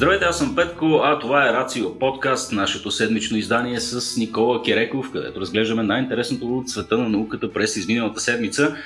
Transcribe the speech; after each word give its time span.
Здравейте, 0.00 0.24
аз 0.24 0.38
съм 0.38 0.54
Петко, 0.54 1.00
а 1.04 1.18
това 1.18 1.48
е 1.48 1.52
Рацио 1.52 1.98
подкаст, 1.98 2.52
нашето 2.52 2.90
седмично 2.90 3.36
издание 3.36 3.80
с 3.80 4.16
Никола 4.16 4.62
Кереков, 4.62 5.12
където 5.12 5.40
разглеждаме 5.40 5.82
най-интересното 5.82 6.58
от 6.58 6.68
света 6.68 6.98
на 6.98 7.08
науката 7.08 7.52
през 7.52 7.76
изминалата 7.76 8.20
седмица. 8.20 8.76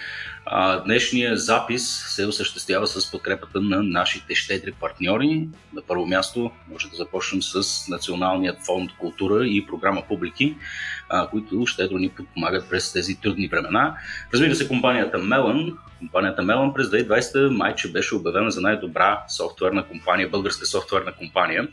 А, 0.46 0.80
днешния 0.80 1.36
запис 1.36 2.04
се 2.06 2.26
осъществява 2.26 2.86
с 2.86 3.10
подкрепата 3.10 3.60
на 3.60 3.82
нашите 3.82 4.34
щедри 4.34 4.72
партньори. 4.72 5.48
На 5.74 5.82
първо 5.88 6.06
място 6.06 6.50
може 6.72 6.90
да 6.90 6.96
започнем 6.96 7.42
с 7.42 7.88
Националният 7.88 8.56
фонд 8.66 8.90
култура 8.98 9.46
и 9.46 9.66
програма 9.66 10.02
Публики, 10.08 10.54
а, 11.08 11.28
които 11.28 11.66
щедро 11.66 11.98
ни 11.98 12.08
подпомагат 12.08 12.70
през 12.70 12.92
тези 12.92 13.20
трудни 13.20 13.48
времена. 13.48 13.96
Разбира 14.32 14.54
се, 14.54 14.68
компанията 14.68 15.18
Melon. 15.18 15.74
Компанията 16.04 16.42
Melon 16.42 16.72
през 16.74 16.86
2020 16.86 17.56
майче 17.56 17.92
беше 17.92 18.14
обявена 18.14 18.50
за 18.50 18.60
най-добра 18.60 19.24
софтуерна 19.28 19.86
компания, 19.88 20.28
българска 20.28 20.66
софтуерна 20.66 21.12
компания 21.12 21.68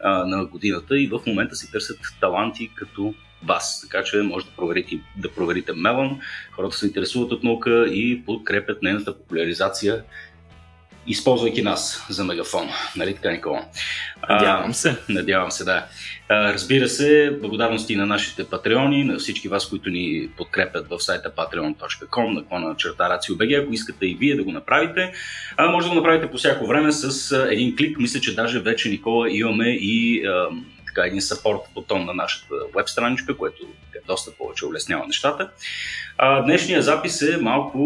а, 0.00 0.24
на 0.24 0.44
годината 0.44 0.98
и 0.98 1.06
в 1.06 1.20
момента 1.26 1.56
си 1.56 1.72
търсят 1.72 1.98
таланти 2.20 2.70
като 2.74 3.14
вас. 3.44 3.80
Така 3.80 4.04
че 4.04 4.16
може 4.16 4.46
да 4.46 4.52
проверите, 4.56 5.00
да 5.16 5.32
проверите 5.32 5.72
Мелон. 5.72 6.20
Хората 6.52 6.76
се 6.76 6.86
интересуват 6.86 7.32
от 7.32 7.42
наука 7.42 7.86
и 7.86 8.22
подкрепят 8.26 8.82
нейната 8.82 9.18
популяризация 9.18 10.04
използвайки 11.06 11.62
нас 11.62 12.06
за 12.10 12.24
мегафон. 12.24 12.68
Нали 12.96 13.14
така, 13.14 13.30
Никола? 13.30 13.64
Надявам 14.28 14.74
се. 14.74 14.90
А, 14.90 14.96
надявам 15.08 15.50
се, 15.50 15.64
да. 15.64 15.84
А, 16.28 16.52
разбира 16.52 16.88
се, 16.88 17.38
благодарности 17.40 17.96
на 17.96 18.06
нашите 18.06 18.44
патреони, 18.44 19.04
на 19.04 19.18
всички 19.18 19.48
вас, 19.48 19.68
които 19.68 19.90
ни 19.90 20.28
подкрепят 20.36 20.88
в 20.88 21.00
сайта 21.00 21.30
patreon.com, 21.30 22.34
на 22.34 22.44
клона 22.44 22.76
черта 22.76 23.04
RACIO.BG. 23.04 23.62
Ако 23.62 23.72
искате 23.72 24.06
и 24.06 24.14
вие 24.14 24.36
да 24.36 24.44
го 24.44 24.52
направите, 24.52 25.12
а, 25.56 25.68
може 25.68 25.86
да 25.86 25.94
го 25.94 26.00
направите 26.00 26.30
по 26.30 26.36
всяко 26.36 26.66
време 26.66 26.92
с 26.92 27.32
а, 27.32 27.52
един 27.52 27.76
клик. 27.76 27.98
Мисля, 27.98 28.20
че 28.20 28.34
даже 28.34 28.60
вече, 28.60 28.88
Никола, 28.88 29.30
имаме 29.30 29.68
и 29.68 30.26
а, 30.26 30.48
така, 30.86 31.06
един 31.06 31.22
саппорт 31.22 31.60
бутон 31.74 32.04
на 32.04 32.14
нашата 32.14 32.54
веб 32.76 32.88
страничка, 32.88 33.36
което 33.36 33.62
доста 34.06 34.30
повече 34.38 34.66
улеснява 34.66 35.06
нещата. 35.06 35.50
А, 36.18 36.42
днешния 36.42 36.82
запис 36.82 37.22
е 37.22 37.36
малко 37.36 37.78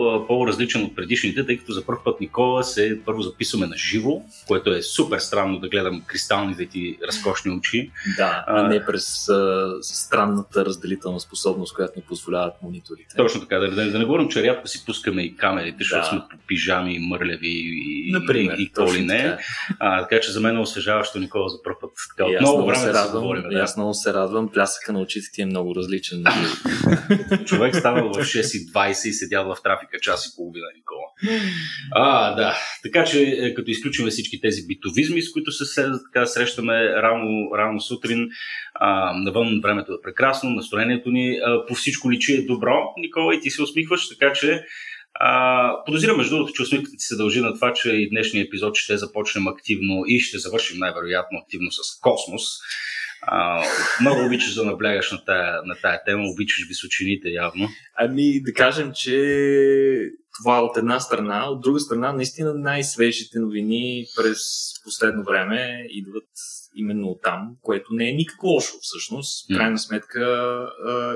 а, 0.00 0.26
по-различен 0.26 0.84
от 0.84 0.96
предишните, 0.96 1.46
тъй 1.46 1.58
като 1.58 1.72
за 1.72 1.86
първ 1.86 1.98
път 2.04 2.20
Никола 2.20 2.64
се 2.64 3.00
първо 3.04 3.22
записваме 3.22 3.66
на 3.66 3.76
живо, 3.76 4.22
което 4.46 4.74
е 4.74 4.82
супер 4.82 5.18
странно 5.18 5.58
да 5.58 5.68
гледам 5.68 6.02
кристалните 6.06 6.66
ти 6.66 6.98
разкошни 7.08 7.50
очи. 7.50 7.90
Да, 8.16 8.44
а, 8.46 8.62
не 8.62 8.86
през 8.86 9.28
а, 9.28 9.72
странната 9.82 10.64
разделителна 10.64 11.20
способност, 11.20 11.74
която 11.74 11.92
ни 11.96 12.02
позволяват 12.08 12.54
мониторите. 12.62 13.16
Точно 13.16 13.40
така, 13.40 13.58
да, 13.58 13.70
да, 13.70 13.90
да 13.90 13.98
не 13.98 14.04
говорим, 14.04 14.28
че 14.28 14.42
рядко 14.42 14.68
си 14.68 14.84
пускаме 14.86 15.22
и 15.22 15.36
камерите, 15.36 15.76
защото 15.80 16.00
да. 16.00 16.08
сме 16.08 16.18
по 16.30 16.36
пижами, 16.46 16.98
мърлеви 16.98 17.62
и, 18.08 18.12
Например, 18.12 18.56
и, 18.58 18.62
и 18.62 18.72
коли 18.72 19.00
не. 19.00 19.22
Така. 19.22 19.42
А, 19.78 20.02
така 20.02 20.20
че 20.20 20.32
за 20.32 20.40
мен 20.40 20.56
е 20.56 20.60
освежаващо, 20.60 21.18
Никола, 21.18 21.48
за 21.48 21.62
първ 21.62 21.76
път. 21.80 21.90
Така, 22.16 22.30
и 22.30 22.36
много 22.40 22.66
време 22.66 22.78
се 22.78 22.86
да 22.86 22.94
радвам, 22.94 23.22
говорим, 23.22 23.42
да. 23.50 23.58
Аз 23.58 23.76
много 23.76 23.94
се 23.94 24.14
радвам, 24.14 24.48
плясъка 24.48 24.92
на 24.92 25.00
очите 25.00 25.26
ти 25.32 25.42
е 25.42 25.46
много 25.54 25.74
различен. 25.74 26.24
Човек 27.46 27.76
ставал 27.76 28.08
в 28.08 28.16
6.20 28.16 29.08
и 29.08 29.12
седял 29.12 29.44
в 29.44 29.62
трафика 29.62 30.00
час 30.00 30.26
и 30.26 30.36
половина, 30.36 30.66
Никола. 30.76 31.04
А, 31.92 32.34
да. 32.34 32.56
Така 32.82 33.04
че, 33.04 33.22
е, 33.22 33.54
като 33.54 33.70
изключим 33.70 34.06
всички 34.06 34.40
тези 34.40 34.66
битовизми, 34.66 35.22
с 35.22 35.32
които 35.32 35.52
се 35.52 35.90
така, 36.06 36.26
срещаме 36.26 36.74
рано, 36.84 37.50
рано 37.56 37.80
сутрин, 37.80 38.28
а, 38.74 39.12
навън 39.16 39.60
времето 39.62 39.92
е 39.92 40.02
прекрасно, 40.02 40.50
настроението 40.50 41.10
ни 41.10 41.38
а, 41.44 41.66
по 41.66 41.74
всичко 41.74 42.12
личи 42.12 42.34
е 42.34 42.46
добро, 42.46 42.76
Никола, 42.96 43.34
и 43.34 43.40
ти 43.40 43.50
се 43.50 43.62
усмихваш, 43.62 44.08
така 44.08 44.32
че 44.32 44.64
а, 45.14 45.84
подозирам 45.86 46.16
между 46.16 46.36
другото, 46.36 46.52
че 46.52 46.62
усмивката 46.62 46.96
ти 46.96 47.04
се 47.04 47.16
дължи 47.16 47.40
на 47.40 47.54
това, 47.54 47.72
че 47.72 47.90
и 47.90 48.10
днешния 48.10 48.44
епизод 48.44 48.76
ще 48.76 48.96
започнем 48.96 49.48
активно 49.48 50.04
и 50.06 50.20
ще 50.20 50.38
завършим 50.38 50.78
най-вероятно 50.78 51.38
активно 51.38 51.72
с 51.72 52.00
космос. 52.00 52.42
А, 53.26 53.64
много 54.00 54.26
обичаш 54.26 54.54
да 54.54 54.64
наблягаш 54.64 55.12
на 55.12 55.24
тая, 55.24 55.62
на 55.64 55.74
тая 55.82 56.04
тема, 56.04 56.22
обичаш 56.28 56.68
височините 56.68 57.28
явно. 57.28 57.68
Ами 57.94 58.42
да 58.42 58.52
кажем, 58.52 58.92
че 58.94 60.10
това 60.38 60.62
от 60.62 60.76
една 60.76 61.00
страна, 61.00 61.50
от 61.50 61.60
друга 61.60 61.80
страна, 61.80 62.12
наистина 62.12 62.54
най-свежите 62.54 63.38
новини 63.38 64.06
през 64.16 64.38
последно 64.84 65.24
време 65.24 65.86
идват 65.90 66.28
именно 66.76 67.06
от 67.06 67.22
там, 67.22 67.56
което 67.62 67.86
не 67.90 68.10
е 68.10 68.12
никак 68.12 68.42
лошо 68.42 68.74
всъщност. 68.80 69.46
В 69.52 69.56
крайна 69.56 69.78
сметка, 69.78 70.66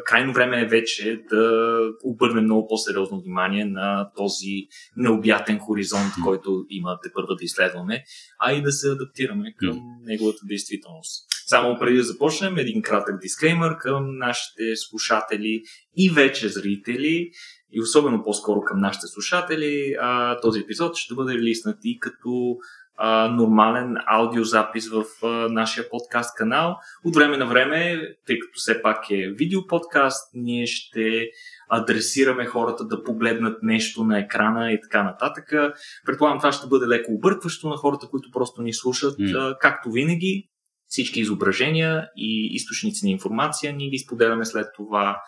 крайно 0.07 0.33
време 0.33 0.61
е 0.61 0.67
вече 0.67 1.23
да 1.31 1.81
обърнем 2.05 2.45
много 2.45 2.69
по-сериозно 2.69 3.21
внимание 3.21 3.65
на 3.65 4.11
този 4.17 4.67
необятен 4.97 5.59
хоризонт, 5.59 6.13
който 6.25 6.65
имате 6.69 7.11
първа 7.15 7.37
да 7.37 7.45
изследваме, 7.45 8.05
а 8.41 8.53
и 8.53 8.63
да 8.63 8.73
се 8.73 8.91
адаптираме 8.91 9.55
към 9.59 9.81
неговата 10.03 10.41
действителност. 10.45 11.29
Само 11.47 11.79
преди 11.79 11.97
да 11.97 12.03
започнем, 12.03 12.59
един 12.59 12.83
кратък 12.83 13.21
дисклеймер 13.21 13.77
към 13.77 14.19
нашите 14.19 14.77
слушатели 14.77 15.63
и 15.97 16.11
вече 16.11 16.49
зрители 16.49 17.31
и 17.73 17.81
особено 17.81 18.23
по-скоро 18.25 18.61
към 18.61 18.81
нашите 18.81 19.07
слушатели. 19.07 19.97
А, 20.01 20.41
този 20.41 20.61
епизод 20.61 20.97
ще 20.97 21.15
бъде 21.15 21.39
лиснат 21.39 21.79
и 21.85 21.99
като 21.99 22.57
а, 22.99 23.29
нормален 23.29 23.97
аудиозапис 24.07 24.89
в 24.89 25.05
а, 25.23 25.27
нашия 25.49 25.91
подкаст 25.91 26.37
канал. 26.37 26.77
От 27.05 27.15
време 27.15 27.37
на 27.37 27.47
време, 27.47 28.01
тъй 28.27 28.39
като 28.39 28.53
все 28.55 28.83
пак 28.83 29.11
е 29.11 29.29
видеоподкаст, 29.29 30.31
ние 30.35 30.67
ще 30.67 31.29
адресираме 31.71 32.47
хората 32.47 32.85
да 32.85 33.03
погледнат 33.03 33.63
нещо 33.63 34.05
на 34.05 34.19
екрана 34.19 34.73
и 34.73 34.81
така 34.81 35.03
нататък. 35.03 35.53
Предполагам, 36.07 36.39
това 36.39 36.53
ще 36.53 36.69
бъде 36.69 36.87
леко 36.87 37.13
объркващо 37.13 37.69
на 37.69 37.77
хората, 37.77 38.07
които 38.11 38.31
просто 38.33 38.63
ни 38.63 38.75
слушат. 38.75 39.19
Mm. 39.19 39.57
Както 39.61 39.91
винаги, 39.91 40.49
всички 40.89 41.21
изображения 41.21 42.09
и 42.17 42.51
източници 42.53 43.07
на 43.07 43.11
информация 43.11 43.73
ние 43.73 43.89
ги 43.89 43.99
споделяме 43.99 44.45
след 44.45 44.67
това 44.77 45.23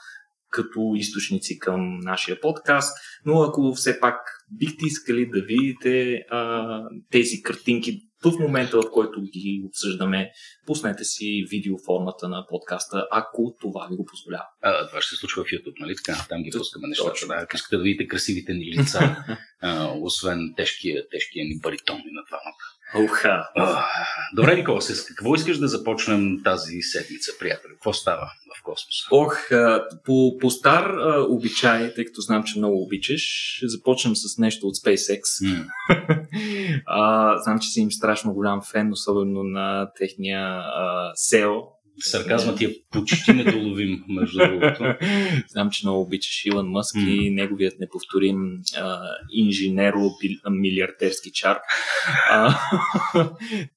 като 0.51 0.93
източници 0.97 1.59
към 1.59 1.99
нашия 1.99 2.41
подкаст, 2.41 2.99
но 3.25 3.43
ако 3.43 3.73
все 3.75 4.01
пак 4.01 4.17
бихте 4.51 4.87
искали 4.87 5.27
да 5.27 5.43
видите 5.43 6.15
а, 6.31 6.83
тези 7.11 7.43
картинки 7.43 8.11
в 8.25 8.39
момента, 8.41 8.77
в 8.77 8.91
който 8.93 9.21
ги 9.21 9.63
обсъждаме, 9.67 10.31
пуснете 10.67 11.05
си 11.05 11.45
видеоформата 11.51 12.29
на 12.29 12.47
подкаста, 12.49 13.09
ако 13.11 13.57
това 13.61 13.89
ви 13.91 13.97
го 13.97 14.05
позволява. 14.05 14.45
А, 14.63 14.89
това 14.89 15.01
ще 15.01 15.15
се 15.15 15.21
случва 15.21 15.45
в 15.45 15.47
YouTube, 15.47 15.81
нали 15.81 15.95
така? 15.97 16.27
Там 16.29 16.43
ги 16.43 16.51
пускаме 16.51 16.89
нещата. 16.89 17.27
Да. 17.27 17.35
Ако 17.35 17.57
искате 17.57 17.77
да 17.77 17.83
видите 17.83 18.07
красивите 18.07 18.53
ни 18.55 18.73
лица, 18.73 19.17
а, 19.61 19.93
освен 20.01 20.55
тежкия, 20.57 21.09
тежкия 21.09 21.45
ни 21.45 21.59
баритон 21.63 21.97
на 21.97 22.23
двамата. 22.29 22.65
Уха. 22.95 23.49
Добре, 24.37 24.57
Никола, 24.57 24.81
с 24.81 25.05
какво 25.05 25.35
искаш 25.35 25.59
да 25.59 25.69
започнем 25.69 26.43
тази 26.45 26.83
седмица, 26.83 27.33
приятели? 27.39 27.73
Какво 27.73 27.93
става 27.93 28.31
в 28.59 28.63
космоса? 28.63 29.09
Ох, 29.11 29.37
по, 30.05 30.39
по 30.41 30.51
стар 30.51 30.95
обичай, 31.29 31.95
тъй 31.95 32.05
като 32.05 32.21
знам, 32.21 32.43
че 32.45 32.59
много 32.59 32.83
обичаш, 32.83 33.23
ще 33.57 33.69
започнем 33.69 34.17
с 34.17 34.39
нещо 34.39 34.67
от 34.67 34.75
SpaceX. 34.77 35.21
Mm. 35.21 35.67
а, 36.87 37.39
знам, 37.39 37.59
че 37.59 37.69
си 37.69 37.81
им 37.81 37.93
страшно 37.93 38.35
голям 38.35 38.63
фен, 38.63 38.93
особено 38.93 39.43
на 39.43 39.91
техния 39.99 40.41
а, 40.49 41.13
SEO, 41.15 41.63
Сарказмът 42.01 42.59
ти 42.59 42.65
е 42.65 42.75
почти 42.91 43.33
недоловим, 43.33 44.05
между 44.09 44.39
другото. 44.39 44.85
Знам, 45.49 45.71
че 45.71 45.87
много 45.87 46.01
обичаш 46.01 46.47
Илон 46.47 46.71
Мъск 46.71 46.97
mm. 46.97 47.09
и 47.09 47.31
неговият 47.31 47.81
неповторим 47.81 48.37
инженеро-милиардерски 49.37 51.33
чар. 51.33 51.59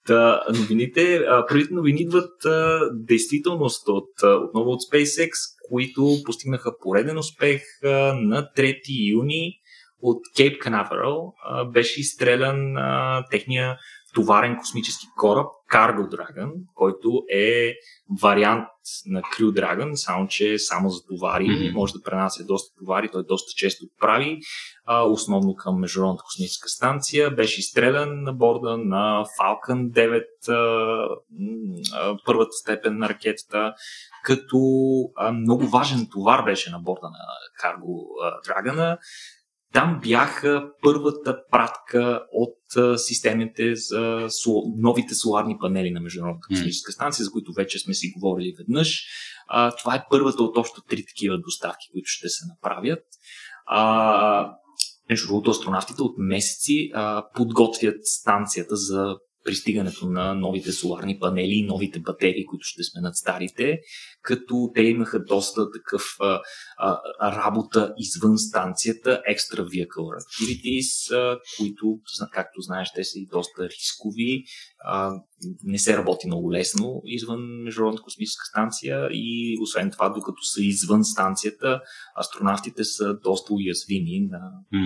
та, 0.08 0.44
новините, 0.60 1.16
а, 1.16 1.46
първите 1.50 1.74
новини 1.74 2.02
идват 2.02 2.46
а, 2.46 2.80
действителност 2.94 3.88
от, 3.88 4.10
отново 4.24 4.72
от 4.72 4.80
SpaceX, 4.82 5.32
които 5.70 6.18
постигнаха 6.26 6.78
пореден 6.82 7.18
успех 7.18 7.62
а, 7.84 7.88
на 8.14 8.50
3 8.58 9.12
юни 9.12 9.54
от 10.02 10.22
Кейп 10.38 10.62
Канаверал. 10.62 11.34
Беше 11.74 12.00
изстрелян 12.00 12.78
а, 12.78 13.24
техния 13.32 13.78
товарен 14.14 14.58
космически 14.58 15.08
кораб 15.18 15.48
Cargo 15.74 16.10
Dragon, 16.10 16.52
който 16.76 17.24
е 17.34 17.74
вариант 18.22 18.68
на 19.06 19.22
Crew 19.22 19.52
Dragon, 19.52 19.96
само 19.96 20.28
че 20.28 20.60
само 20.60 20.90
за 20.90 21.06
товари, 21.06 21.46
mm-hmm. 21.46 21.74
може 21.74 21.94
да 21.94 22.02
пренася 22.02 22.46
доста 22.46 22.76
товари, 22.80 23.10
той 23.12 23.26
доста 23.26 23.52
често 23.56 23.86
прави, 24.00 24.40
а, 24.86 25.04
основно 25.04 25.56
към 25.56 25.80
Международната 25.80 26.24
космическа 26.24 26.70
станция. 26.70 27.32
Беше 27.32 27.60
изстрелян 27.60 28.24
на 28.24 28.34
борда 28.34 28.78
на 28.78 29.26
Falcon 29.40 29.90
9, 29.90 30.24
а, 30.50 31.08
а, 31.94 32.18
първата 32.26 32.52
степен 32.52 32.98
на 32.98 33.10
ракетата, 33.10 33.74
като 34.24 34.58
а, 35.16 35.32
много 35.32 35.68
важен 35.68 36.08
товар 36.12 36.44
беше 36.44 36.72
на 36.72 36.80
борда 36.80 37.08
на 37.10 37.20
Cargo 37.64 38.06
Dragon. 38.48 38.98
Там 39.74 40.00
бяха 40.04 40.72
първата 40.82 41.38
пратка 41.52 42.26
от 42.32 43.00
системите 43.00 43.76
за 43.76 44.28
новите 44.78 45.16
соларни 45.16 45.58
панели 45.62 45.92
на 45.92 46.00
Международната 46.00 46.48
космическа 46.48 46.92
станция, 46.92 47.26
за 47.26 47.32
които 47.32 47.54
вече 47.54 47.80
сме 47.80 47.94
си 47.94 48.14
говорили 48.18 48.56
веднъж. 48.58 49.06
Това 49.80 49.96
е 49.96 50.06
първата 50.10 50.44
от 50.44 50.58
още 50.58 50.82
три 50.90 51.06
такива 51.06 51.38
доставки, 51.38 51.90
които 51.92 52.06
ще 52.06 52.30
се 52.30 52.46
направят. 52.48 53.04
Между 55.10 55.28
другото, 55.28 55.52
астронавтите 55.52 56.02
от 56.02 56.16
месеци 56.18 56.92
а, 56.94 57.26
подготвят 57.36 58.06
станцията 58.06 58.76
за 58.76 59.16
пристигането 59.46 60.06
на 60.06 60.34
новите 60.34 60.72
соларни 60.72 61.20
панели 61.20 61.54
и 61.54 61.66
новите 61.66 62.00
батерии, 62.00 62.46
които 62.46 62.64
ще 62.64 62.84
сменят 62.84 63.16
старите, 63.16 63.80
като 64.22 64.72
те 64.76 64.82
имаха 64.82 65.24
доста 65.24 65.72
такъв 65.72 66.04
а, 66.20 66.42
а, 66.78 67.02
работа 67.46 67.94
извън 67.98 68.38
станцията, 68.38 69.22
extra 69.32 69.64
vehicle 69.64 70.24
activities, 70.24 71.16
а, 71.16 71.40
които, 71.58 72.00
както 72.32 72.62
знаеш, 72.62 72.92
те 72.96 73.04
са 73.04 73.20
и 73.20 73.28
доста 73.32 73.70
рискови, 73.70 74.44
а, 74.86 75.12
не 75.64 75.78
се 75.78 75.98
работи 75.98 76.28
много 76.28 76.52
лесно 76.52 77.02
извън 77.06 77.64
Международната 77.64 78.04
космическа 78.04 78.46
станция 78.46 79.08
и 79.12 79.58
освен 79.62 79.92
това, 79.92 80.10
докато 80.10 80.44
са 80.44 80.62
извън 80.62 81.04
станцията, 81.04 81.82
астронавтите 82.20 82.84
са 82.84 83.14
доста 83.24 83.54
уязвими 83.54 84.28
на 84.32 84.40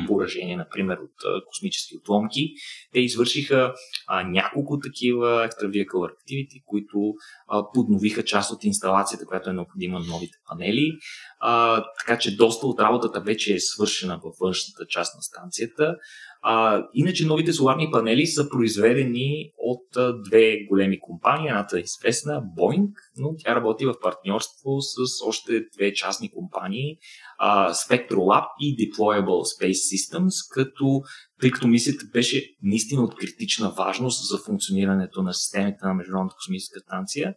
поражение, 0.07 0.57
например, 0.57 0.97
от 0.97 1.45
космически 1.47 1.97
отломки. 1.97 2.53
Те 2.93 2.99
извършиха 2.99 3.73
а, 4.07 4.23
няколко 4.23 4.79
такива 4.79 5.49
extra 5.49 5.69
vehicle 5.69 6.11
activity, 6.13 6.63
които 6.65 7.13
а, 7.47 7.63
подновиха 7.73 8.23
част 8.23 8.51
от 8.51 8.63
инсталацията, 8.63 9.25
която 9.25 9.49
е 9.49 9.53
необходима 9.53 9.99
на 9.99 10.05
новите 10.05 10.37
панели. 10.49 10.97
А, 11.39 11.76
така 11.99 12.19
че 12.19 12.35
доста 12.35 12.67
от 12.67 12.79
работата 12.79 13.21
вече 13.21 13.53
е 13.53 13.59
свършена 13.59 14.19
във 14.23 14.35
външната 14.39 14.85
част 14.89 15.15
на 15.15 15.21
станцията. 15.21 15.95
А, 16.41 16.83
иначе 16.93 17.25
новите 17.25 17.53
соларни 17.53 17.91
панели 17.91 18.27
са 18.27 18.49
произведени 18.49 19.51
от 19.57 19.97
а, 19.97 20.13
две 20.21 20.65
големи 20.69 20.99
компании. 20.99 21.47
Едната 21.47 21.77
е 21.77 21.81
известна 21.81 22.41
Boeing, 22.57 22.89
но 23.17 23.35
тя 23.37 23.55
работи 23.55 23.85
в 23.85 23.99
партньорство 24.01 24.81
с 24.81 25.25
още 25.27 25.65
две 25.77 25.93
частни 25.93 26.31
компании 26.31 26.97
а, 27.37 27.73
Spectrolab 27.73 28.45
и 28.59 28.77
Deployable 28.77 29.61
Space 29.61 29.71
Systems, 29.71 30.53
като 30.53 31.01
тъй 31.41 31.51
като 31.51 31.67
мисията 31.67 32.05
беше 32.13 32.55
наистина 32.63 33.03
от 33.03 33.15
критична 33.15 33.69
важност 33.77 34.29
за 34.29 34.37
функционирането 34.37 35.21
на 35.21 35.33
системите 35.33 35.77
на 35.83 35.93
Международната 35.93 36.35
космическа 36.35 36.79
станция, 36.79 37.33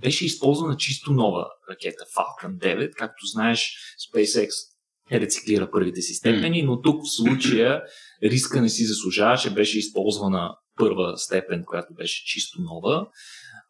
беше 0.00 0.26
използвана 0.26 0.76
чисто 0.76 1.12
нова 1.12 1.46
ракета 1.70 2.04
Falcon 2.16 2.58
9. 2.58 2.94
Както 2.94 3.26
знаеш, 3.26 3.74
SpaceX 4.08 4.48
рециклира 5.12 5.70
първите 5.70 6.02
си 6.02 6.14
степени, 6.14 6.62
но 6.62 6.80
тук 6.80 7.00
в 7.02 7.16
случая 7.16 7.82
риска 8.22 8.60
не 8.60 8.68
си 8.68 8.84
заслужаваше, 8.84 9.54
беше 9.54 9.78
използвана 9.78 10.56
първа 10.76 11.16
степен, 11.16 11.64
която 11.66 11.94
беше 11.94 12.24
чисто 12.24 12.60
нова, 12.60 13.06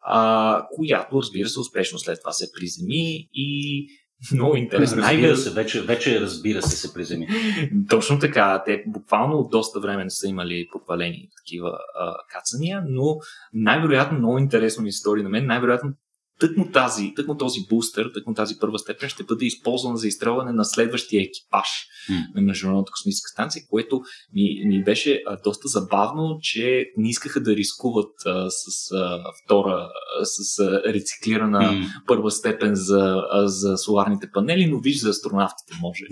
а, 0.01 0.67
която, 0.75 1.21
разбира 1.21 1.49
се, 1.49 1.59
успешно 1.59 1.99
след 1.99 2.19
това 2.19 2.31
се 2.31 2.51
приземи 2.59 3.29
и 3.33 3.87
много 4.33 4.55
интересно. 4.55 4.97
Разбира 4.97 5.37
се, 5.37 5.49
вече, 5.49 5.81
вече 5.81 6.21
разбира 6.21 6.61
се 6.61 6.77
се 6.77 6.93
приземи. 6.93 7.27
Точно 7.89 8.19
така. 8.19 8.63
Те 8.65 8.83
буквално 8.87 9.37
от 9.37 9.51
доста 9.51 9.79
време 9.79 10.03
не 10.03 10.09
са 10.09 10.27
имали 10.27 10.67
попалени 10.71 11.29
такива 11.37 11.77
а, 11.99 12.15
кацания, 12.29 12.83
но 12.89 13.17
най-вероятно 13.53 14.17
много 14.17 14.37
интересно 14.37 14.83
ми 14.83 14.89
история 14.89 15.23
на 15.23 15.29
мен. 15.29 15.45
Най-вероятно 15.45 15.93
тъкмо, 16.39 16.71
тази, 16.71 17.13
тъкмо 17.15 17.37
този 17.37 17.59
бустер, 17.69 18.11
тъкмо 18.13 18.33
тази 18.33 18.55
първа 18.59 18.79
степен 18.79 19.09
ще 19.09 19.23
бъде 19.23 19.45
използван 19.45 19.97
за 19.97 20.07
изстрелване 20.07 20.51
на 20.51 20.65
следващия 20.65 21.21
екипаж 21.21 21.67
mm. 22.09 22.35
на 22.35 22.41
Международната 22.41 22.91
космическа 22.91 23.29
станция, 23.29 23.63
което 23.69 24.01
ми, 24.33 24.61
ми 24.65 24.83
беше 24.83 25.23
а, 25.27 25.37
доста 25.43 25.67
забавно, 25.67 26.37
че 26.41 26.85
не 26.97 27.09
искаха 27.09 27.41
да 27.41 27.55
рискуват 27.55 28.13
а, 28.25 28.49
с 28.49 28.91
а, 28.91 29.23
втора, 29.43 29.89
а, 30.21 30.25
с 30.25 30.59
а, 30.59 30.93
рециклирана 30.93 31.61
mm. 31.61 31.85
първа 32.07 32.31
степен 32.31 32.75
за, 32.75 33.23
а, 33.31 33.47
за 33.47 33.77
соларните 33.77 34.29
панели, 34.33 34.67
но 34.67 34.79
виж 34.79 34.99
за 34.99 35.09
астронавтите 35.09 35.73
може. 35.81 36.05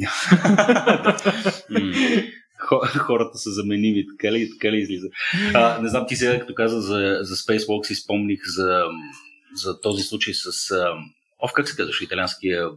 хората 2.98 3.38
са 3.38 3.52
заменими, 3.52 4.06
така 4.18 4.34
ли, 4.34 4.50
така 4.50 4.72
ли 4.72 4.82
излиза? 4.82 5.08
А, 5.54 5.82
не 5.82 5.90
знам, 5.90 6.06
ти 6.08 6.16
сега 6.16 6.40
като 6.40 6.54
каза 6.54 6.82
за, 6.82 7.20
за 7.22 7.36
Spacewalk 7.36 7.86
си 7.86 7.96
спомних 7.96 8.40
за 8.46 8.84
за 9.56 9.82
този 9.82 10.04
случай 10.04 10.34
с... 10.34 10.72
Ов, 11.40 11.52
как 11.54 11.70
се 11.70 11.76
казваш, 11.76 12.02
италианския 12.02 12.68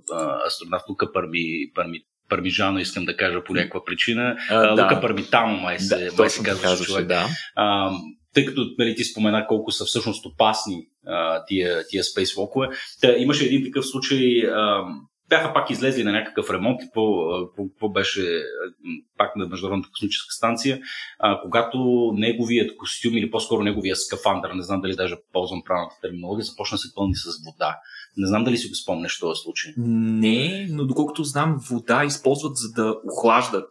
астронавт 0.47 0.83
Лука 0.89 1.13
Парми, 1.13 1.73
Парми, 1.75 2.01
Пармижано, 2.29 2.79
искам 2.79 3.05
да 3.05 3.17
кажа 3.17 3.45
по 3.45 3.55
някаква 3.55 3.85
причина. 3.85 4.37
А, 4.51 4.71
Лука 4.71 4.95
да. 4.95 5.01
Пармитано, 5.01 5.57
май 5.57 5.79
се, 5.79 6.05
да, 6.05 6.13
май 6.19 6.31
се 6.31 6.43
казва 6.43 6.85
човек. 6.85 7.07
Да. 7.07 7.27
А, 7.57 7.91
тъй 8.35 8.47
като 8.47 8.75
нали, 8.79 8.95
ти 8.95 9.05
спомена 9.05 9.47
колко 9.47 9.73
са 9.73 9.85
всъщност 9.85 10.27
опасни 10.27 10.87
а, 11.07 11.45
тия, 11.45 11.87
тия 11.87 12.05
спейсвокове. 12.05 12.69
Та, 13.01 13.17
имаше 13.17 13.45
един 13.45 13.65
такъв 13.65 13.87
случай, 13.87 14.47
а, 14.47 14.85
бяха 15.31 15.53
пак 15.53 15.71
излезли 15.71 16.05
на 16.05 16.13
някакъв 16.13 16.51
ремонт, 16.51 16.81
какво 16.81 17.89
беше 17.89 18.43
пак 19.19 19.37
на 19.37 19.47
Международната 19.47 19.91
космическа 19.91 20.33
станция, 20.33 20.81
а, 21.19 21.41
когато 21.43 21.79
неговият 22.15 22.77
костюм 22.77 23.17
или 23.17 23.31
по-скоро 23.31 23.63
неговия 23.63 23.97
скафандър, 23.97 24.51
не 24.51 24.63
знам 24.63 24.81
дали 24.81 24.97
даже 24.97 25.15
ползвам 25.33 25.63
правилната 25.65 25.97
терминология, 26.03 26.45
започна 26.45 26.75
да 26.75 26.79
се 26.79 26.95
пълни 26.95 27.15
с 27.15 27.45
вода. 27.45 27.79
Не 28.17 28.27
знам 28.27 28.45
дали 28.45 28.57
си 28.57 28.69
го 28.69 28.75
спомняш 28.75 29.19
този 29.19 29.41
случай. 29.43 29.73
Не, 29.77 30.67
но 30.71 30.85
доколкото 30.85 31.25
знам, 31.25 31.61
вода 31.71 32.05
използват 32.05 32.57
за 32.57 32.73
да 32.73 32.95
охлаждат 33.13 33.69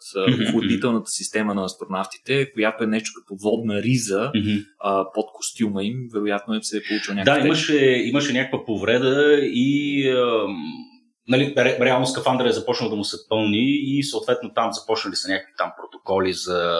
охладителната 0.47 1.09
система 1.09 1.53
на 1.53 1.65
астронавтите, 1.65 2.53
която 2.53 2.83
е 2.83 2.87
нещо 2.87 3.11
като 3.15 3.43
водна 3.43 3.81
риза 3.81 4.31
а, 4.79 5.05
под 5.13 5.25
костюма 5.33 5.83
им. 5.83 5.97
Вероятно 6.13 6.55
е 6.55 6.59
се 6.61 6.77
е 6.77 6.81
получил 6.89 7.13
някакъв. 7.13 7.41
Да, 7.41 7.47
имаше, 7.47 7.85
имаше 7.85 8.33
някаква 8.33 8.65
повреда 8.65 9.39
и 9.41 10.03
а, 11.29 11.31
нали, 11.31 11.53
реално 11.57 12.05
скафандър 12.05 12.45
е 12.45 12.51
започнал 12.51 12.89
да 12.89 12.95
му 12.95 13.03
се 13.03 13.17
пълни 13.29 13.65
и 13.65 14.03
съответно 14.03 14.53
там 14.53 14.73
започнали 14.73 15.15
са 15.15 15.31
някакви 15.31 15.53
там 15.57 15.71
протоколи 15.81 16.33
за 16.33 16.79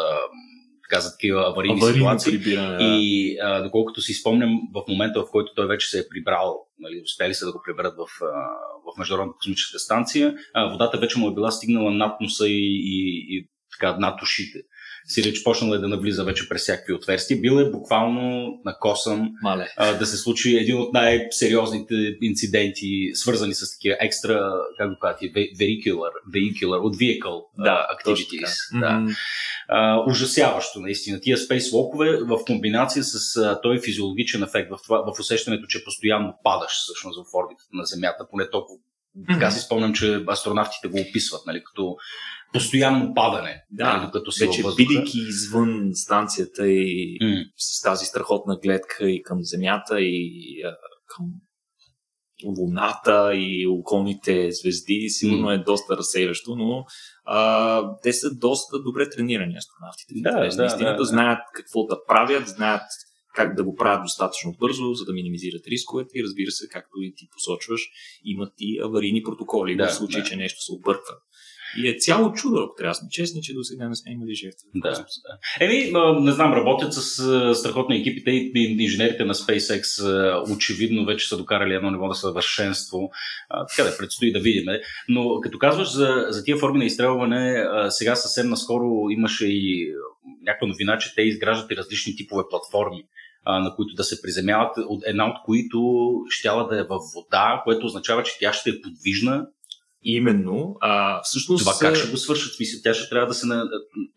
така, 0.89 1.01
за 1.01 1.11
такива 1.11 1.41
аварийни, 1.47 1.79
аварийни 1.79 1.99
ситуации. 1.99 2.31
Прибиране, 2.31 2.77
да. 2.77 2.83
И 2.83 3.37
а, 3.41 3.61
доколкото 3.61 4.01
си 4.01 4.13
спомням, 4.13 4.59
в 4.73 4.83
момента, 4.89 5.21
в 5.21 5.31
който 5.31 5.53
той 5.55 5.67
вече 5.67 5.89
се 5.89 5.99
е 5.99 6.09
прибрал, 6.09 6.65
нали, 6.79 7.01
успели 7.03 7.33
се 7.33 7.45
да 7.45 7.51
го 7.51 7.61
приберат 7.65 7.93
в, 7.97 8.05
в 8.85 8.97
Международната 8.97 9.37
космическа 9.37 9.79
станция, 9.79 10.35
а, 10.53 10.71
водата 10.71 10.97
вече 10.97 11.19
му 11.19 11.27
е 11.27 11.33
била 11.33 11.51
стигнала 11.51 11.91
над 11.91 12.21
носа 12.21 12.47
и, 12.47 12.81
и, 12.83 13.25
и 13.29 13.47
така, 13.79 13.97
над 13.99 14.21
ушите 14.21 14.59
реч 15.17 15.43
почнал 15.43 15.73
е 15.73 15.77
да 15.77 15.87
навлиза 15.87 16.23
вече 16.23 16.49
през 16.49 16.61
всякакви 16.61 16.93
отверстия. 16.93 17.41
Бил 17.41 17.59
е 17.59 17.71
буквално 17.71 18.53
на 18.65 18.77
косъм 18.79 19.29
а, 19.77 19.93
да 19.93 20.05
се 20.05 20.17
случи 20.17 20.57
един 20.57 20.77
от 20.77 20.93
най-сериозните 20.93 21.95
инциденти, 22.21 23.11
свързани 23.13 23.53
с 23.53 23.71
такива 23.77 23.97
екстра, 23.99 24.51
как 24.77 24.89
го 24.89 24.99
казвате, 24.99 25.25
vehicular, 25.33 26.11
vehicular, 26.33 26.79
от 26.79 26.95
vehicle 26.95 27.41
да, 27.57 27.87
activities. 27.97 28.79
Да. 28.79 28.87
Mm-hmm. 28.87 29.15
А, 29.67 30.03
ужасяващо, 30.07 30.79
наистина. 30.79 31.19
Тия 31.21 31.37
спейслокове 31.37 32.17
в 32.17 32.39
комбинация 32.45 33.03
с 33.03 33.37
а, 33.37 33.61
този 33.61 33.79
физиологичен 33.79 34.43
ефект, 34.43 34.69
в, 34.69 34.77
това, 34.83 34.97
в 34.97 35.19
усещането, 35.19 35.67
че 35.67 35.83
постоянно 35.83 36.33
падаш 36.43 36.71
всъщност 36.71 37.19
в 37.19 37.35
орбитата 37.35 37.69
на 37.73 37.85
Земята, 37.85 38.27
поне 38.31 38.49
толкова 38.49 38.79
така 39.27 39.51
си 39.51 39.59
спомням, 39.59 39.93
че 39.93 40.23
астронавтите 40.27 40.87
го 40.87 40.99
описват, 40.99 41.41
нали, 41.45 41.63
като 41.63 41.95
постоянно 42.53 43.13
падане. 43.13 43.63
Да, 43.71 43.93
нали, 43.93 44.05
докато 44.05 44.31
си 44.31 44.45
вече 44.45 44.63
бидейки 44.77 45.17
извън 45.17 45.89
станцията 45.93 46.67
и 46.67 47.17
mm. 47.21 47.43
с 47.57 47.81
тази 47.81 48.05
страхотна 48.05 48.57
гледка 48.63 49.09
и 49.09 49.21
към 49.21 49.37
Земята 49.41 50.01
и 50.01 50.61
а, 50.65 50.75
към 51.07 51.25
Луната 52.45 53.31
и 53.35 53.67
околните 53.67 54.51
звезди, 54.51 55.05
сигурно 55.09 55.47
mm. 55.47 55.61
е 55.61 55.63
доста 55.63 55.97
разсейващо, 55.97 56.55
но 56.55 56.85
а, 57.25 57.97
те 58.03 58.13
са 58.13 58.35
доста 58.35 58.79
добре 58.79 59.09
тренирани 59.09 59.55
астронавтите. 59.57 60.13
Да, 60.15 60.31
да, 60.31 60.61
наистина 60.61 60.91
да, 60.91 60.95
да, 60.95 61.05
знаят 61.05 61.39
какво 61.53 61.85
да 61.85 61.97
правят, 62.07 62.47
знаят 62.47 62.83
как 63.39 63.55
да 63.55 63.63
го 63.63 63.75
правят 63.75 64.03
достатъчно 64.03 64.55
бързо, 64.59 64.93
за 64.93 65.05
да 65.05 65.13
минимизират 65.13 65.67
рисковете 65.67 66.19
и 66.19 66.23
разбира 66.23 66.51
се, 66.51 66.67
както 66.67 67.01
и 67.01 67.13
ти 67.15 67.27
посочваш, 67.31 67.81
имат 68.23 68.53
и 68.59 68.79
аварийни 68.83 69.23
протоколи 69.23 69.75
да, 69.75 69.87
в 69.87 69.93
случай, 69.93 70.21
да. 70.21 70.27
че 70.27 70.35
нещо 70.35 70.61
се 70.61 70.73
обърква. 70.73 71.15
И 71.77 71.89
е 71.89 71.95
цяло 71.99 72.33
чудо, 72.33 72.57
ако 72.57 72.75
трябва 72.75 72.91
да 72.91 72.95
сме 72.95 73.09
честни, 73.11 73.41
че 73.41 73.53
до 73.53 73.63
сега 73.63 73.89
не 73.89 73.95
сме 73.95 74.11
имали 74.11 74.35
жертви. 74.35 74.67
Да, 74.75 74.91
да. 74.91 75.05
Еми, 75.59 75.91
не 76.21 76.31
знам, 76.31 76.53
работят 76.53 76.93
с 76.93 77.01
страхотни 77.55 77.97
екипите 77.97 78.31
и 78.31 78.77
инженерите 78.79 79.25
на 79.25 79.33
SpaceX 79.33 79.83
очевидно 80.55 81.05
вече 81.05 81.27
са 81.27 81.37
докарали 81.37 81.73
едно 81.73 81.91
ниво 81.91 82.07
на 82.07 82.15
съвършенство. 82.15 83.09
Така 83.75 83.89
да 83.89 83.97
предстои 83.97 84.31
да 84.31 84.39
видим. 84.39 84.65
Но 85.09 85.39
като 85.39 85.59
казваш 85.59 85.91
за, 85.91 86.25
за 86.29 86.43
тия 86.43 86.57
форми 86.57 86.79
на 86.79 86.85
изстрелване, 86.85 87.65
сега 87.89 88.15
съвсем 88.15 88.49
наскоро 88.49 89.09
имаше 89.09 89.45
и 89.47 89.93
някаква 90.43 90.67
новина, 90.67 90.97
че 90.97 91.15
те 91.15 91.21
изграждат 91.21 91.71
и 91.71 91.75
различни 91.75 92.15
типове 92.15 92.43
платформи 92.49 93.03
на 93.45 93.75
които 93.75 93.95
да 93.95 94.03
се 94.03 94.21
приземяват, 94.21 94.75
една 95.05 95.29
от 95.29 95.37
които 95.45 96.09
щяла 96.29 96.67
да 96.67 96.79
е 96.79 96.83
във 96.83 97.01
вода, 97.15 97.61
което 97.63 97.85
означава, 97.85 98.23
че 98.23 98.39
тя 98.39 98.53
ще 98.53 98.69
е 98.69 98.81
подвижна 98.81 99.47
Именно. 100.03 100.75
А, 100.81 101.21
всъщност... 101.23 101.65
Това 101.65 101.73
как 101.79 101.95
ще 101.95 102.11
го 102.11 102.17
свършат? 102.17 102.53
Смисъл, 102.53 102.79
тя 102.83 102.93
ще 102.93 103.09
трябва 103.09 103.27
да 103.27 103.33
се... 103.33 103.47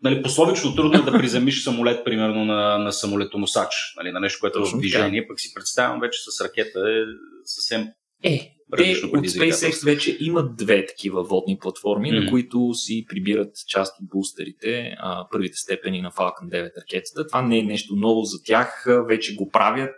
Нали, 0.03 0.23
пословично 0.23 0.75
трудно 0.75 0.99
е 0.99 1.03
да 1.03 1.19
приземиш 1.19 1.63
самолет, 1.63 2.05
примерно, 2.05 2.45
на, 2.45 2.79
на 2.79 2.93
самолетоносач, 2.93 3.69
нали, 3.97 4.13
на 4.13 4.21
нещо, 4.21 4.41
което 4.41 4.59
е 4.59 4.63
в 4.63 4.79
движение, 4.79 5.27
пък 5.29 5.41
си 5.41 5.55
представям 5.55 6.01
вече 6.01 6.19
с 6.31 6.41
ракета 6.45 6.81
е 6.81 7.03
съвсем 7.45 7.89
е, 8.25 8.55
Те 8.77 8.97
от 9.13 9.25
SpaceX 9.25 9.85
вече 9.85 10.17
имат 10.21 10.57
две 10.57 10.87
такива 10.87 11.23
водни 11.23 11.59
платформи, 11.59 12.13
mm-hmm. 12.13 12.25
на 12.25 12.31
които 12.31 12.75
си 12.75 13.05
прибират 13.09 13.51
част 13.69 14.01
от 14.01 14.09
бустерите, 14.09 14.95
а, 14.99 15.27
първите 15.33 15.57
степени 15.57 16.01
на 16.01 16.11
Falcon 16.11 16.49
9 16.49 16.71
ракетата. 16.81 17.27
Това 17.27 17.43
не 17.43 17.59
е 17.59 17.63
нещо 17.63 17.97
ново 17.97 18.23
за 18.23 18.43
тях, 18.43 18.87
вече 19.09 19.35
го 19.35 19.51
правят 19.51 19.95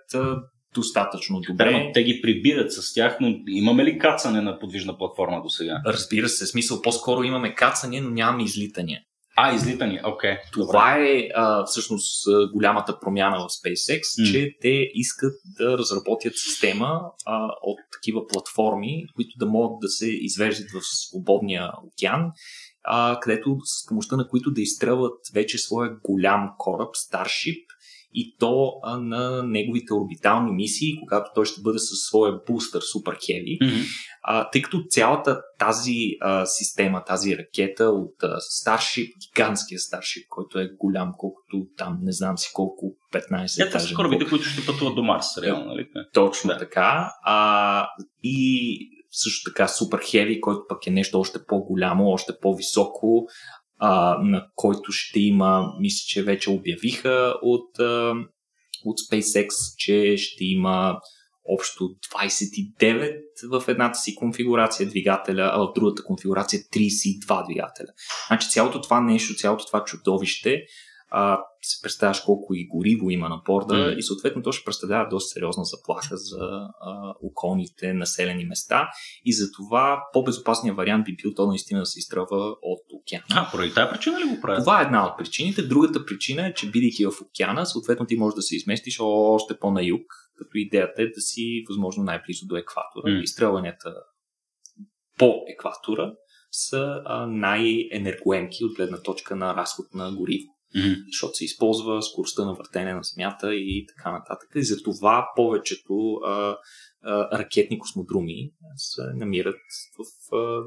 достатъчно 0.74 1.40
добре. 1.40 1.70
Да, 1.72 1.92
те 1.94 2.04
ги 2.04 2.20
прибират 2.22 2.72
с 2.72 2.94
тях, 2.94 3.16
но 3.20 3.36
имаме 3.48 3.84
ли 3.84 3.98
кацане 3.98 4.40
на 4.40 4.58
подвижна 4.58 4.98
платформа 4.98 5.42
до 5.42 5.48
сега? 5.48 5.82
Разбира 5.86 6.28
се, 6.28 6.46
смисъл 6.46 6.82
по-скоро 6.82 7.22
имаме 7.22 7.54
кацане, 7.54 8.00
но 8.00 8.10
нямаме 8.10 8.44
излитания. 8.44 9.00
А, 9.36 9.54
излитане, 9.54 10.00
окей. 10.04 10.30
Okay. 10.30 10.38
Това 10.52 10.94
Добре. 10.94 11.18
е 11.18 11.28
а, 11.34 11.64
всъщност 11.64 12.24
голямата 12.52 13.00
промяна 13.00 13.36
в 13.36 13.48
SpaceX, 13.48 14.00
mm. 14.00 14.32
че 14.32 14.56
те 14.60 14.90
искат 14.94 15.34
да 15.58 15.78
разработят 15.78 16.32
система 16.36 17.00
а, 17.26 17.48
от 17.62 17.78
такива 17.92 18.26
платформи, 18.26 19.06
които 19.14 19.30
да 19.38 19.46
могат 19.46 19.80
да 19.80 19.88
се 19.88 20.06
извеждат 20.10 20.70
в 20.70 20.80
свободния 20.82 21.70
океан, 21.84 22.32
а, 22.84 23.20
където 23.20 23.56
с 23.64 23.86
помощта 23.86 24.16
на 24.16 24.28
които 24.28 24.50
да 24.50 24.60
изстрелват 24.60 25.18
вече 25.34 25.58
своя 25.58 25.90
голям 26.02 26.50
кораб, 26.58 26.94
Starship, 26.94 27.64
и 28.14 28.36
то 28.38 28.72
а, 28.82 28.96
на 28.96 29.42
неговите 29.42 29.94
орбитални 29.94 30.52
мисии, 30.52 31.00
когато 31.00 31.30
той 31.34 31.44
ще 31.44 31.60
бъде 31.60 31.78
със 31.78 31.98
своя 32.08 32.40
бустър 32.46 32.82
Super 32.82 33.16
Heavy. 33.16 33.58
Mm-hmm. 33.60 33.86
А, 34.22 34.50
тъй 34.50 34.62
като 34.62 34.84
цялата 34.88 35.40
тази 35.58 35.96
а, 36.20 36.46
система, 36.46 37.04
тази 37.04 37.36
ракета 37.38 37.84
от 37.84 38.22
а, 38.22 38.38
Starship, 38.38 39.12
гигантския 39.28 39.78
Starship, 39.78 40.28
който 40.28 40.58
е 40.58 40.68
голям, 40.78 41.12
колкото 41.18 41.66
там, 41.76 41.98
не 42.02 42.12
знам 42.12 42.38
си 42.38 42.50
колко, 42.52 42.96
15 43.12 43.66
Ето 43.66 43.80
са 43.80 43.94
корабите, 43.94 44.26
които 44.28 44.44
ще 44.44 44.66
пътуват 44.66 44.94
до 44.94 45.02
Марс, 45.02 45.38
реално, 45.42 45.66
нали? 45.66 45.88
Точно 46.12 46.48
да. 46.48 46.58
така. 46.58 47.10
А, 47.24 47.88
и 48.22 48.78
също 49.10 49.50
така 49.50 49.68
Super 49.68 49.98
Heavy, 49.98 50.40
който 50.40 50.64
пък 50.68 50.86
е 50.86 50.90
нещо 50.90 51.20
още 51.20 51.38
по-голямо, 51.48 52.08
още 52.08 52.32
по-високо, 52.42 53.26
а, 53.78 54.18
на 54.22 54.46
който 54.54 54.92
ще 54.92 55.20
има, 55.20 55.72
мисля, 55.80 56.04
че 56.06 56.22
вече 56.22 56.50
обявиха 56.50 57.34
от, 57.42 57.78
а, 57.78 58.14
от 58.84 58.98
SpaceX, 58.98 59.48
че 59.78 60.16
ще 60.16 60.44
има 60.44 60.98
общо 61.48 61.84
29 61.84 63.20
в 63.50 63.68
едната 63.68 63.98
си 63.98 64.14
конфигурация 64.14 64.88
двигателя, 64.88 65.50
а 65.54 65.58
в 65.58 65.72
другата 65.74 66.04
конфигурация 66.04 66.60
32 66.60 67.46
двигателя. 67.46 67.88
Значи 68.26 68.48
цялото 68.50 68.80
това 68.80 69.00
нещо, 69.00 69.34
цялото 69.34 69.66
това 69.66 69.84
чудовище 69.84 70.62
а, 71.16 71.44
се 71.62 71.82
представяш 71.82 72.20
колко 72.20 72.54
и 72.54 72.66
гориво 72.66 73.10
има 73.10 73.28
на 73.28 73.42
борда 73.46 73.74
mm. 73.74 73.96
и 73.96 74.02
съответно 74.02 74.42
то 74.42 74.52
ще 74.52 74.64
представлява 74.64 75.08
доста 75.08 75.28
сериозна 75.28 75.64
заплаха 75.64 76.16
за 76.16 76.38
а, 76.80 77.14
околните 77.22 77.92
населени 77.92 78.44
места 78.44 78.88
и 79.24 79.32
за 79.32 79.52
това 79.52 80.02
по-безопасният 80.12 80.76
вариант 80.76 81.04
би 81.04 81.16
бил 81.16 81.34
то 81.34 81.46
наистина 81.46 81.80
да 81.80 81.86
се 81.86 81.98
изстрелва 81.98 82.56
от 82.62 82.80
океана. 82.92 83.24
А, 83.30 83.50
поради 83.50 83.74
тази 83.74 83.90
причина 83.92 84.20
ли 84.20 84.34
го 84.34 84.40
правят? 84.40 84.62
Това 84.62 84.80
е 84.80 84.84
една 84.84 85.06
от 85.06 85.18
причините. 85.18 85.62
Другата 85.62 86.06
причина 86.06 86.46
е, 86.46 86.54
че 86.54 86.70
бидейки 86.70 87.06
в 87.06 87.12
океана, 87.22 87.66
съответно 87.66 88.06
ти 88.06 88.16
можеш 88.16 88.34
да 88.34 88.42
се 88.42 88.56
изместиш 88.56 88.98
още 89.00 89.58
по-на 89.58 89.84
юг, 89.84 90.06
като 90.38 90.50
идеята 90.54 91.02
е 91.02 91.06
да 91.06 91.20
си 91.20 91.64
възможно 91.68 92.04
най-близо 92.04 92.46
до 92.46 92.56
екватора. 92.56 93.12
Mm. 93.12 93.22
Изстрелванията 93.22 93.94
по 95.18 95.34
екватора 95.48 96.12
са 96.50 97.02
най-енергоемки 97.28 98.64
от 98.64 98.76
гледна 98.76 99.02
точка 99.02 99.36
на 99.36 99.54
разход 99.54 99.86
на 99.94 100.12
гориво 100.12 100.54
mm-hmm. 100.76 101.04
защото 101.06 101.34
се 101.34 101.44
използва 101.44 102.02
скоростта 102.02 102.44
на 102.44 102.54
въртене 102.54 102.94
на 102.94 103.02
Земята 103.02 103.54
и 103.54 103.86
така 103.96 104.12
нататък. 104.12 104.48
И 104.54 104.64
за 104.64 104.82
това 104.82 105.26
повечето 105.36 106.14
а, 106.14 106.56
а, 107.02 107.38
ракетни 107.38 107.78
космодруми 107.78 108.50
се 108.76 109.02
намират 109.14 109.60
в 109.98 110.34
а, 110.36 110.62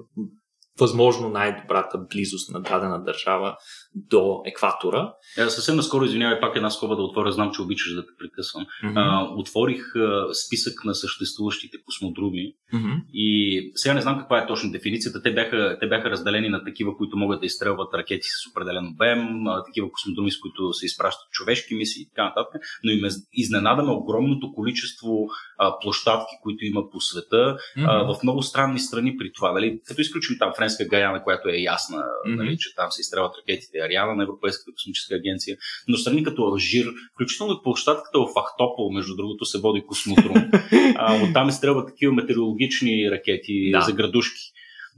възможно 0.79 1.29
най-добрата 1.29 1.97
близост 1.97 2.51
на 2.51 2.61
дадена 2.61 3.03
държава 3.03 3.57
до 3.95 4.41
екватора. 4.45 5.13
Е, 5.37 5.49
съвсем 5.49 5.75
наскоро, 5.75 6.05
извинявай, 6.05 6.39
пак 6.39 6.55
една 6.55 6.69
скоба 6.69 6.95
да 6.95 7.01
отворя, 7.01 7.31
знам, 7.31 7.51
че 7.51 7.61
обичаш 7.61 7.93
да 7.93 8.01
те 8.01 8.11
прекъсвам. 8.19 8.65
Mm-hmm. 8.83 8.93
А, 8.95 9.29
отворих 9.35 9.95
а, 9.95 10.33
списък 10.33 10.85
на 10.85 10.95
съществуващите 10.95 11.77
космодруми 11.85 12.53
mm-hmm. 12.73 13.03
и 13.13 13.71
сега 13.75 13.93
не 13.93 14.01
знам 14.01 14.19
каква 14.19 14.39
е 14.39 14.47
точно 14.47 14.71
дефиницията. 14.71 15.21
Те 15.21 15.33
бяха, 15.33 15.77
те 15.79 15.87
бяха 15.87 16.09
разделени 16.09 16.49
на 16.49 16.63
такива, 16.63 16.97
които 16.97 17.17
могат 17.17 17.39
да 17.39 17.45
изстрелват 17.45 17.93
ракети 17.93 18.27
с 18.27 18.51
определен 18.51 18.87
обем, 18.87 19.47
а, 19.47 19.63
такива 19.63 19.91
космодруми, 19.91 20.31
с 20.31 20.39
които 20.39 20.73
се 20.73 20.85
изпращат 20.85 21.31
човешки 21.31 21.75
мисии 21.75 22.01
и 22.01 22.09
така 22.09 22.23
нататък, 22.23 22.61
но 22.83 22.91
им 22.91 23.05
е 23.05 23.09
изненадаме 23.33 23.91
огромното 23.91 24.51
количество 24.53 25.27
а, 25.57 25.79
площадки, 25.79 26.35
които 26.43 26.65
има 26.65 26.89
по 26.89 27.01
света, 27.01 27.35
mm-hmm. 27.35 27.85
а, 27.87 28.13
в 28.13 28.23
много 28.23 28.43
странни 28.43 28.79
страни 28.79 29.17
при 29.17 29.31
това. 29.33 29.51
Нали? 29.51 29.79
Като 29.85 30.01
изключим 30.01 30.35
там 30.39 30.51
Френска 30.57 30.85
Гаяна, 30.85 31.23
която 31.23 31.49
е 31.49 31.57
ясна, 31.57 31.97
mm-hmm. 31.97 32.35
нали, 32.35 32.57
че 32.57 32.75
там 32.75 32.91
се 32.91 33.01
изстрелват 33.01 33.35
ракетите, 33.37 33.77
Ариана 33.79 34.15
на 34.15 34.23
Европейската 34.23 34.71
космическа 34.71 35.15
агенция, 35.15 35.57
но 35.87 35.97
страни 35.97 36.23
като 36.23 36.43
Алжир, 36.43 36.87
включително 37.13 37.53
и 37.53 37.63
площадката 37.63 38.19
в 38.19 38.27
Ахтопол, 38.27 38.91
между 38.91 39.15
другото, 39.15 39.45
се 39.45 39.59
води 39.59 39.83
космодрум. 39.87 40.37
а, 40.95 41.23
оттам 41.23 41.49
изстрелват 41.49 41.87
такива 41.87 42.13
метеорологични 42.13 43.11
ракети 43.11 43.71
да. 43.71 43.81
за 43.81 43.93
градушки 43.93 44.51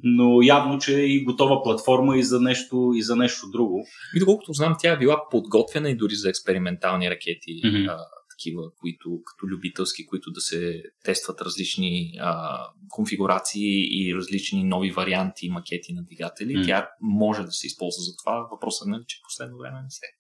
но 0.03 0.41
явно, 0.41 0.79
че 0.79 0.99
е 0.99 1.05
и 1.05 1.23
готова 1.23 1.63
платформа 1.63 2.17
и 2.17 2.23
за 2.23 2.41
нещо, 2.41 2.91
и 2.95 3.01
за 3.01 3.15
нещо 3.15 3.47
друго. 3.51 3.85
И 4.15 4.19
доколкото 4.19 4.53
знам, 4.53 4.75
тя 4.79 4.93
е 4.93 4.97
била 4.97 5.21
подготвена 5.31 5.89
и 5.89 5.95
дори 5.95 6.15
за 6.15 6.29
експериментални 6.29 7.09
ракети. 7.09 7.61
Mm-hmm 7.65 7.97
такива, 8.39 8.63
които 8.79 9.21
като 9.25 9.47
любителски, 9.47 10.05
които 10.05 10.31
да 10.31 10.41
се 10.41 10.83
тестват 11.03 11.41
различни 11.41 12.13
а, 12.19 12.59
конфигурации 12.89 13.69
и 13.91 14.15
различни 14.15 14.63
нови 14.63 14.91
варианти 14.91 15.45
и 15.45 15.49
макети 15.49 15.93
на 15.93 16.03
двигатели. 16.03 16.53
Mm. 16.53 16.65
Тя 16.65 16.89
може 17.01 17.43
да 17.43 17.51
се 17.51 17.67
използва 17.67 18.01
за 18.01 18.11
това. 18.23 18.47
Въпросът 18.51 18.87
е, 18.87 19.05
че 19.07 19.17
последно 19.23 19.57
време 19.57 19.81
не 19.81 19.89
се 19.89 20.18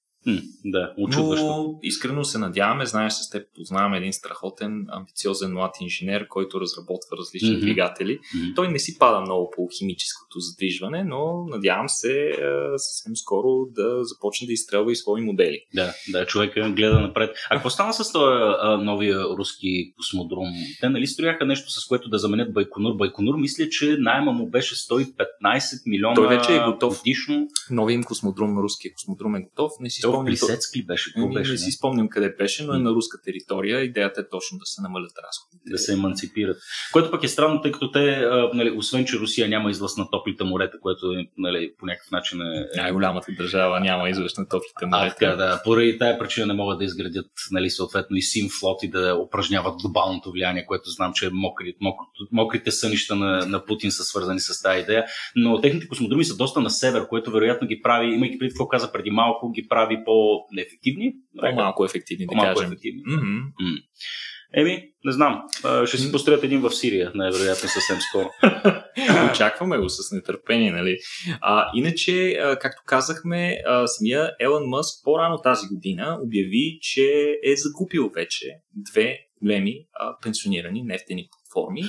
да, 0.65 0.93
очудващо. 0.97 1.45
Но 1.45 1.79
искрено 1.83 2.23
се 2.23 2.37
надяваме, 2.37 2.85
знаеш, 2.85 3.13
с 3.13 3.29
теб 3.29 3.47
познаваме 3.55 3.97
един 3.97 4.13
страхотен, 4.13 4.85
амбициозен 4.89 5.53
млад 5.53 5.75
инженер, 5.81 6.27
който 6.27 6.61
разработва 6.61 7.17
различни 7.17 7.49
mm-hmm. 7.49 7.59
двигатели. 7.59 8.19
Mm-hmm. 8.19 8.55
Той 8.55 8.67
не 8.67 8.79
си 8.79 8.97
пада 8.99 9.21
много 9.21 9.51
по 9.55 9.67
химическото 9.77 10.39
задвижване, 10.39 11.03
но 11.03 11.45
надявам 11.47 11.89
се 11.89 12.31
съвсем 12.77 13.15
скоро 13.15 13.65
да 13.75 14.03
започне 14.03 14.47
да 14.47 14.53
изстрелва 14.53 14.91
и 14.91 14.95
свои 14.95 15.21
модели. 15.21 15.59
Да, 15.73 15.93
да, 16.11 16.25
човек 16.25 16.53
гледа 16.75 16.99
напред. 16.99 17.35
А 17.49 17.55
какво 17.55 17.69
стана 17.69 17.93
с 17.93 18.11
този 18.11 18.85
новия 18.85 19.23
руски 19.23 19.93
космодром? 19.97 20.45
Те 20.81 20.89
нали 20.89 21.07
строяха 21.07 21.45
нещо, 21.45 21.69
с 21.69 21.87
което 21.87 22.09
да 22.09 22.17
заменят 22.17 22.53
Байконур. 22.53 22.95
Байконур 22.95 23.35
мисля, 23.37 23.69
че 23.69 23.97
найма 23.99 24.31
му 24.31 24.49
беше 24.49 24.75
115 24.75 25.15
милиона 25.85 26.15
Той 26.15 26.27
вече 26.27 26.55
е 26.55 26.59
готов. 26.59 26.97
годишно. 26.97 27.47
Новият 27.71 28.05
космодром, 28.05 28.59
руския 28.59 28.93
космодром 28.93 29.35
е 29.35 29.41
готов. 29.41 29.71
Не 29.79 29.89
си 29.89 30.01
спомням. 30.11 30.25
Плисецк 30.25 30.75
ли 30.75 30.85
беше? 30.85 31.13
Какво 31.13 31.29
беше? 31.29 31.51
Не, 31.51 31.57
си 31.57 31.71
спомням 31.71 32.09
къде 32.09 32.35
беше, 32.37 32.63
но 32.63 32.73
е 32.73 32.79
на 32.79 32.91
руска 32.91 33.21
територия. 33.21 33.83
Идеята 33.83 34.21
е 34.21 34.29
точно 34.29 34.57
да 34.57 34.65
се 34.65 34.81
намалят 34.81 35.11
разходите. 35.27 35.71
Да 35.71 35.77
се 35.77 35.93
еманципират. 35.93 36.57
Което 36.93 37.11
пък 37.11 37.23
е 37.23 37.27
странно, 37.27 37.61
тъй 37.61 37.71
като 37.71 37.91
те, 37.91 38.25
нали, 38.53 38.71
освен 38.71 39.05
че 39.05 39.19
Русия 39.19 39.49
няма 39.49 39.71
излъз 39.71 39.97
на 39.97 40.09
топлите 40.09 40.43
морета, 40.43 40.79
което 40.81 41.05
е, 41.11 41.27
нали, 41.37 41.73
по 41.79 41.85
някакъв 41.85 42.11
начин 42.11 42.41
е. 42.41 42.67
Най-голямата 42.75 43.31
държава 43.37 43.79
няма 43.79 44.09
излъз 44.09 44.37
на 44.37 44.47
топлите 44.47 44.85
морета. 44.85 45.05
А, 45.05 45.09
така, 45.09 45.35
да. 45.35 45.61
Поради 45.63 45.97
тая 45.97 46.19
причина 46.19 46.45
не 46.45 46.53
могат 46.53 46.79
да 46.79 46.85
изградят, 46.85 47.31
нали, 47.51 47.69
съответно 47.69 48.17
и 48.17 48.21
симфлот 48.21 48.83
и 48.83 48.89
да 48.89 49.15
упражняват 49.15 49.81
глобалното 49.81 50.31
влияние, 50.31 50.65
което 50.65 50.89
знам, 50.89 51.13
че 51.13 51.25
е 51.25 51.29
мокри, 51.33 51.75
мокрите, 51.81 52.09
мокрите 52.31 52.71
сънища 52.71 53.15
на, 53.15 53.45
на 53.45 53.65
Путин 53.65 53.91
са 53.91 54.03
свързани 54.03 54.39
с 54.39 54.61
тази 54.61 54.79
идея. 54.79 55.05
Но 55.35 55.61
техните 55.61 55.87
космодроми 55.87 56.25
са 56.25 56.35
доста 56.37 56.61
на 56.61 56.69
север, 56.69 57.07
което 57.07 57.31
вероятно 57.31 57.67
ги 57.67 57.81
прави, 57.81 58.13
имайки 58.13 58.39
преди 58.39 58.49
какво 58.49 58.67
каза 58.67 58.91
преди 58.91 59.11
малко, 59.11 59.51
ги 59.51 59.67
прави 59.67 59.98
по-неефективни. 60.03 61.13
По-малко 61.39 61.85
ефективни, 61.85 62.25
да 62.25 62.29
по-малко 62.29 62.59
кажем. 62.59 62.71
Ефективни. 62.71 63.01
Mm-hmm. 63.03 63.41
Mm. 63.41 63.83
Еми, 64.53 64.83
не 65.05 65.11
знам. 65.11 65.41
Ще 65.85 65.97
си 65.97 66.11
построят 66.11 66.43
един 66.43 66.61
в 66.61 66.71
Сирия, 66.71 67.11
най-вероятно 67.15 67.69
съвсем 67.69 67.97
скоро. 68.09 68.29
Очакваме 69.31 69.77
го 69.77 69.89
с 69.89 70.11
нетърпение, 70.11 70.71
нали? 70.71 70.97
А, 71.41 71.71
иначе, 71.75 72.39
както 72.61 72.81
казахме, 72.85 73.57
самия 73.85 74.31
Елън 74.39 74.63
Мъск 74.65 75.03
по-рано 75.03 75.37
тази 75.37 75.67
година 75.67 76.19
обяви, 76.23 76.79
че 76.81 77.35
е 77.43 77.55
закупил 77.55 78.09
вече 78.15 78.45
две 78.75 79.17
големи 79.41 79.73
а, 79.93 80.15
пенсионирани 80.21 80.83
нефтени 80.83 81.27
платформи, 81.31 81.81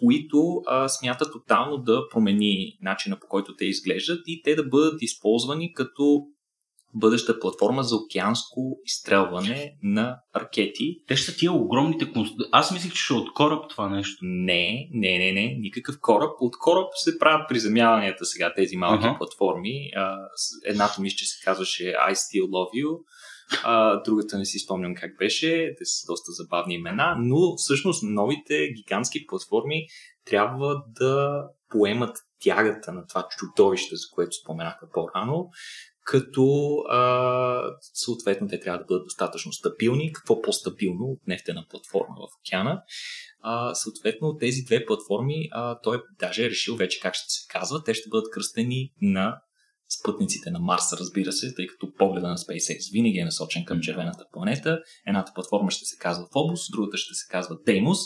които 0.00 0.62
а, 0.66 0.88
смятат 0.88 1.32
тотално 1.32 1.78
да 1.78 2.08
промени 2.08 2.78
начина 2.82 3.20
по 3.20 3.26
който 3.26 3.56
те 3.56 3.64
изглеждат 3.64 4.20
и 4.26 4.42
те 4.42 4.54
да 4.54 4.64
бъдат 4.64 5.02
използвани 5.02 5.72
като 5.72 6.22
бъдеща 6.98 7.40
платформа 7.40 7.82
за 7.82 7.96
океанско 7.96 8.78
изстрелване 8.84 9.72
на 9.82 10.18
ракети. 10.36 10.96
Те 11.08 11.16
ще 11.16 11.30
са 11.30 11.38
тия 11.38 11.52
огромните 11.52 12.12
конструкции. 12.12 12.50
Аз 12.52 12.72
мислих, 12.72 12.92
че 12.92 13.02
ще 13.02 13.14
е 13.14 13.16
от 13.16 13.32
кораб 13.32 13.64
това 13.70 13.88
нещо. 13.88 14.18
Не, 14.22 14.88
не, 14.92 15.18
не, 15.18 15.32
не, 15.32 15.56
никакъв 15.58 15.96
кораб. 16.00 16.30
От 16.40 16.58
кораб 16.58 16.88
се 16.94 17.18
правят 17.18 17.48
приземяванията 17.48 18.24
сега, 18.24 18.54
тези 18.54 18.76
малки 18.76 19.04
uh-huh. 19.04 19.18
платформи. 19.18 19.90
едната 20.66 21.00
мисля, 21.00 21.16
че 21.16 21.26
се 21.26 21.44
казваше 21.44 21.82
I 21.82 22.12
Still 22.12 22.44
Love 22.44 22.84
You, 22.84 22.98
а, 23.64 24.02
другата 24.02 24.38
не 24.38 24.44
си 24.44 24.58
спомням 24.58 24.94
как 24.94 25.18
беше, 25.18 25.74
те 25.78 25.84
са 25.84 26.06
доста 26.06 26.32
забавни 26.32 26.74
имена, 26.74 27.16
но 27.18 27.56
всъщност 27.56 28.02
новите 28.02 28.68
гигантски 28.76 29.26
платформи 29.26 29.86
трябва 30.24 30.82
да 31.00 31.44
поемат 31.70 32.16
тягата 32.40 32.92
на 32.92 33.06
това 33.06 33.28
чудовище, 33.38 33.96
за 33.96 34.06
което 34.14 34.32
споменахме 34.32 34.88
по-рано, 34.92 35.48
като 36.06 36.76
а, 36.88 37.60
съответно 37.80 38.48
те 38.48 38.60
трябва 38.60 38.78
да 38.78 38.84
бъдат 38.84 39.04
достатъчно 39.04 39.52
стабилни. 39.52 40.12
Какво 40.12 40.42
по-стабилно 40.42 41.04
от 41.04 41.20
нефтена 41.26 41.66
платформа 41.70 42.14
в 42.16 42.38
океана? 42.40 42.82
А, 43.40 43.74
съответно, 43.74 44.36
тези 44.36 44.62
две 44.62 44.84
платформи, 44.84 45.48
а, 45.52 45.80
той 45.80 46.02
даже 46.18 46.44
е 46.44 46.50
решил 46.50 46.76
вече 46.76 47.00
как 47.00 47.14
ще 47.14 47.24
се 47.28 47.46
казва. 47.48 47.84
Те 47.84 47.94
ще 47.94 48.08
бъдат 48.08 48.30
кръстени 48.30 48.92
на 49.02 49.40
спътниците 50.00 50.50
на 50.50 50.58
Марс, 50.58 50.92
разбира 50.92 51.32
се, 51.32 51.54
тъй 51.54 51.66
като 51.66 51.92
погледа 51.98 52.28
на 52.28 52.36
SpaceX 52.36 52.92
винаги 52.92 53.18
е 53.18 53.24
насочен 53.24 53.64
към 53.64 53.80
червената 53.80 54.24
планета. 54.32 54.80
Едната 55.06 55.32
платформа 55.34 55.70
ще 55.70 55.84
се 55.84 55.96
казва 55.98 56.24
Phobos, 56.24 56.72
другата 56.72 56.96
ще 56.96 57.14
се 57.14 57.26
казва 57.30 57.56
Deimos. 57.56 57.98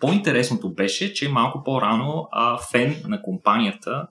По-интересното 0.00 0.74
беше, 0.74 1.14
че 1.14 1.28
малко 1.28 1.62
по-рано 1.64 2.28
а, 2.32 2.58
фен 2.72 3.02
на 3.06 3.22
компанията 3.22 4.06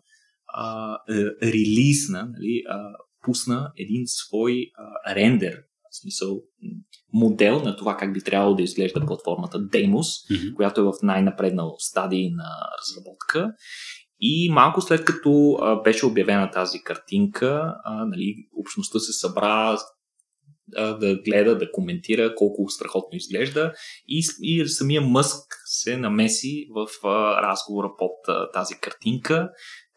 а, 0.54 0.98
релизна, 1.44 2.28
нали, 2.38 2.64
а, 2.70 2.78
пусна 3.24 3.72
един 3.78 4.04
свой 4.06 4.72
а, 4.76 5.16
рендер, 5.16 5.64
в 5.92 6.02
смисъл 6.02 6.42
модел 7.14 7.60
на 7.60 7.76
това 7.76 7.98
как 7.98 8.14
би 8.14 8.22
трябвало 8.22 8.56
да 8.56 8.64
изглежда 8.64 9.06
платформата 9.06 9.60
Deimos, 9.60 9.92
mm-hmm. 9.92 10.54
която 10.54 10.82
е 10.82 10.84
в 10.84 10.94
най-напреднал 11.04 11.76
стадий 11.78 12.30
на 12.30 12.50
разработка. 12.80 13.54
И 14.20 14.50
малко 14.52 14.82
след 14.82 15.06
като 15.06 15.58
а, 15.62 15.82
беше 15.82 16.06
обявена 16.06 16.52
тази 16.52 16.80
картинка, 16.84 17.76
а, 17.84 18.06
нали, 18.06 18.36
общността 18.60 19.00
се 19.00 19.14
събра 19.14 19.78
а, 20.76 20.94
да 20.94 21.16
гледа, 21.16 21.58
да 21.58 21.72
коментира 21.72 22.36
колко 22.36 22.70
страхотно 22.70 23.18
изглежда 23.18 23.74
и, 24.08 24.24
и 24.42 24.68
самия 24.68 25.02
Мъск 25.02 25.46
се 25.66 25.98
намеси 25.98 26.68
в 26.76 27.08
а, 27.08 27.42
разговора 27.42 27.90
под 27.98 28.12
а, 28.28 28.52
тази 28.52 28.76
картинка, 28.80 29.50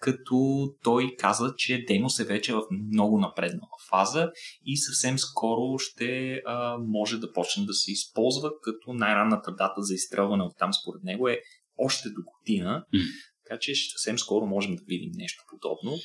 като 0.06 0.68
той 0.82 1.14
каза, 1.18 1.54
че 1.56 1.84
Демос 1.88 2.20
е 2.20 2.24
вече 2.24 2.54
в 2.54 2.62
много 2.92 3.18
напреднала 3.18 3.76
фаза 3.90 4.30
и 4.64 4.76
съвсем 4.76 5.18
скоро 5.18 5.78
ще 5.78 6.40
а, 6.46 6.78
може 6.78 7.18
да 7.18 7.32
почне 7.32 7.64
да 7.64 7.74
се 7.74 7.92
използва, 7.92 8.50
като 8.62 8.92
най-ранната 8.92 9.52
дата 9.52 9.82
за 9.82 9.94
изстрелване 9.94 10.42
от 10.42 10.52
там 10.58 10.70
според 10.74 11.02
него 11.02 11.28
е 11.28 11.40
още 11.78 12.08
до 12.08 12.20
година. 12.24 12.84
Mm. 12.94 13.06
Така 13.44 13.58
че 13.60 13.74
съвсем 13.74 14.18
скоро 14.18 14.46
можем 14.46 14.76
да 14.76 14.82
видим 14.86 15.10
нещо 15.14 15.42
подобно. 15.48 15.98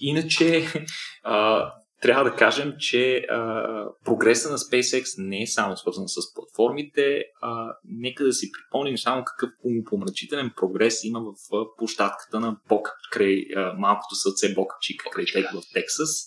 Иначе 0.00 0.66
а, 1.22 1.70
трябва 2.02 2.24
да 2.24 2.36
кажем, 2.36 2.74
че 2.78 3.16
а, 3.16 3.84
прогреса 4.04 4.50
на 4.50 4.58
SpaceX 4.58 5.04
не 5.18 5.42
е 5.42 5.46
само 5.46 5.76
свързан 5.76 6.08
с 6.08 6.34
платформите. 6.34 7.22
А, 7.42 7.72
нека 7.84 8.24
да 8.24 8.32
си 8.32 8.50
припомним 8.52 8.98
само 8.98 9.24
какъв 9.24 9.50
умопомрачителен 9.64 10.50
прогрес 10.56 11.04
има 11.04 11.20
в 11.20 11.56
а, 11.56 11.64
площадката 11.78 12.40
на 12.40 12.56
Бок 12.68 12.88
край 13.10 13.44
а, 13.56 13.74
малкото 13.78 14.14
сърце 14.14 14.54
Бока 14.54 14.76
Чика 14.80 15.10
край 15.10 15.24
Тек 15.24 15.46
в 15.52 15.62
Тексас. 15.74 16.26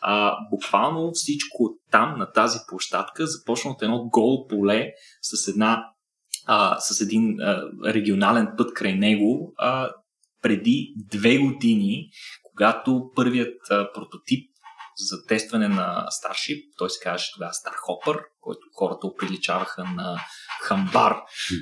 А, 0.00 0.36
буквално 0.50 1.10
всичко 1.14 1.78
там, 1.90 2.18
на 2.18 2.32
тази 2.32 2.58
площадка, 2.68 3.26
започна 3.26 3.70
от 3.70 3.82
едно 3.82 4.08
голо 4.12 4.46
поле 4.46 4.90
с 5.22 5.48
една 5.48 5.84
а, 6.46 6.80
с 6.80 7.00
един 7.00 7.40
а, 7.40 7.70
регионален 7.84 8.48
път 8.58 8.74
край 8.74 8.94
него 8.94 9.52
а, 9.56 9.90
преди 10.42 10.94
две 11.10 11.38
години, 11.38 12.08
когато 12.42 13.10
първият 13.14 13.70
а, 13.70 13.92
прототип 13.92 14.51
за 14.96 15.26
тестване 15.28 15.68
на 15.68 16.06
Starship, 16.06 16.64
той 16.78 16.90
се 16.90 17.02
казваше 17.02 17.32
тогава 17.34 17.52
Starhopper, 17.52 18.24
който 18.40 18.60
хората 18.78 19.06
оприличаваха 19.06 19.84
на 19.84 20.20
хамбар, 20.62 21.16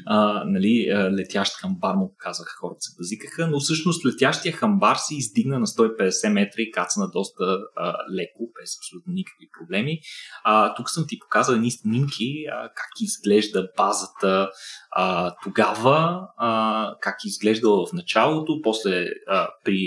а, 0.07 0.45
нали, 0.47 0.87
летящ 1.19 1.57
хамбар 1.57 1.95
му 1.95 2.15
казаха, 2.19 2.57
хората 2.61 2.81
се 2.81 2.97
базикаха, 2.99 3.47
но 3.47 3.61
всъщност 3.61 4.07
летящия 4.07 4.53
хамбар 4.53 4.97
се 4.97 5.15
издигна 5.15 5.59
на 5.59 5.67
150 5.67 6.33
метра 6.33 6.63
и 6.63 6.71
кацна 6.71 7.11
доста 7.11 7.59
а, 7.77 7.97
леко, 8.15 8.53
без 8.61 8.77
абсолютно 8.79 9.13
никакви 9.13 9.49
проблеми. 9.59 10.01
А, 10.45 10.75
тук 10.75 10.91
съм 10.91 11.05
ти 11.09 11.19
показал 11.19 11.55
едни 11.55 11.71
снимки, 11.71 12.45
а, 12.53 12.69
как 12.69 12.91
изглежда 13.01 13.69
базата 13.77 14.51
а, 14.91 15.35
тогава, 15.45 16.29
а, 16.37 16.95
как 17.01 17.17
изглеждала 17.25 17.87
в 17.87 17.93
началото, 17.93 18.61
после 18.63 19.07
а, 19.29 19.49
при 19.65 19.81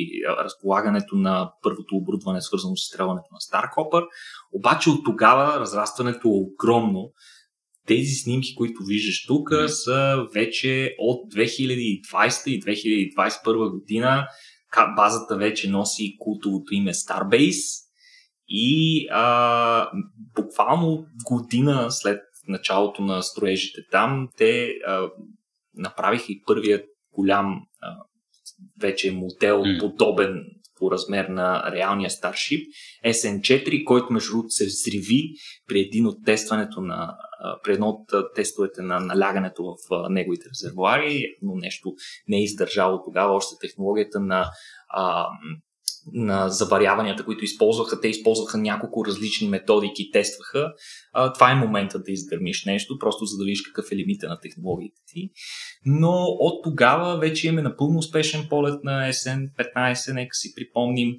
разполагането 0.44 1.16
на 1.16 1.52
първото 1.64 1.96
оборудване, 1.96 2.42
свързано 2.42 2.76
с 2.76 2.82
изстрелването 2.82 3.28
на 3.32 3.40
Starhopper. 3.40 4.06
Обаче 4.54 4.90
от 4.90 5.06
тогава 5.06 5.60
разрастването 5.60 6.28
е 6.28 6.32
огромно. 6.32 7.12
Тези 7.88 8.12
снимки, 8.12 8.56
които 8.56 8.84
виждаш 8.88 9.26
тук, 9.28 9.50
mm. 9.50 9.68
са 9.68 10.28
вече 10.34 10.96
от 11.00 11.34
2020 11.34 12.50
и 12.50 12.62
2021 12.62 13.72
година. 13.72 14.28
Базата 14.96 15.38
вече 15.38 15.70
носи 15.70 16.16
култовото 16.20 16.74
име 16.74 16.94
Starbase 16.94 17.84
и 18.48 19.08
а, 19.12 19.90
буквално 20.36 21.06
година 21.26 21.88
след 21.90 22.22
началото 22.48 23.02
на 23.02 23.24
строежите 23.24 23.82
там, 23.92 24.30
те 24.38 24.74
а, 24.88 25.10
направиха 25.74 26.26
и 26.30 26.42
първият 26.46 26.86
голям 27.12 27.62
а, 27.82 27.96
вече 28.80 29.12
модел, 29.12 29.62
mm. 29.62 29.80
подобен 29.80 30.46
по 30.84 30.92
размер 30.92 31.26
на 31.26 31.72
реалния 31.72 32.10
Starship, 32.10 32.66
SN4, 33.06 33.84
който 33.84 34.14
между 34.14 34.32
другото 34.32 34.50
се 34.50 34.66
взриви 34.66 35.30
при 35.68 35.80
един 35.80 36.08
от 36.08 36.26
тестването 36.26 36.82
на 36.82 37.18
при 37.64 37.74
едно 37.74 37.88
от 37.88 38.34
тестовете 38.36 38.82
на 38.82 39.00
налягането 39.00 39.64
в 39.64 40.10
неговите 40.10 40.50
резервуари, 40.50 41.26
но 41.42 41.56
нещо 41.56 41.94
не 42.28 42.38
е 42.38 42.44
издържало 42.44 43.04
тогава. 43.06 43.34
Още 43.34 43.56
технологията 43.62 44.20
на 44.20 44.50
а, 44.90 45.28
на 46.14 46.50
заваряванията, 46.50 47.26
които 47.26 47.44
използваха. 47.44 48.02
Те 48.02 48.08
използваха 48.08 48.58
няколко 48.58 49.06
различни 49.06 49.50
методики, 49.50 50.12
тестваха. 50.12 50.74
А, 51.14 51.34
това 51.34 51.52
е 51.52 51.56
момента 51.56 52.00
да 52.00 52.12
изгърмиш 52.12 52.66
нещо, 52.66 53.00
просто 53.00 53.26
за 53.26 53.38
да 53.38 53.44
видиш 53.44 53.62
какъв 53.62 53.92
е 53.92 53.96
лимита 53.96 54.28
на 54.28 54.40
технологиите 54.40 55.02
ти. 55.08 55.30
Но 55.86 56.12
от 56.40 56.64
тогава 56.64 57.20
вече 57.20 57.48
имаме 57.48 57.62
напълно 57.62 58.00
успешен 58.00 58.46
полет 58.50 58.84
на 58.84 59.10
SN15, 59.10 60.14
нека 60.14 60.36
си 60.36 60.54
припомним. 60.56 61.16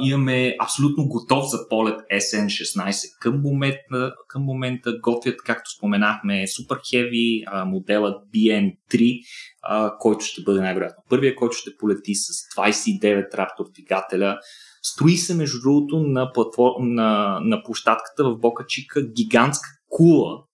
Имаме 0.00 0.56
абсолютно 0.60 1.08
готов 1.08 1.50
за 1.50 1.68
полет 1.68 2.00
SN16 2.12 3.18
към 3.20 3.40
момента, 3.40 4.12
към 4.28 4.42
момента 4.42 4.92
готвят, 5.02 5.36
както 5.44 5.70
споменахме, 5.70 6.32
Super 6.32 6.78
Heavy, 6.78 7.44
а, 7.46 7.64
моделът 7.64 8.22
BN3, 8.34 9.20
а, 9.62 9.98
който 9.98 10.24
ще 10.24 10.42
бъде 10.42 10.60
най-вероятно 10.60 11.04
първия, 11.08 11.36
който 11.36 11.56
ще 11.56 11.76
полети 11.78 12.14
с 12.14 12.28
29 12.56 13.34
Raptor 13.34 13.72
двигателя. 13.74 14.38
Строи 14.82 15.16
се, 15.16 15.34
между 15.34 15.60
другото, 15.60 16.00
на, 16.00 16.32
платформ, 16.32 16.94
на, 16.94 17.40
на 17.40 17.62
площадката 17.62 18.24
в 18.24 18.38
Бока 18.38 18.64
Чика 18.68 19.02
гигантска 19.16 19.68
кула, 19.88 20.44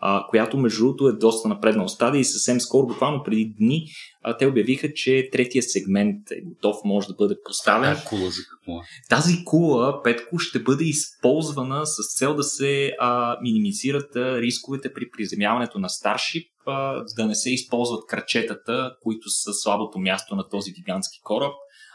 а, 0.00 0.26
която 0.28 0.58
между 0.58 0.84
другото 0.84 1.08
е 1.08 1.12
доста 1.12 1.48
напреднал 1.48 1.88
стадия 1.88 2.20
и 2.20 2.24
съвсем 2.24 2.60
скоро, 2.60 2.86
буквално 2.86 3.22
преди 3.24 3.54
дни, 3.58 3.86
а, 4.22 4.36
те 4.36 4.46
обявиха, 4.46 4.92
че 4.94 5.28
третия 5.32 5.62
сегмент 5.62 6.30
е 6.30 6.40
готов, 6.40 6.76
може 6.84 7.08
да 7.08 7.14
бъде 7.14 7.34
поставен. 7.44 7.94
Тази 7.94 8.06
кула 8.06 8.30
за 8.30 8.42
какво? 8.50 8.80
Тази 9.08 9.44
кула, 9.44 10.02
Петко, 10.02 10.38
ще 10.38 10.58
бъде 10.58 10.84
използвана 10.84 11.86
с 11.86 12.18
цел 12.18 12.34
да 12.34 12.42
се 12.42 12.92
а, 13.00 13.38
минимизират 13.42 14.16
а, 14.16 14.40
рисковете 14.40 14.92
при 14.92 15.10
приземяването 15.10 15.78
на 15.78 15.88
Starship, 15.88 16.48
а, 16.66 17.04
да 17.16 17.26
не 17.26 17.34
се 17.34 17.50
използват 17.50 18.06
крачетата, 18.06 18.94
които 19.02 19.30
са 19.30 19.52
слабото 19.52 19.98
място 19.98 20.36
на 20.36 20.48
този 20.48 20.72
гигантски 20.72 21.20
кораб, 21.22 21.52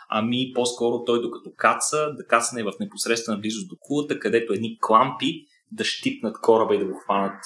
ами 0.10 0.52
по-скоро 0.56 1.04
той 1.06 1.22
докато 1.22 1.52
каца, 1.58 2.14
да 2.18 2.26
кацне 2.26 2.64
в 2.64 2.72
непосредствена 2.80 3.38
близост 3.38 3.70
до 3.70 3.76
кулата, 3.80 4.20
където 4.20 4.54
едни 4.54 4.78
клампи 4.82 5.46
да 5.72 5.84
щипнат 5.84 6.42
кораба 6.42 6.76
и 6.76 6.80
да 6.80 6.86
го 6.86 7.00
хванат 7.04 7.44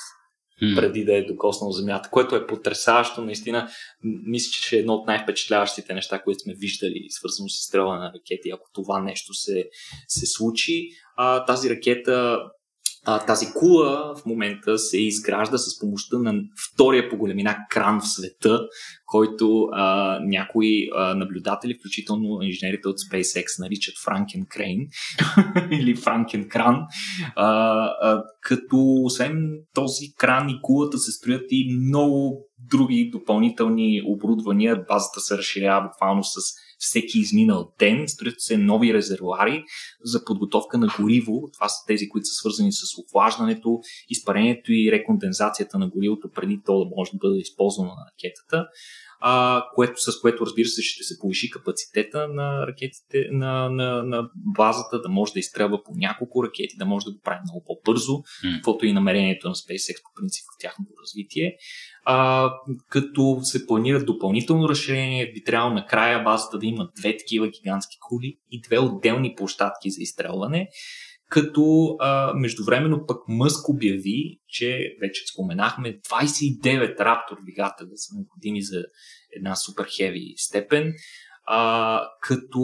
mm. 0.62 0.76
преди 0.76 1.06
да 1.06 1.17
е 1.17 1.26
докоснал 1.26 1.72
земята, 1.72 2.10
което 2.12 2.36
е 2.36 2.48
потрясаващо. 2.48 3.22
Наистина, 3.22 3.69
мисля, 4.04 4.52
че 4.52 4.76
е 4.76 4.80
едно 4.80 4.93
от 4.93 5.08
най-впечатляващите 5.08 5.93
неща, 5.93 6.22
които 6.22 6.39
сме 6.39 6.54
виждали, 6.54 7.06
свързано 7.10 7.50
с 7.50 7.67
стрелване 7.67 8.00
на 8.00 8.12
ракети. 8.15 8.52
Ако 8.54 8.69
това 8.74 9.02
нещо 9.02 9.34
се, 9.34 9.69
се 10.08 10.26
случи, 10.26 10.89
а, 11.17 11.45
тази 11.45 11.69
ракета 11.69 12.39
а, 13.06 13.26
тази 13.26 13.46
кула 13.56 14.14
в 14.18 14.26
момента 14.26 14.78
се 14.78 15.02
изгражда 15.02 15.58
с 15.58 15.80
помощта 15.80 16.18
на 16.18 16.34
втория 16.74 17.10
по 17.10 17.18
големина 17.18 17.58
кран 17.70 18.00
в 18.00 18.08
света, 18.08 18.60
който 19.06 19.68
а, 19.72 20.20
някои 20.22 20.90
а, 20.96 21.16
наблюдатели, 21.16 21.78
включително 21.80 22.42
инженерите 22.42 22.88
от 22.88 22.96
SpaceX, 22.98 23.46
наричат 23.60 23.96
Франкен 24.06 24.46
Крейн 24.50 24.80
или 25.72 25.96
Франкен 25.96 26.50
Кран. 26.50 26.86
А, 27.36 27.48
а, 28.02 28.24
като 28.42 28.78
освен 29.04 29.50
този 29.74 30.14
кран 30.18 30.50
и 30.50 30.60
кулата 30.62 30.98
се 30.98 31.12
строят 31.12 31.46
и 31.50 31.78
много 31.88 32.46
други 32.70 33.10
допълнителни 33.12 34.02
оборудвания. 34.06 34.76
Базата 34.88 35.20
се 35.20 35.38
разширява 35.38 35.82
буквално 35.82 36.24
с 36.24 36.36
всеки 36.80 37.20
изминал 37.20 37.72
ден, 37.80 38.08
строят 38.08 38.42
се 38.42 38.58
нови 38.58 38.94
резервуари 38.94 39.63
за 40.04 40.26
подготовка 40.26 40.78
на 40.78 40.88
гориво. 41.00 41.50
Това 41.54 41.70
са 41.70 41.86
тези, 41.88 42.10
които 42.10 42.26
са 42.26 42.34
свързани 42.34 42.72
с 42.72 42.82
охлаждането, 42.98 43.80
изпарението 44.10 44.74
и 44.74 44.92
рекондензацията 44.92 45.80
на 45.80 45.89
горивото 45.89 46.30
преди 46.36 46.60
то 46.65 46.80
да 46.80 46.89
може 46.96 47.12
да 47.12 47.18
бъде 47.18 47.38
използвано 47.39 47.89
на 47.89 48.06
ракетата 48.12 48.68
а, 49.22 49.64
което, 49.76 50.02
с 50.02 50.22
което 50.22 50.46
разбира 50.46 50.68
се 50.68 50.82
ще 50.82 51.04
се 51.04 51.20
повиши 51.20 51.50
капацитета 51.50 52.28
на 52.28 52.68
ракетите, 52.68 53.28
на, 53.32 53.70
на, 53.70 54.04
на 54.04 54.30
базата, 54.36 55.02
да 55.02 55.10
може 55.10 55.34
да 55.34 55.40
изстрелва 55.40 55.84
по 55.84 55.92
няколко 55.96 56.44
ракети, 56.44 56.78
да 56.78 56.86
може 56.86 57.06
да 57.06 57.12
го 57.12 57.20
прави 57.24 57.40
много 57.44 57.64
по-бързо, 57.66 58.12
mm. 58.12 58.56
каквото 58.56 58.86
и 58.86 58.94
намерението 58.94 59.48
на 59.48 59.56
SpaceX 59.56 60.04
по 60.04 60.22
принцип 60.22 60.44
в 60.56 60.62
тяхното 60.62 60.92
развитие. 61.02 61.56
А, 62.06 62.50
като 62.90 63.40
се 63.42 63.68
планират 63.68 64.06
допълнително 64.06 64.70
разширение, 64.70 65.32
би 65.32 65.44
трябвало 65.44 65.74
накрая 65.74 66.24
базата 66.24 66.60
да 66.60 66.66
има 66.66 66.90
две 66.96 67.18
такива 67.18 67.48
гигантски 67.48 67.98
кули 68.10 68.38
и 68.52 68.62
две 68.62 68.80
отделни 68.80 69.36
площадки 69.36 69.92
за 69.92 70.02
изстрелване 70.02 70.70
като 71.30 71.96
а, 72.00 72.34
междувременно 72.34 73.06
пък 73.08 73.18
Мъск 73.28 73.70
обяви, 73.70 74.39
че 74.48 74.96
вече 75.02 75.24
споменахме 75.34 76.00
29 76.00 77.00
раптор 77.00 77.38
двигателя 77.44 77.96
са 77.96 78.15
необходими 78.15 78.62
за 78.62 78.84
една 79.36 79.56
супер 79.56 79.86
хеви 79.98 80.34
степен, 80.38 80.94
а, 81.46 82.02
като 82.22 82.60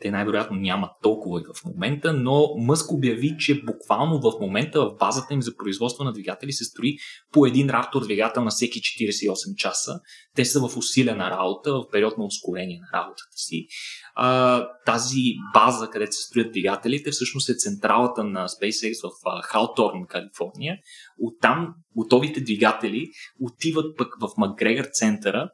те 0.00 0.10
най-вероятно 0.10 0.56
нямат 0.56 0.90
толкова 1.02 1.40
и 1.40 1.44
в 1.54 1.64
момента, 1.64 2.12
но 2.12 2.54
Мъск 2.56 2.92
обяви, 2.92 3.36
че 3.38 3.62
буквално 3.62 4.20
в 4.20 4.40
момента 4.40 4.80
в 4.80 4.96
базата 4.98 5.34
им 5.34 5.42
за 5.42 5.56
производство 5.56 6.04
на 6.04 6.12
двигатели 6.12 6.52
се 6.52 6.64
строи 6.64 6.96
по 7.32 7.46
един 7.46 7.70
раптор 7.70 8.04
двигател 8.04 8.44
на 8.44 8.50
всеки 8.50 8.80
48 8.80 9.54
часа. 9.54 10.00
Те 10.34 10.44
са 10.44 10.68
в 10.68 10.76
усилена 10.76 11.30
работа, 11.30 11.72
в 11.72 11.84
период 11.92 12.18
на 12.18 12.24
ускорение 12.24 12.80
на 12.80 12.98
работата 12.98 13.36
си. 13.36 13.66
А, 14.14 14.68
тази 14.86 15.22
база, 15.54 15.88
където 15.90 16.12
се 16.12 16.22
строят 16.22 16.52
двигателите, 16.52 17.10
всъщност 17.10 17.48
е 17.48 17.54
централата 17.54 18.24
на 18.24 18.48
SpaceX 18.48 18.94
в 19.02 19.42
Халторн, 19.42 20.06
Калифорния. 20.08 20.76
Оттам 21.20 21.74
готовите 21.96 22.40
двигатели 22.40 23.06
отиват 23.40 23.96
пък 23.96 24.14
в 24.20 24.28
Макгрегор 24.36 24.84
центъра, 24.92 25.50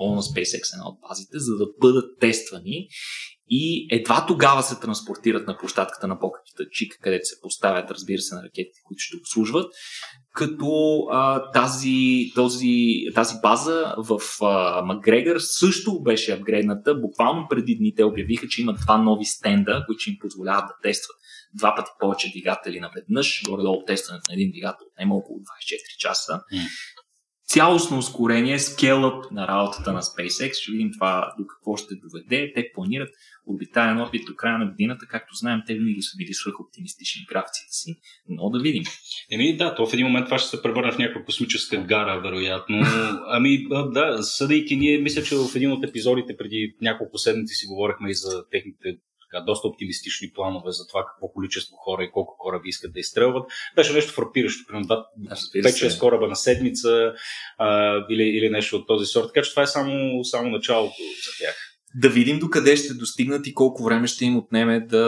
на 0.00 0.22
SpaceX 0.22 0.74
една 0.74 0.88
от 0.88 0.98
базите, 1.08 1.38
за 1.38 1.56
да 1.56 1.66
бъдат 1.80 2.18
тествани 2.20 2.88
и 3.50 3.86
едва 3.90 4.26
тогава 4.26 4.62
се 4.62 4.80
транспортират 4.80 5.46
на 5.46 5.58
площадката 5.58 6.08
на 6.08 6.18
покритата 6.20 6.70
Чика, 6.70 6.96
където 7.00 7.24
се 7.24 7.40
поставят, 7.42 7.90
разбира 7.90 8.20
се, 8.20 8.34
на 8.34 8.42
ракетите, 8.42 8.80
които 8.84 9.00
ще 9.00 9.16
обслужват. 9.16 9.72
Като 10.32 10.98
а, 11.10 11.50
тази, 11.50 12.30
този, 12.34 12.76
тази 13.14 13.34
база 13.42 13.94
в 13.98 14.20
а, 14.42 14.82
Макгрегор 14.82 15.36
също 15.38 16.02
беше 16.02 16.32
апгрейдната. 16.32 16.94
Буквално 16.94 17.46
преди 17.50 17.76
дни 17.76 17.94
те 17.94 18.04
обявиха, 18.04 18.48
че 18.48 18.62
имат 18.62 18.80
два 18.80 18.98
нови 18.98 19.24
стенда, 19.24 19.84
които 19.86 20.10
им 20.10 20.16
позволяват 20.20 20.64
да 20.66 20.88
тестват 20.88 21.16
два 21.54 21.74
пъти 21.76 21.90
повече 22.00 22.30
двигатели 22.30 22.80
наведнъж. 22.80 23.42
Горе-долу 23.48 23.84
тестването 23.86 24.24
на 24.28 24.34
един 24.34 24.50
двигател 24.50 24.86
има 25.00 25.14
около 25.14 25.38
24 25.38 25.42
часа 25.98 26.40
цялостно 27.54 27.98
ускорение, 27.98 28.58
скелъп 28.58 29.30
на 29.30 29.48
работата 29.48 29.92
на 29.92 30.02
SpaceX. 30.02 30.52
Ще 30.52 30.72
видим 30.72 30.90
това 30.92 31.34
до 31.38 31.46
какво 31.46 31.76
ще 31.76 31.94
доведе. 31.94 32.52
Те 32.54 32.70
планират 32.74 33.08
орбитален 33.46 34.00
орбит 34.00 34.22
до 34.26 34.34
края 34.34 34.58
на 34.58 34.66
годината. 34.66 35.06
Както 35.06 35.34
знаем, 35.34 35.60
те 35.66 35.74
винаги 35.74 36.02
са 36.02 36.16
били 36.16 36.34
свърх 36.34 36.60
оптимистични 36.60 37.24
графиците 37.28 37.70
си. 37.70 37.94
Но 38.28 38.50
да 38.50 38.60
видим. 38.60 38.82
Еми 39.32 39.56
да, 39.56 39.74
то 39.74 39.86
в 39.86 39.94
един 39.94 40.06
момент 40.06 40.24
това 40.26 40.38
ще 40.38 40.56
се 40.56 40.62
превърне 40.62 40.92
в 40.92 40.98
някаква 40.98 41.24
космическа 41.24 41.76
гара, 41.76 42.20
вероятно. 42.20 42.82
Ами 43.26 43.66
да, 43.92 44.22
съдейки 44.22 44.76
ние, 44.76 44.98
мисля, 44.98 45.22
че 45.22 45.36
в 45.36 45.56
един 45.56 45.72
от 45.72 45.84
епизодите 45.84 46.36
преди 46.36 46.74
няколко 46.80 47.18
седмици 47.18 47.54
си 47.54 47.66
говорихме 47.66 48.10
и 48.10 48.14
за 48.14 48.44
техните 48.50 48.96
така, 49.34 49.44
доста 49.44 49.68
оптимистични 49.68 50.30
планове 50.32 50.72
за 50.72 50.86
това 50.86 51.04
какво 51.06 51.28
количество 51.28 51.76
хора 51.76 52.04
и 52.04 52.10
колко 52.10 52.36
кораби 52.38 52.68
искат 52.68 52.92
да 52.92 53.00
изстрелват. 53.00 53.50
Беше 53.76 53.92
нещо 53.92 54.12
фрапиращо, 54.12 54.66
примерно 54.66 54.88
5-6 54.88 56.00
кораба 56.00 56.28
на 56.28 56.36
седмица 56.36 57.12
а, 57.58 57.98
или, 58.10 58.22
или 58.22 58.50
нещо 58.50 58.76
от 58.76 58.86
този 58.86 59.06
сорт. 59.06 59.26
Така 59.26 59.44
че 59.44 59.50
това 59.50 59.62
е 59.62 59.66
само, 59.66 60.24
само 60.24 60.50
началото 60.50 61.02
за 61.24 61.44
тях 61.44 61.73
да 61.94 62.08
видим 62.08 62.38
докъде 62.38 62.76
ще 62.76 62.94
достигнат 62.94 63.46
и 63.46 63.54
колко 63.54 63.84
време 63.84 64.06
ще 64.06 64.24
им 64.24 64.36
отнеме 64.36 64.80
да 64.80 65.06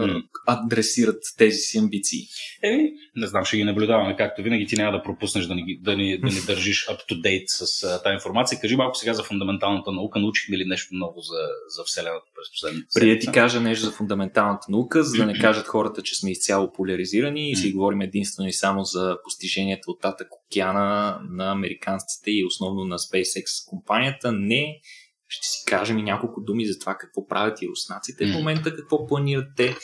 mm. 0.00 0.22
адресират 0.46 1.22
тези 1.38 1.58
си 1.58 1.78
амбиции. 1.78 2.20
Еми, 2.62 2.90
не 3.16 3.26
знам, 3.26 3.44
ще 3.44 3.56
ги 3.56 3.64
наблюдаваме. 3.64 4.16
Както 4.16 4.42
винаги, 4.42 4.66
ти 4.66 4.76
няма 4.76 4.92
да 4.98 5.02
пропуснеш 5.02 5.46
да 5.46 5.54
ни, 5.54 5.78
да 5.80 5.96
ни, 5.96 6.18
да 6.18 6.26
ни 6.26 6.40
държиш 6.46 6.86
up-to-date 6.86 7.46
с 7.46 7.66
uh, 7.66 8.02
тази 8.02 8.14
информация. 8.14 8.60
Кажи 8.60 8.76
малко 8.76 8.96
сега 8.96 9.14
за 9.14 9.22
фундаменталната 9.22 9.92
наука. 9.92 10.18
Научихме 10.18 10.58
ли 10.58 10.64
нещо 10.64 10.94
ново 10.94 11.20
за, 11.20 11.48
за 11.68 11.84
Вселената 11.84 12.26
през 12.34 12.50
последните 12.52 12.86
Преди 12.94 13.10
да 13.10 13.18
ти 13.18 13.26
кажа 13.26 13.60
нещо 13.60 13.84
за 13.84 13.92
фундаменталната 13.92 14.66
наука, 14.68 15.02
за 15.02 15.16
да 15.16 15.26
не 15.26 15.38
кажат 15.38 15.66
хората, 15.66 16.02
че 16.02 16.14
сме 16.14 16.30
изцяло 16.30 16.72
поляризирани 16.72 17.50
и 17.50 17.56
си 17.56 17.72
говорим 17.72 18.00
единствено 18.00 18.48
и 18.48 18.52
само 18.52 18.84
за 18.84 19.18
постиженията 19.24 19.90
от 19.90 20.00
татък 20.00 20.28
океана 20.46 21.20
на 21.30 21.52
американците 21.52 22.30
и 22.30 22.44
основно 22.44 22.84
на 22.84 22.98
SpaceX 22.98 23.68
компанията. 23.68 24.32
Не, 24.32 24.80
ще 25.28 25.46
си 25.46 25.64
кажем 25.66 25.98
и 25.98 26.02
няколко 26.02 26.40
думи 26.40 26.66
за 26.66 26.78
това 26.78 26.96
какво 26.96 27.26
правят 27.26 27.62
и 27.62 27.68
руснаците 27.68 28.26
в 28.26 28.32
момента, 28.32 28.76
какво 28.76 29.06
планират 29.06 29.48
те. 29.56 29.76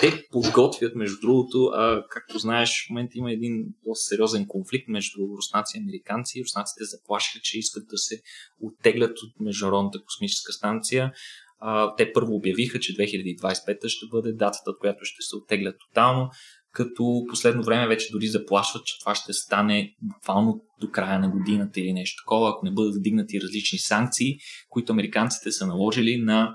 Те 0.00 0.26
подготвят, 0.30 0.94
между 0.94 1.20
другото, 1.20 1.64
а, 1.64 2.04
както 2.10 2.38
знаеш, 2.38 2.86
в 2.86 2.90
момента 2.90 3.12
има 3.14 3.32
един 3.32 3.64
доста 3.86 4.02
сериозен 4.08 4.46
конфликт 4.46 4.88
между 4.88 5.18
руснаци 5.36 5.78
и 5.78 5.80
американци. 5.80 6.42
Руснаците 6.44 6.84
заплашиха, 6.84 7.38
че 7.42 7.58
искат 7.58 7.86
да 7.88 7.98
се 7.98 8.20
оттеглят 8.60 9.18
от 9.18 9.40
Международната 9.40 9.98
космическа 10.04 10.52
станция. 10.52 11.12
А, 11.58 11.94
те 11.96 12.12
първо 12.12 12.34
обявиха, 12.34 12.80
че 12.80 12.92
2025 12.92 13.88
ще 13.88 14.06
бъде 14.10 14.32
датата, 14.32 14.70
от 14.70 14.78
която 14.78 15.04
ще 15.04 15.22
се 15.22 15.36
оттеглят 15.36 15.76
тотално 15.88 16.30
като 16.76 17.24
последно 17.28 17.62
време 17.62 17.88
вече 17.88 18.12
дори 18.12 18.26
заплашват, 18.26 18.84
че 18.84 18.98
това 19.00 19.14
ще 19.14 19.32
стане 19.32 19.94
буквално 20.02 20.60
до 20.80 20.90
края 20.90 21.18
на 21.18 21.30
годината 21.30 21.80
или 21.80 21.92
нещо 21.92 22.22
такова, 22.22 22.50
ако 22.50 22.64
не 22.64 22.72
бъдат 22.72 22.94
вдигнати 22.96 23.40
различни 23.40 23.78
санкции, 23.78 24.36
които 24.68 24.92
американците 24.92 25.52
са 25.52 25.66
наложили 25.66 26.16
на 26.16 26.54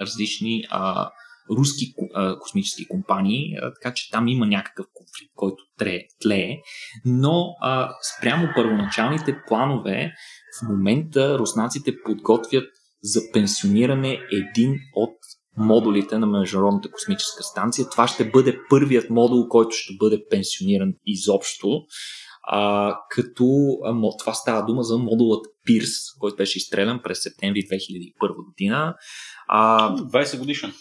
различни 0.00 0.64
а, 0.70 1.10
руски 1.50 1.84
а, 2.14 2.38
космически 2.38 2.88
компании, 2.88 3.56
а, 3.56 3.72
така 3.74 3.94
че 3.94 4.10
там 4.10 4.28
има 4.28 4.46
някакъв 4.46 4.86
конфликт, 4.94 5.32
който 5.34 5.64
тре, 5.78 6.00
тлее, 6.20 6.56
но 7.04 7.44
а, 7.60 7.90
спрямо 8.16 8.48
първоначалните 8.56 9.36
планове 9.48 10.12
в 10.58 10.68
момента 10.68 11.38
руснаците 11.38 11.92
подготвят 12.04 12.68
за 13.02 13.20
пенсиониране 13.32 14.18
един 14.32 14.74
от 14.94 15.16
модулите 15.58 16.18
на 16.18 16.26
Международната 16.26 16.90
космическа 16.90 17.42
станция. 17.42 17.90
Това 17.90 18.08
ще 18.08 18.30
бъде 18.30 18.58
първият 18.70 19.10
модул, 19.10 19.48
който 19.48 19.70
ще 19.70 19.94
бъде 19.98 20.24
пенсиониран 20.30 20.92
изобщо. 21.06 21.82
А, 22.50 22.96
като 23.10 23.44
а, 23.84 24.16
това 24.18 24.34
става 24.34 24.64
дума 24.64 24.82
за 24.82 24.98
модулът 24.98 25.46
Пирс, 25.64 25.90
който 26.18 26.36
беше 26.36 26.58
изстрелян 26.58 27.00
през 27.02 27.22
септември 27.22 27.60
2001 27.60 28.44
година. 28.44 28.94
А, 29.48 29.94
20 29.96 30.38
годишен. 30.38 30.72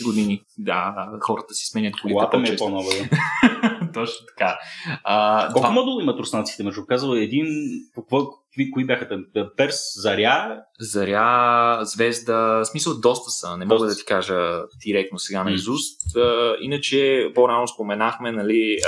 20 0.00 0.04
години, 0.04 0.42
да, 0.58 0.94
хората 1.20 1.54
си 1.54 1.66
сменят 1.66 1.94
колите 2.02 2.14
Колата 2.14 2.38
ми 2.38 2.48
е 2.48 2.56
по-нова, 2.56 2.90
да. 2.90 3.90
Точно 3.94 4.26
така. 4.26 4.58
А, 5.04 5.46
Колко 5.52 5.60
два... 5.60 5.70
модул 5.70 6.02
имат 6.02 6.20
руснаците, 6.20 6.62
между 6.62 6.86
казва 6.86 7.22
един, 7.22 7.46
какво, 7.94 8.26
кои, 8.54 8.70
кои 8.70 8.86
бяха 8.86 9.08
там? 9.08 9.24
Перс, 9.56 9.76
Заря? 9.96 10.62
Заря, 10.80 11.84
Звезда, 11.84 12.64
смисъл 12.64 13.00
доста 13.00 13.30
са, 13.30 13.56
не 13.56 13.64
мога 13.64 13.86
да 13.86 13.96
ти 13.96 14.04
кажа 14.04 14.62
директно 14.86 15.18
сега 15.18 15.44
на 15.44 15.52
изуст. 15.52 16.00
Mm. 16.00 16.56
Иначе 16.60 17.30
по-рано 17.34 17.68
споменахме 17.68 18.32
нали, 18.32 18.78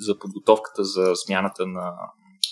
за 0.00 0.18
подготовката 0.18 0.84
за 0.84 1.12
смяната 1.16 1.66
на 1.66 1.92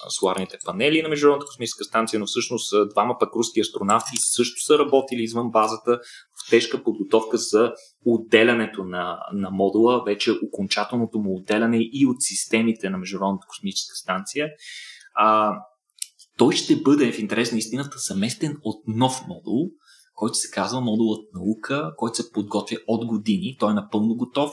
соларните 0.09 0.59
панели 0.65 1.03
на 1.03 1.09
Международната 1.09 1.47
космическа 1.47 1.85
станция, 1.85 2.21
но 2.21 2.27
всъщност 2.27 2.75
двама 2.91 3.17
пък 3.21 3.37
руски 3.37 3.61
астронавти 3.61 4.11
също 4.17 4.63
са 4.63 4.79
работили 4.79 5.23
извън 5.23 5.51
базата 5.51 6.01
в 6.47 6.51
тежка 6.51 6.83
подготовка 6.83 7.37
за 7.37 7.73
отделянето 8.05 8.85
на, 8.85 9.19
на 9.33 9.51
модула, 9.51 10.03
вече 10.07 10.33
окончателното 10.43 11.19
му 11.19 11.37
отделяне 11.37 11.79
и 11.81 12.07
от 12.07 12.17
системите 12.21 12.91
на 12.91 12.99
Международната 12.99 13.47
космическа 13.49 13.97
станция. 13.97 14.49
А, 15.15 15.57
той 16.41 16.57
ще 16.57 16.77
бъде 16.77 17.13
в 17.13 17.19
интерес 17.19 17.53
на 17.53 17.59
истината 17.59 17.99
съместен 17.99 18.57
от 18.63 18.83
нов 18.87 19.21
модул, 19.29 19.69
който 20.15 20.35
се 20.35 20.51
казва 20.51 20.81
модулът 20.81 21.21
наука, 21.35 21.93
който 21.97 22.17
се 22.17 22.33
подготвя 22.33 22.77
от 22.87 23.07
години. 23.07 23.57
Той 23.59 23.71
е 23.71 23.75
напълно 23.75 24.15
готов. 24.15 24.53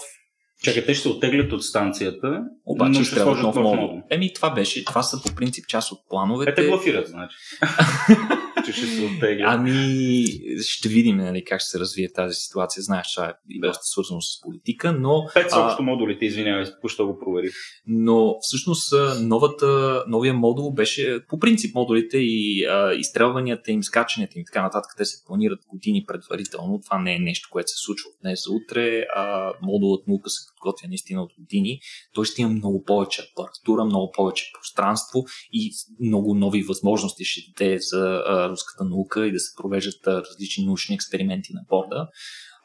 Чакай, 0.63 0.85
те 0.85 0.93
ще 0.93 1.01
се 1.01 1.09
оттеглят 1.09 1.53
от 1.53 1.63
станцията, 1.63 2.41
обаче 2.65 3.03
ще 3.03 3.15
трябва 3.15 3.35
нов 3.35 3.55
модул. 3.55 4.01
Еми, 4.09 4.33
това 4.33 4.53
беше, 4.53 4.85
това 4.85 5.03
са 5.03 5.21
по 5.21 5.35
принцип 5.35 5.67
част 5.67 5.91
от 5.91 5.99
плановете. 6.09 6.51
Е, 6.51 6.55
те 6.55 6.67
блофират, 6.67 7.07
значи. 7.07 7.35
че 8.65 8.71
ще 8.73 8.85
се 8.85 9.05
оттегля. 9.05 9.43
Ами, 9.47 10.25
ще 10.61 10.89
видим 10.89 11.17
нали, 11.17 11.43
как 11.45 11.59
ще 11.61 11.69
се 11.69 11.79
развие 11.79 12.11
тази 12.13 12.35
ситуация. 12.35 12.83
Знаеш, 12.83 13.07
че 13.07 13.21
е 13.21 13.23
Да. 13.59 13.67
доста 13.67 13.83
свързано 13.83 14.21
с 14.21 14.41
политика, 14.41 14.93
но, 14.93 15.25
Пет 15.33 15.49
са 15.51 15.59
общо 15.59 15.83
модулите, 15.83 16.25
извинявай, 16.25 16.65
току-що 16.65 17.07
го 17.07 17.19
проверих. 17.19 17.53
но 17.87 18.35
всъщност 18.41 18.93
новата, 19.21 20.03
новия 20.07 20.33
модул 20.33 20.71
беше, 20.73 21.19
по 21.29 21.39
принцип 21.39 21.75
модулите 21.75 22.17
и 22.17 22.65
а, 22.65 22.93
изстрелванията 22.93 23.71
им, 23.71 23.83
скачанията 23.83 24.33
им 24.35 24.41
и 24.41 24.45
така 24.45 24.61
нататък, 24.61 24.91
те 24.97 25.05
се 25.05 25.25
планират 25.25 25.59
години 25.69 26.03
предварително. 26.07 26.81
Това 26.85 26.99
не 26.99 27.15
е 27.15 27.19
нещо, 27.19 27.49
което 27.51 27.67
се 27.67 27.85
случва 27.85 28.09
днес 28.21 28.39
за 28.47 28.53
утре. 28.53 29.05
А, 29.15 29.51
модулът 29.61 30.07
наука 30.07 30.29
се 30.29 30.45
подготвя 30.67 30.87
наистина 30.87 31.23
от 31.23 31.31
години. 31.39 31.79
Той 32.13 32.25
ще 32.25 32.41
има 32.41 32.51
много 32.51 32.83
повече 32.83 33.21
апаратура, 33.31 33.85
много 33.85 34.11
повече 34.11 34.51
пространство 34.53 35.25
и 35.51 35.71
много 35.99 36.35
нови 36.35 36.63
възможности 36.63 37.25
ще 37.25 37.41
даде 37.57 37.77
за 37.79 38.23
а, 38.25 38.49
руската 38.49 38.83
наука 38.83 39.27
и 39.27 39.31
да 39.31 39.39
се 39.39 39.55
провеждат 39.57 40.07
а, 40.07 40.21
различни 40.21 40.65
научни 40.65 40.95
експерименти 40.95 41.53
на 41.53 41.61
борда. 41.69 42.07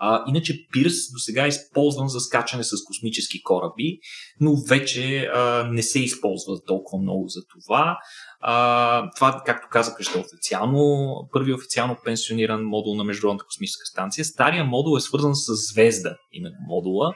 А, 0.05 0.25
иначе 0.29 0.67
Пирс 0.73 0.95
до 1.13 1.19
сега 1.19 1.45
е 1.45 1.49
използван 1.49 2.09
за 2.09 2.21
скачане 2.21 2.65
с 2.65 2.71
космически 2.85 3.43
кораби, 3.43 3.99
но 4.41 4.57
вече 4.69 5.31
а, 5.35 5.69
не 5.73 5.83
се 5.83 6.01
използва 6.01 6.65
толкова 6.67 7.03
много 7.03 7.29
за 7.29 7.41
това. 7.47 7.99
А, 8.41 9.11
това, 9.17 9.43
както 9.47 9.69
казах, 9.71 9.95
ще 10.01 10.19
е 10.19 10.23
официално, 10.23 11.15
първи 11.33 11.53
официално 11.53 11.97
пенсиониран 12.05 12.65
модул 12.65 12.95
на 12.95 13.05
Международната 13.05 13.45
космическа 13.45 13.87
станция. 13.87 14.25
Стария 14.25 14.65
модул 14.65 14.97
е 14.97 15.01
свързан 15.01 15.35
с 15.35 15.53
звезда, 15.73 16.17
именно 16.33 16.57
модула. 16.69 17.15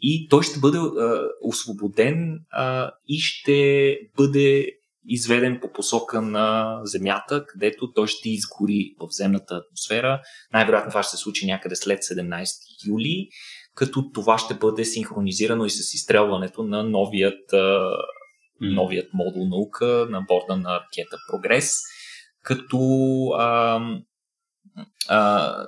И 0.00 0.28
той 0.28 0.42
ще 0.42 0.60
бъде 0.60 0.78
а, 0.78 1.20
освободен 1.42 2.38
а, 2.50 2.90
и 3.08 3.18
ще 3.18 3.98
бъде 4.16 4.66
изведен 5.08 5.58
по 5.60 5.72
посока 5.72 6.22
на 6.22 6.78
Земята, 6.84 7.44
където 7.46 7.92
той 7.92 8.06
ще 8.06 8.30
изгори 8.30 8.94
в 9.00 9.06
земната 9.10 9.54
атмосфера. 9.54 10.20
Най-вероятно 10.52 10.90
това 10.90 11.02
ще 11.02 11.16
се 11.16 11.22
случи 11.22 11.46
някъде 11.46 11.76
след 11.76 11.98
17 11.98 12.48
юли, 12.88 13.28
като 13.74 14.10
това 14.12 14.38
ще 14.38 14.54
бъде 14.54 14.84
синхронизирано 14.84 15.64
и 15.64 15.70
с 15.70 15.94
изстрелването 15.94 16.62
на 16.62 16.82
новият, 16.82 17.52
новият 18.60 19.08
модул 19.14 19.48
наука 19.48 20.06
на 20.10 20.20
борда 20.20 20.56
на 20.56 20.74
ракета 20.74 21.16
Прогрес, 21.30 21.72
като 22.42 22.78
а, 23.38 23.80
а, 25.08 25.66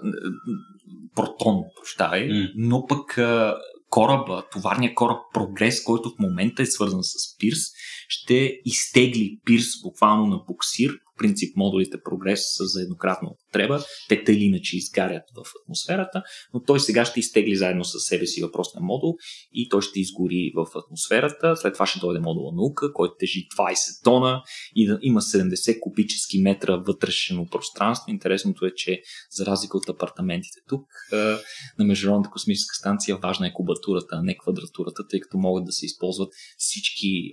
протон, 1.15 1.65
прощавай, 1.77 2.29
М. 2.29 2.49
но 2.57 2.87
пък 2.87 3.19
а, 3.19 3.57
кораба, 3.91 4.45
товарният 4.53 4.95
кораб 4.95 5.19
Прогрес, 5.35 5.85
който 5.85 6.11
в 6.11 6.19
момента 6.19 6.63
е 6.63 6.67
свързан 6.67 7.03
с 7.03 7.39
Пирс, 7.39 7.61
ще 8.09 8.61
изтегли 8.65 9.39
Пирс 9.45 9.67
буквално 9.83 10.27
на 10.27 10.43
буксир. 10.49 10.91
Принцип 11.19 11.57
модулите 11.57 12.01
Прогрес 12.05 12.41
са 12.57 12.67
за 12.67 12.83
еднократна 12.83 13.29
употреба. 13.29 13.85
Те 14.09 14.25
тъй 14.25 14.35
или 14.35 14.45
иначе 14.45 14.77
изгарят 14.77 15.23
в 15.37 15.51
атмосферата, 15.63 16.23
но 16.55 16.63
той 16.63 16.81
сега 16.81 17.05
ще 17.05 17.21
изтегли 17.21 17.57
заедно 17.57 17.85
с 17.85 18.01
себе 18.01 18.27
си 18.27 18.43
въпросния 18.43 18.83
модул 18.83 19.15
и 19.53 19.69
той 19.69 19.83
ще 19.83 20.01
изгори 20.01 20.53
в 20.57 20.67
атмосферата. 20.79 21.57
След 21.57 21.73
това 21.73 21.87
ще 21.87 21.99
дойде 21.99 22.21
модула 22.21 22.53
наука, 22.55 22.93
който 22.93 23.15
тежи 23.19 23.49
20 23.59 24.05
тона 24.05 24.43
и 24.75 24.87
да 24.87 24.99
има 25.03 25.21
70 25.21 25.81
кубически 25.81 26.39
метра 26.43 26.77
вътрешно 26.77 27.49
пространство. 27.51 28.11
Интересното 28.11 28.67
е, 28.67 28.75
че 28.75 29.03
за 29.31 29.47
разлика 29.47 29.77
от 29.77 29.89
апартаментите 29.89 30.61
тук, 30.69 30.83
а, 31.13 31.39
на 31.79 31.85
Международната 31.85 32.31
космическа 32.31 32.75
станция 32.75 33.17
важна 33.17 33.47
е 33.47 33.53
кубатурата, 33.53 34.09
а 34.11 34.23
не 34.23 34.39
квадратурата, 34.39 35.07
тъй 35.11 35.21
като 35.21 35.39
могат 35.39 35.65
да 35.65 35.73
се 35.73 35.87
използват 35.87 36.33
всички 36.57 37.33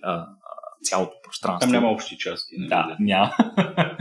цялото 0.84 1.14
пространство. 1.24 1.60
Там 1.60 1.72
няма 1.72 1.94
общи 1.94 2.18
части. 2.18 2.56
нали? 2.58 2.70
Да, 2.70 2.98
няма. 3.00 3.34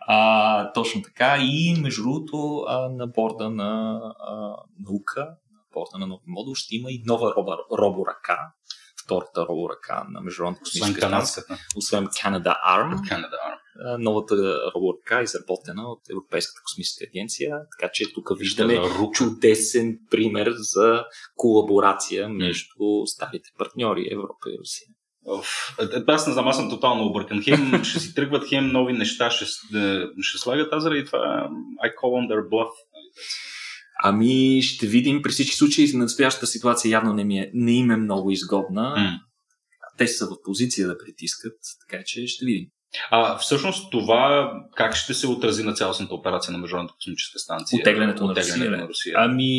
а, 0.00 0.72
точно 0.72 1.02
така. 1.02 1.36
И 1.40 1.80
между 1.82 2.02
другото, 2.02 2.64
а, 2.68 2.88
на 2.88 3.06
борда 3.06 3.50
на 3.50 4.00
а, 4.20 4.56
наука, 4.78 5.20
на 5.52 5.60
борда 5.74 5.98
на 5.98 6.06
нов 6.06 6.20
модул, 6.26 6.54
ще 6.54 6.76
има 6.76 6.90
и 6.90 7.02
нова 7.06 7.34
роба, 7.36 7.56
роборъка. 7.78 8.38
Втората 9.04 9.46
роборъка 9.46 10.06
на 10.10 10.20
Международната 10.20 10.60
космическа 10.60 11.00
станция. 11.00 11.44
Освен 11.76 12.06
Canada 12.06 12.56
Arm, 12.68 13.08
Канада. 13.08 13.36
а, 13.84 13.98
новата 13.98 14.34
роборъка 14.76 15.20
е 15.20 15.22
изработена 15.22 15.82
от 15.82 16.00
Европейската 16.10 16.60
космическа 16.64 17.04
агенция, 17.08 17.56
така 17.78 17.90
че 17.94 18.12
тук 18.12 18.38
виждаме 18.38 18.80
чудесен 19.12 19.98
пример 20.10 20.52
за 20.56 21.04
колаборация 21.36 22.28
между 22.28 23.06
старите 23.06 23.50
партньори 23.58 24.08
Европа 24.12 24.50
и 24.50 24.58
Русия. 24.60 24.88
Оф, 25.28 25.76
е, 25.80 26.02
Аз 26.06 26.26
не 26.26 26.32
знам, 26.32 26.48
аз 26.48 26.56
съм 26.56 26.70
тотално 26.70 27.06
объркан. 27.06 27.42
Хем 27.42 27.84
ще 27.84 28.00
си 28.00 28.14
тръгват, 28.14 28.48
хем 28.48 28.68
нови 28.68 28.92
неща 28.92 29.30
ще, 29.30 29.44
е, 29.44 30.02
ще 30.20 30.38
слагат, 30.38 30.72
аз 30.72 30.82
заради 30.82 31.04
това 31.04 31.48
I 31.84 31.88
call 32.02 32.28
on 32.28 32.32
their 32.32 32.48
bluff. 32.48 32.70
Ами 34.02 34.62
ще 34.62 34.86
видим. 34.86 35.22
При 35.22 35.30
всички 35.30 35.56
случаи 35.56 35.96
настоящата 35.96 36.46
ситуация 36.46 36.90
явно 36.90 37.12
не, 37.12 37.24
ми 37.24 37.38
е, 37.38 37.50
не 37.54 37.72
им 37.72 37.90
е 37.90 37.96
много 37.96 38.30
изгодна. 38.30 38.94
М. 38.96 39.20
Те 39.98 40.06
са 40.06 40.26
в 40.26 40.42
позиция 40.44 40.88
да 40.88 40.98
притискат, 40.98 41.58
така 41.88 42.02
че 42.06 42.26
ще 42.26 42.44
видим. 42.44 42.68
А 43.10 43.38
всъщност 43.38 43.90
това 43.90 44.52
как 44.76 44.96
ще 44.96 45.14
се 45.14 45.26
отрази 45.26 45.62
на 45.62 45.74
цялостната 45.74 46.14
операция 46.14 46.52
на 46.52 46.58
Международната 46.58 46.94
космическа 46.94 47.38
станция? 47.38 47.78
Оттеглянето 47.80 48.24
на 48.24 48.30
Оттеглянето 48.32 48.60
Русия, 48.64 48.78
на. 48.78 48.88
Русия. 48.88 49.14
Ами 49.18 49.50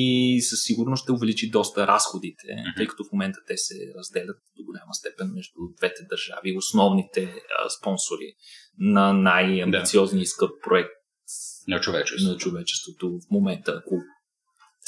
със 0.42 0.64
сигурност 0.64 1.04
ще 1.04 1.12
увеличи 1.12 1.50
доста 1.50 1.88
разходите, 1.88 2.48
Мгм. 2.60 2.70
тъй 2.78 2.88
като 2.88 3.04
в 3.04 3.12
момента 3.14 3.40
те 3.48 3.58
се 3.58 3.76
разделят 3.98 4.38
до 4.58 4.64
голяма 4.64 4.94
степен 4.94 5.32
между 5.36 5.60
двете 5.78 6.04
държави, 6.10 6.58
основните 6.58 7.24
а, 7.66 7.70
спонсори 7.70 8.34
на 8.80 9.14
най-амбициозния 9.14 10.22
и 10.22 10.26
скъп 10.26 10.52
проект 10.64 10.90
На 11.68 11.80
човечество. 11.82 12.32
на 12.32 12.38
човечеството 12.38 13.10
в 13.10 13.32
момента, 13.32 13.82
ако 13.82 13.96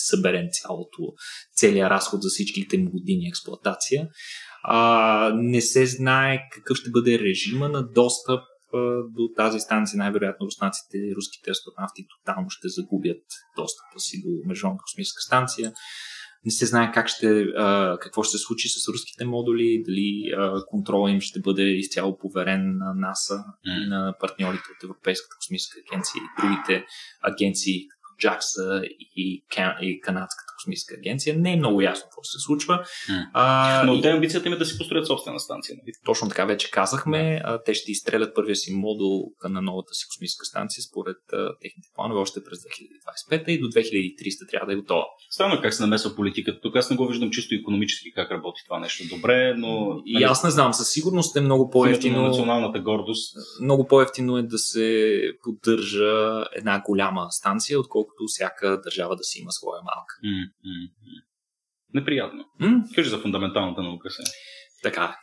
съберем 0.10 0.48
цялото, 0.52 1.14
целият 1.56 1.92
разход 1.92 2.22
за 2.22 2.30
всичките 2.30 2.78
му 2.78 2.92
години 2.92 3.28
експлоатация. 3.28 4.08
А, 4.64 5.32
не 5.36 5.62
се 5.62 5.86
знае 5.86 6.40
какъв 6.52 6.78
ще 6.78 6.90
бъде 6.90 7.20
режима 7.20 7.70
на 7.70 7.88
достъп 7.88 8.42
а, 8.74 8.78
до 9.18 9.34
тази 9.38 9.60
станция. 9.60 9.98
Най-вероятно 9.98 10.46
руснаците 10.46 10.98
и 10.98 11.16
руските 11.16 11.52
астронавти 11.52 12.06
тотално 12.18 12.50
ще 12.50 12.68
загубят 12.70 13.24
достъпа 13.58 14.00
си 14.00 14.22
до 14.26 14.48
Международната 14.48 14.84
космическа 14.84 15.22
станция. 15.22 15.74
Не 16.46 16.52
се 16.52 16.66
знае 16.66 16.92
как 16.92 17.08
ще, 17.08 17.42
а, 17.42 17.98
какво 18.02 18.24
ще 18.24 18.38
се 18.38 18.44
случи 18.44 18.70
с 18.70 18.88
руските 18.88 19.26
модули, 19.26 19.84
дали 19.86 20.32
а, 20.38 20.66
контрола 20.66 21.12
им 21.12 21.22
ще 21.22 21.40
бъде 21.40 21.64
изцяло 21.64 22.18
поверен 22.18 22.78
на 22.78 22.94
НАСА 22.96 23.44
и 23.66 23.90
на 23.90 24.16
партньорите 24.20 24.64
от 24.78 24.84
Европейската 24.84 25.36
космическа 25.40 25.80
агенция 25.88 26.20
и 26.20 26.42
другите 26.42 26.86
агенции, 27.22 27.88
като 28.22 28.28
JAXA 28.28 28.84
и, 29.16 29.46
Ка- 29.56 29.78
и 29.82 30.02
Канадската 30.02 30.51
космическа 30.62 30.96
агенция. 30.96 31.38
Не 31.38 31.54
е 31.54 31.58
много 31.58 31.82
ясно 31.82 32.04
какво 32.04 32.24
се 32.24 32.40
случва. 32.40 32.84
А, 33.34 33.84
Но 33.86 34.02
те 34.02 34.10
амбицията 34.10 34.48
им 34.48 34.54
е 34.54 34.58
да 34.58 34.66
си 34.66 34.78
построят 34.78 35.08
собствена 35.08 35.40
станция. 35.40 35.76
Нали? 35.76 35.94
точно 36.06 36.30
така 36.30 36.46
вече 36.46 36.72
казахме. 36.72 37.42
А, 37.44 37.64
те 37.64 37.74
ще 37.74 37.92
изстрелят 37.92 38.36
първия 38.36 38.56
си 38.56 38.74
модул 38.74 39.24
на 39.50 39.62
новата 39.62 39.94
си 39.94 40.06
космическа 40.08 40.46
станция 40.46 40.82
според 40.84 41.18
а, 41.34 41.50
техните 41.62 41.90
планове 41.96 42.20
още 42.20 42.44
през 42.44 42.60
2025 43.32 43.48
и 43.50 43.60
до 43.60 43.68
2300 43.68 44.50
трябва 44.52 44.66
да 44.66 44.74
е 44.74 44.76
готова. 44.76 45.04
Странно 45.30 45.62
как 45.62 45.74
се 45.74 45.84
намесва 45.84 46.16
политиката. 46.16 46.60
Тук 46.62 46.76
аз 46.76 46.90
не 46.90 46.96
го 46.96 47.08
виждам 47.08 47.30
чисто 47.32 47.56
економически 47.56 48.12
как 48.16 48.32
работи 48.32 48.62
това 48.68 48.80
нещо. 48.80 49.16
Добре, 49.16 49.54
но 49.58 50.02
И 50.06 50.14
нали, 50.14 50.24
аз 50.24 50.44
не 50.44 50.52
знам, 50.52 50.74
със 50.74 50.90
сигурност 50.90 51.36
е 51.36 51.42
много 51.42 51.64
на 51.64 51.70
по-ефтино. 51.70 52.22
националната 52.24 52.80
гордост. 52.80 53.36
много 53.62 53.88
по-ефтино 53.88 54.38
е 54.38 54.44
да 54.44 54.58
се 54.58 55.22
поддържа 55.44 56.46
една 56.56 56.82
голяма 56.86 57.28
станция, 57.30 57.80
отколкото 57.80 58.24
всяка 58.28 58.82
държава 58.84 59.16
да 59.16 59.24
си 59.24 59.40
има 59.40 59.52
своя 59.52 59.82
малка. 59.82 60.16
М, 60.24 60.30
Неприятно. 61.94 62.46
М? 62.60 62.84
Кажи 62.96 63.10
за 63.10 63.20
фундаменталната 63.20 63.82
наука 63.82 64.10
се. 64.10 64.24
Така. 64.84 65.16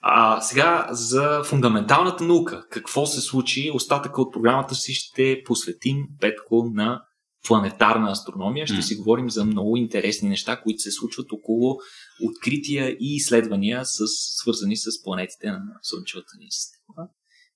А 0.00 0.40
сега 0.40 0.88
за 0.90 1.42
фундаменталната 1.44 2.24
наука. 2.24 2.66
Какво 2.70 3.06
се 3.06 3.20
случи? 3.20 3.70
Остатъка 3.74 4.22
от 4.22 4.32
програмата 4.32 4.74
си 4.74 4.94
ще 4.94 5.42
посветим, 5.44 5.96
Петко, 6.20 6.70
на 6.74 7.02
планетарна 7.46 8.10
астрономия. 8.10 8.66
Ще 8.66 8.76
М. 8.76 8.82
си 8.82 8.96
говорим 8.96 9.30
за 9.30 9.44
много 9.44 9.76
интересни 9.76 10.28
неща, 10.28 10.60
които 10.60 10.78
се 10.78 10.90
случват 10.90 11.32
около 11.32 11.76
открития 12.24 12.90
и 12.90 13.14
изследвания, 13.14 13.84
с, 13.84 13.98
свързани 14.40 14.76
с 14.76 15.02
планетите 15.04 15.50
на 15.50 15.62
Слънчевата 15.82 16.32
ни 16.38 16.46
система. 16.50 17.08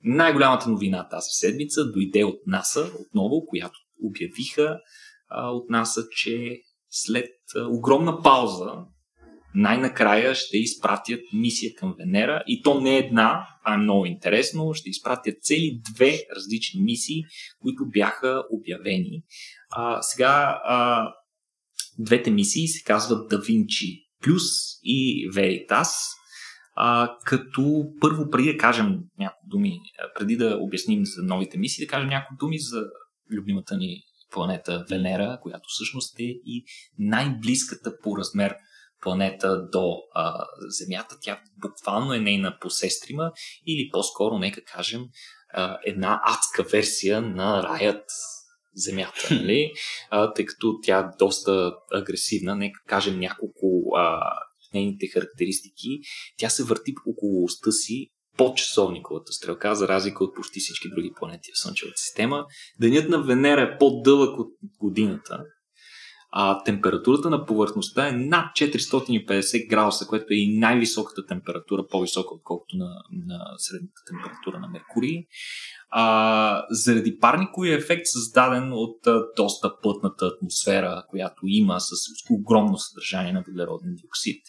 Най-голямата 0.05 0.71
новина 0.71 1.09
тази 1.09 1.29
седмица 1.31 1.93
дойде 1.93 2.25
от 2.25 2.41
НАСА, 2.47 2.91
отново, 3.01 3.47
която 3.47 3.79
обявиха 4.03 4.79
а, 5.29 5.49
от 5.49 5.71
НАСА, 5.71 6.03
че 6.11 6.61
след 6.91 7.31
а, 7.57 7.67
огромна 7.69 8.23
пауза 8.23 8.73
най-накрая 9.55 10.35
ще 10.35 10.59
изпратят 10.59 11.21
мисия 11.33 11.75
към 11.75 11.95
Венера 11.99 12.43
и 12.47 12.63
то 12.63 12.81
не 12.81 12.99
една, 12.99 13.47
това 13.65 13.75
е 13.75 13.79
много 13.79 14.07
интересно, 14.07 14.75
ще 14.75 14.91
изпратят 14.91 15.43
цели 15.43 15.81
две 15.95 16.19
различни 16.37 16.83
мисии, 16.83 17.23
които 17.61 17.87
бяха 17.87 18.43
обявени. 18.51 19.23
А, 19.71 20.03
сега 20.03 20.61
а, 20.65 21.09
двете 21.99 22.31
мисии 22.31 22.69
се 22.69 22.85
казват 22.85 23.29
Да 23.29 23.39
Винчи 23.39 24.07
Плюс 24.23 24.43
и 24.83 25.31
Veritas. 25.31 25.93
А, 26.75 27.17
като 27.25 27.85
първо, 28.01 28.31
преди 28.31 28.53
да 28.53 28.59
кажем 28.59 28.99
някои 29.19 29.49
думи, 29.49 29.81
преди 30.19 30.37
да 30.37 30.59
обясним 30.61 31.01
за 31.05 31.23
новите 31.23 31.59
мисии, 31.59 31.87
да 31.87 31.91
кажем 31.91 32.09
някои 32.09 32.37
думи 32.37 32.59
за 32.59 32.83
любимата 33.31 33.77
ни 33.77 34.03
планета 34.31 34.85
Венера, 34.91 35.39
която 35.43 35.69
всъщност 35.69 36.19
е 36.19 36.23
и 36.23 36.65
най-близката 36.99 37.99
по 38.03 38.17
размер 38.17 38.57
планета 39.03 39.69
до 39.73 39.97
а, 40.15 40.47
Земята. 40.69 41.17
Тя 41.21 41.41
буквално 41.57 42.13
е 42.13 42.21
нейна 42.21 42.59
посестрима 42.61 43.33
или 43.67 43.91
по-скоро, 43.93 44.39
нека 44.39 44.65
кажем, 44.65 45.03
а, 45.53 45.79
една 45.85 46.21
адска 46.25 46.63
версия 46.63 47.23
на 47.23 47.63
раят 47.63 48.05
Земята, 48.75 49.29
нали? 49.35 49.73
а, 50.11 50.33
тъй 50.33 50.45
като 50.45 50.79
тя 50.83 50.99
е 50.99 51.17
доста 51.19 51.73
агресивна. 51.93 52.57
Нека 52.57 52.81
кажем 52.87 53.19
няколко 53.19 53.97
а, 53.97 54.21
нейните 54.75 55.07
характеристики. 55.07 56.01
Тя 56.37 56.49
се 56.49 56.65
върти 56.65 56.95
около 57.07 57.45
оста 57.45 57.73
си 57.73 58.11
по 58.37 58.55
часовниковата 58.55 59.33
стрелка, 59.33 59.75
за 59.75 59.89
разлика 59.89 60.25
от 60.25 60.35
почти 60.35 60.61
всички 60.61 60.89
други 60.89 61.13
планети 61.17 61.51
в 61.55 61.59
Слънчевата 61.63 61.97
система. 61.97 62.45
Денят 62.81 63.09
на 63.09 63.23
Венера 63.23 63.63
е 63.63 63.79
по-дълъг 63.79 64.39
от 64.39 64.49
годината, 64.81 65.45
а 66.31 66.63
температурата 66.65 67.31
на 67.31 67.47
повърхността 67.47 68.09
е 68.09 68.13
над 68.13 68.47
450 68.57 69.69
градуса, 69.69 70.07
което 70.07 70.27
е 70.31 70.37
и 70.37 70.59
най-високата 70.59 71.27
температура, 71.27 71.87
по-висока 71.91 72.35
отколкото 72.35 72.77
на, 72.77 73.03
на 73.27 73.39
средната 73.57 74.01
температура 74.09 74.61
на 74.61 74.69
Меркурий. 74.69 75.27
А, 75.91 76.67
заради 76.71 77.19
парниковия 77.19 77.77
ефект, 77.77 78.03
създаден 78.05 78.73
от 78.73 79.07
а, 79.07 79.23
доста 79.37 79.81
плътната 79.83 80.27
атмосфера, 80.27 81.05
която 81.11 81.41
има 81.45 81.81
с 81.81 81.91
огромно 82.31 82.79
съдържание 82.79 83.33
на 83.33 83.45
въглероден 83.47 83.95
диоксид, 83.95 84.43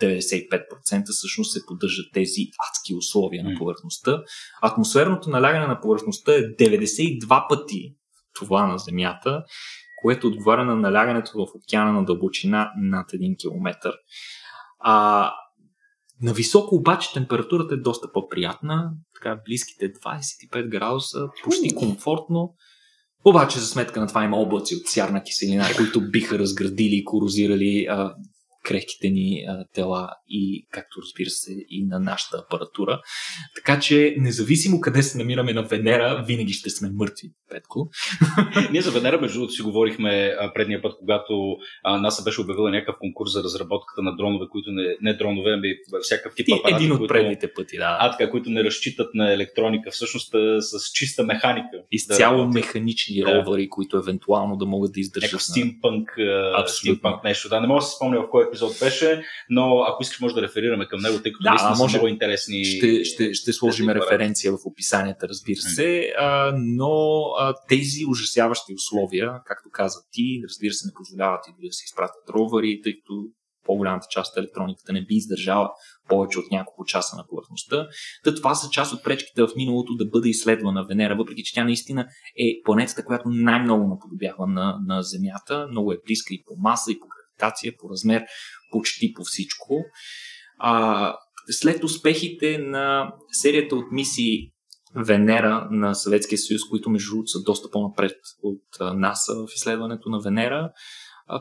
95% 0.00 1.04
всъщност 1.10 1.52
се 1.52 1.66
поддържат 1.66 2.06
тези 2.12 2.40
адски 2.70 2.94
условия 2.94 3.44
на 3.44 3.58
повърхността. 3.58 4.22
Атмосферното 4.62 5.30
налягане 5.30 5.66
на 5.66 5.80
повърхността 5.80 6.32
е 6.34 6.40
92 6.40 7.48
пъти 7.48 7.94
това 8.34 8.66
на 8.66 8.78
Земята 8.78 9.44
което 10.02 10.26
отговаря 10.26 10.64
на 10.64 10.76
налягането 10.76 11.32
в 11.38 11.54
океана 11.54 11.92
на 11.92 12.04
дълбочина 12.04 12.72
над 12.76 13.10
1 13.10 13.40
км. 13.40 13.92
А, 14.78 15.32
на 16.22 16.32
високо 16.32 16.74
обаче 16.74 17.12
температурата 17.12 17.74
е 17.74 17.78
доста 17.78 18.12
по-приятна, 18.12 18.90
така 19.14 19.40
близките 19.46 19.92
25 19.92 20.68
градуса, 20.68 21.28
почти 21.44 21.74
комфортно. 21.74 22.54
Обаче 23.24 23.58
за 23.58 23.66
сметка 23.66 24.00
на 24.00 24.06
това 24.06 24.24
има 24.24 24.36
облаци 24.36 24.74
от 24.74 24.86
сярна 24.86 25.22
киселина, 25.22 25.64
които 25.76 26.10
биха 26.10 26.38
разградили 26.38 26.96
и 26.96 27.04
корозирали 27.04 27.86
а, 27.90 28.14
крехките 28.64 29.10
ни 29.10 29.44
а, 29.48 29.64
тела 29.74 30.08
и, 30.28 30.66
както 30.70 31.00
разбира 31.02 31.30
се, 31.30 31.52
и 31.68 31.86
на 31.86 31.98
нашата 31.98 32.36
апаратура. 32.46 33.00
Така 33.54 33.80
че, 33.80 34.14
независимо 34.18 34.80
къде 34.80 35.02
се 35.02 35.18
намираме 35.18 35.52
на 35.52 35.62
Венера, 35.62 36.24
винаги 36.26 36.52
ще 36.52 36.70
сме 36.70 36.90
мъртви, 36.90 37.28
Петко. 37.50 37.88
Ние 38.72 38.80
за 38.80 38.90
Венера, 38.90 39.20
между 39.20 39.38
другото, 39.38 39.52
си 39.52 39.62
говорихме 39.62 40.34
а, 40.40 40.52
предния 40.52 40.82
път, 40.82 40.92
когато 40.98 41.56
а, 41.84 42.00
НАСА 42.00 42.22
беше 42.22 42.40
обявила 42.40 42.70
някакъв 42.70 42.96
конкурс 43.00 43.32
за 43.32 43.42
разработката 43.42 44.02
на 44.02 44.16
дронове, 44.16 44.46
които 44.50 44.72
не, 44.72 44.96
не 45.00 45.14
дронове, 45.14 45.52
ами 45.52 45.68
всякакъв 46.00 46.34
тип 46.34 46.46
апарати. 46.52 46.84
Един 46.84 46.92
от 46.92 46.98
които, 46.98 47.12
предните 47.14 47.52
пъти, 47.52 47.76
да. 47.76 47.96
А, 48.00 48.10
така, 48.10 48.30
които 48.30 48.50
не 48.50 48.64
разчитат 48.64 49.14
на 49.14 49.32
електроника, 49.32 49.90
всъщност 49.90 50.34
а, 50.34 50.60
с 50.60 50.92
чиста 50.92 51.22
механика. 51.22 51.82
Изцяло 51.90 52.38
да 52.38 52.48
механични 52.48 53.20
да. 53.20 53.34
ровъри, 53.34 53.68
които 53.68 53.96
евентуално 53.96 54.56
да 54.56 54.66
могат 54.66 54.92
да 54.92 55.00
издържат. 55.00 55.26
Някакъв 55.26 55.42
стимпънк, 55.42 56.10
стимпънк 56.66 57.24
нещо. 57.24 57.48
Да, 57.48 57.60
не 57.60 57.66
мога 57.66 57.78
да 57.78 57.86
се 57.86 57.96
спомня 57.96 58.20
в 58.20 58.30
кой 58.30 58.49
епизод 58.50 58.76
беше, 58.80 59.24
но 59.50 59.84
ако 59.88 60.02
искаш 60.02 60.20
може 60.20 60.34
да 60.34 60.42
реферираме 60.42 60.86
към 60.86 61.00
него, 61.00 61.22
тъй 61.22 61.32
като 61.32 61.42
да, 61.42 61.50
наистина 61.50 61.74
може, 61.78 61.92
са 61.92 61.98
много 61.98 62.08
интересни. 62.08 62.64
Ще, 62.64 63.04
ще, 63.04 63.34
ще 63.34 63.52
сложим 63.52 63.88
референция 63.88 64.52
в 64.52 64.58
описанията, 64.64 65.28
разбира 65.28 65.60
се, 65.60 66.12
а, 66.18 66.52
но 66.56 67.22
а, 67.38 67.54
тези 67.68 68.04
ужасяващи 68.10 68.74
условия, 68.74 69.32
както 69.46 69.70
каза 69.72 69.98
ти, 70.12 70.40
разбира 70.48 70.72
се, 70.72 70.86
не 70.86 70.92
позволяват 70.94 71.44
и 71.48 71.66
да 71.66 71.72
се 71.72 71.84
изпратят 71.84 72.30
ровари, 72.34 72.80
тъй 72.84 72.94
като 72.94 73.14
по-голямата 73.64 74.06
част 74.10 74.32
от 74.32 74.38
електрониката 74.38 74.92
не 74.92 75.04
би 75.04 75.14
издържала 75.14 75.70
повече 76.08 76.38
от 76.38 76.50
няколко 76.50 76.84
часа 76.84 77.16
на 77.16 77.26
повърхността. 77.26 77.86
Та 78.24 78.34
това 78.34 78.54
са 78.54 78.70
част 78.70 78.92
от 78.92 79.04
пречките 79.04 79.42
в 79.42 79.48
миналото 79.56 79.94
да 79.94 80.06
бъде 80.06 80.28
изследвана 80.28 80.86
Венера, 80.88 81.16
въпреки 81.16 81.42
че 81.42 81.54
тя 81.54 81.64
наистина 81.64 82.06
е 82.38 82.62
планетата, 82.64 83.04
която 83.04 83.28
най-много 83.28 83.88
наподобява 83.88 84.46
на, 84.46 84.78
на 84.86 85.02
Земята. 85.02 85.66
Много 85.70 85.92
е 85.92 86.00
близка 86.06 86.34
и 86.34 86.42
по 86.46 86.54
маса, 86.58 86.92
и 86.92 87.00
по 87.00 87.06
гравитация, 87.40 87.72
по 87.78 87.90
размер, 87.90 88.22
почти 88.72 89.12
по 89.12 89.22
всичко. 89.24 89.84
А, 90.58 91.14
след 91.50 91.84
успехите 91.84 92.58
на 92.58 93.12
серията 93.32 93.76
от 93.76 93.92
мисии 93.92 94.52
Венера 94.96 95.68
на 95.70 95.94
Съветския 95.94 96.38
съюз, 96.38 96.62
които 96.70 96.90
между 96.90 97.10
другото 97.10 97.28
са 97.28 97.42
доста 97.42 97.70
по-напред 97.70 98.16
от 98.42 98.62
НАСА 98.96 99.34
в 99.34 99.46
изследването 99.54 100.08
на 100.08 100.20
Венера, 100.20 100.72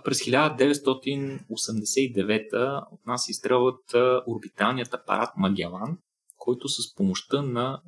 през 0.03 0.19
1989 0.19 2.83
от 2.91 3.05
нас 3.05 3.29
изстрелват 3.29 3.95
орбиталният 4.27 4.93
апарат 4.93 5.29
Магелан, 5.37 5.97
който 6.37 6.69
с 6.69 6.95
помощта 6.95 7.41
на 7.41 7.81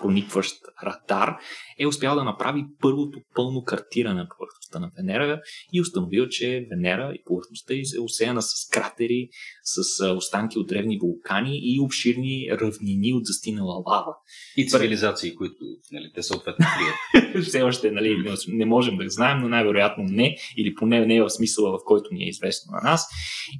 проникващ 0.00 0.56
радар, 0.82 1.36
е 1.78 1.86
успял 1.86 2.14
да 2.14 2.24
направи 2.24 2.64
първото 2.80 3.18
пълно 3.34 3.64
картиране 3.64 4.14
на 4.14 4.28
повърхността 4.28 4.78
на 4.78 4.90
Венера 4.96 5.40
и 5.72 5.80
установил, 5.80 6.28
че 6.28 6.66
Венера 6.70 7.12
и 7.14 7.24
повърхността 7.24 7.74
е 7.74 8.00
усеяна 8.00 8.42
с 8.42 8.68
кратери, 8.70 9.28
с 9.62 10.06
останки 10.16 10.58
от 10.58 10.66
древни 10.66 10.98
вулкани 10.98 11.60
и 11.62 11.80
обширни 11.80 12.48
равнини 12.50 13.12
от 13.12 13.24
застинала 13.24 13.82
лава. 13.86 14.14
И 14.56 14.68
цивилизации, 14.68 15.34
които 15.34 15.64
нали, 15.92 16.10
те 16.14 16.22
съответно 16.22 16.66
крият. 16.76 17.44
Все 17.46 17.62
още 17.62 17.90
нали, 17.90 18.36
не 18.48 18.64
можем 18.64 18.96
да 18.96 19.10
знаем, 19.10 19.38
но 19.40 19.48
най-вероятно 19.48 20.04
не, 20.04 20.36
или 20.56 20.74
поне 20.74 21.06
не 21.06 21.16
е 21.16 21.22
в 21.22 21.30
смисъла, 21.30 21.78
в 21.78 21.84
който 21.84 22.14
ни 22.14 22.24
е 22.24 22.28
известно 22.28 22.72
на 22.72 22.90
нас. 22.90 23.06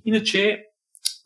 Иначе 0.05 0.59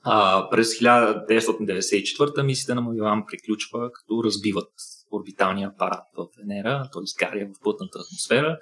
а, 0.03 0.49
през 0.51 0.69
1994 0.69 2.43
мисията 2.43 2.75
на 2.75 2.81
Магелан 2.81 3.25
приключва, 3.27 3.93
като 3.93 4.25
разбиват 4.25 4.73
орбиталния 5.13 5.69
апарат 5.69 6.05
в 6.17 6.27
Венера, 6.39 6.89
той 6.93 7.03
изгаря 7.05 7.47
в 7.47 7.63
плътната 7.63 7.99
атмосфера, 7.99 8.59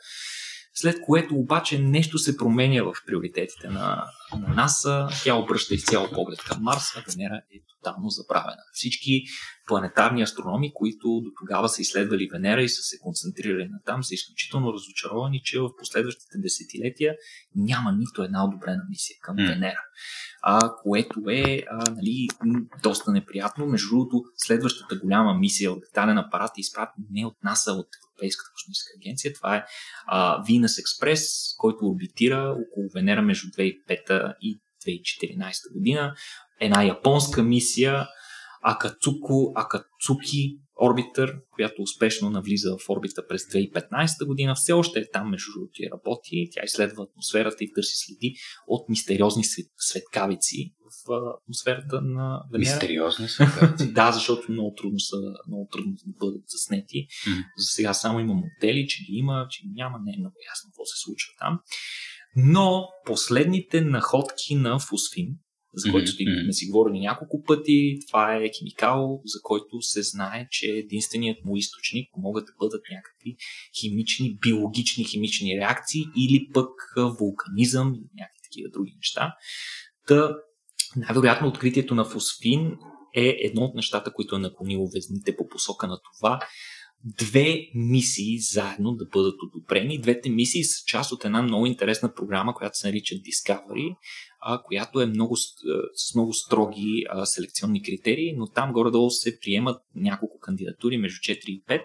след 0.79 1.01
което 1.01 1.35
обаче 1.35 1.79
нещо 1.79 2.19
се 2.19 2.37
променя 2.37 2.83
в 2.83 2.93
приоритетите 3.07 3.69
на, 3.69 4.05
на 4.39 4.49
НАСА. 4.55 5.09
Тя 5.25 5.35
обръща 5.35 5.75
изцяло 5.75 6.09
поглед 6.15 6.39
към 6.39 6.62
Марс, 6.62 6.97
а 6.97 7.03
Венера 7.11 7.37
е 7.55 7.59
тотално 7.69 8.09
забравена. 8.09 8.62
Всички 8.73 9.23
планетарни 9.67 10.23
астрономи, 10.23 10.75
които 10.75 11.09
до 11.09 11.31
тогава 11.41 11.69
са 11.69 11.83
изследвали 11.83 12.29
Венера 12.33 12.62
и 12.62 12.69
са 12.69 12.83
се 12.83 12.99
концентрирали 12.99 13.69
на 13.69 13.79
там, 13.87 14.05
са 14.05 14.15
изключително 14.15 14.73
разочаровани, 14.73 15.41
че 15.45 15.61
в 15.61 15.71
последващите 15.79 16.39
десетилетия 16.39 17.15
няма 17.55 17.93
нито 17.93 18.23
една 18.23 18.45
одобрена 18.45 18.83
мисия 18.91 19.17
към 19.23 19.37
mm. 19.37 19.49
Венера 19.49 19.81
а, 20.49 20.73
което 20.83 21.21
е 21.31 21.62
а, 21.71 21.91
нали, 21.91 22.29
доста 22.83 23.12
неприятно. 23.12 23.67
Между 23.67 23.89
другото, 23.89 24.25
следващата 24.37 24.97
голяма 24.97 25.35
мисия 25.35 25.73
орбитален 25.73 26.19
апарат 26.19 26.51
е 26.59 26.61
изпратен 26.61 27.05
не 27.11 27.27
от 27.27 27.37
НАСА, 27.45 27.73
от 27.73 27.89
Европейската 28.16 28.50
космическа 28.55 28.90
агенция. 29.00 29.33
Това 29.33 29.57
е 29.57 29.64
а, 30.07 30.42
Venus 30.44 30.83
Express, 30.83 31.22
който 31.59 31.87
орбитира 31.87 32.57
около 32.68 32.88
Венера 32.94 33.22
между 33.22 33.48
2005 33.48 34.35
и 34.40 34.59
2014 34.87 35.72
година. 35.72 36.14
Една 36.61 36.85
японска 36.85 37.42
мисия 37.42 38.07
Акацуко, 38.62 39.52
Акацуки 39.55 40.59
Орбитър, 40.83 41.35
която 41.50 41.83
успешно 41.83 42.31
навлиза 42.31 42.76
в 42.76 42.90
орбита 42.90 43.26
през 43.29 43.42
2015 43.42 44.26
година, 44.26 44.55
все 44.55 44.72
още 44.72 45.00
е 45.00 45.11
там 45.11 45.31
между 45.31 45.52
другото 45.52 45.83
и 45.83 45.90
работи. 45.92 46.48
Тя 46.52 46.61
изследва 46.64 47.02
атмосферата 47.02 47.64
и 47.64 47.72
търси 47.72 47.96
следи 47.96 48.35
от 48.66 48.88
мистериозни 48.88 49.42
светкавици 49.79 50.74
в 51.07 51.12
атмосферата 51.42 52.01
на 52.01 52.42
Венера. 52.53 52.70
Мистериозни 52.70 53.29
светкавици? 53.29 53.92
да, 53.92 54.12
защото 54.12 54.53
много 54.53 54.75
трудно 54.75 55.01
са, 55.01 55.16
много 55.49 55.68
трудно 55.72 55.92
да 55.92 56.27
бъдат 56.27 56.42
заснети. 56.49 57.07
Mm. 57.29 57.44
За 57.59 57.66
сега 57.66 57.94
само 57.94 58.20
има 58.20 58.35
модели, 58.35 58.87
че 58.88 59.05
ги 59.05 59.12
има, 59.12 59.46
че 59.51 59.62
няма, 59.75 59.99
не 60.05 60.12
е 60.12 60.18
много 60.18 60.37
ясно 60.51 60.70
какво 60.70 60.85
се 60.85 61.01
случва 61.05 61.33
там. 61.38 61.61
Но 62.37 62.88
последните 63.07 63.81
находки 63.81 64.55
на 64.55 64.79
фосфин, 64.79 65.37
за 65.75 65.90
който 65.90 66.11
mm-hmm. 66.11 66.44
сме 66.44 66.53
си 66.53 66.66
говорили 66.66 67.01
няколко 67.01 67.42
пъти. 67.42 67.99
Това 68.09 68.37
е 68.37 68.51
химикал, 68.59 69.20
за 69.25 69.40
който 69.42 69.83
се 69.83 70.03
знае, 70.03 70.49
че 70.51 70.66
единственият 70.66 71.44
му 71.44 71.57
източник 71.57 72.09
могат 72.16 72.46
да 72.46 72.53
бъдат 72.59 72.83
някакви 72.90 73.37
химични, 73.81 74.37
биологични 74.37 75.05
химични 75.05 75.57
реакции 75.61 76.03
или 76.16 76.49
пък 76.55 76.70
вулканизъм 76.97 77.89
някакви 77.89 78.41
такива 78.45 78.70
други 78.72 78.93
неща. 78.97 79.34
Та, 80.07 80.37
най-вероятно 80.97 81.49
откритието 81.49 81.94
на 81.94 82.05
фосфин 82.05 82.76
е 83.14 83.36
едно 83.40 83.62
от 83.62 83.74
нещата, 83.74 84.12
които 84.12 84.36
е 84.36 84.38
наклонило 84.38 84.88
везните 84.94 85.36
по 85.36 85.49
посока 85.49 85.86
на 85.86 85.99
това 86.18 86.40
две 87.05 87.70
мисии 87.74 88.38
заедно 88.38 88.94
да 88.94 89.05
бъдат 89.05 89.34
одобрени. 89.42 90.01
Двете 90.01 90.30
мисии 90.30 90.64
са 90.64 90.84
част 90.86 91.12
от 91.12 91.24
една 91.24 91.42
много 91.42 91.66
интересна 91.66 92.14
програма, 92.14 92.55
която 92.55 92.78
се 92.78 92.86
нарича 92.86 93.14
Discovery, 93.14 93.97
а, 94.40 94.62
която 94.62 95.01
е 95.01 95.07
много, 95.07 95.36
с 95.94 96.14
много 96.14 96.32
строги 96.32 97.05
а, 97.09 97.26
селекционни 97.26 97.82
критерии, 97.82 98.34
но 98.36 98.47
там 98.47 98.72
горе-долу 98.72 99.11
се 99.11 99.40
приемат 99.40 99.82
няколко 99.94 100.38
кандидатури 100.38 100.99
между 100.99 101.16
4 101.16 101.44
и 101.47 101.64
5, 101.64 101.82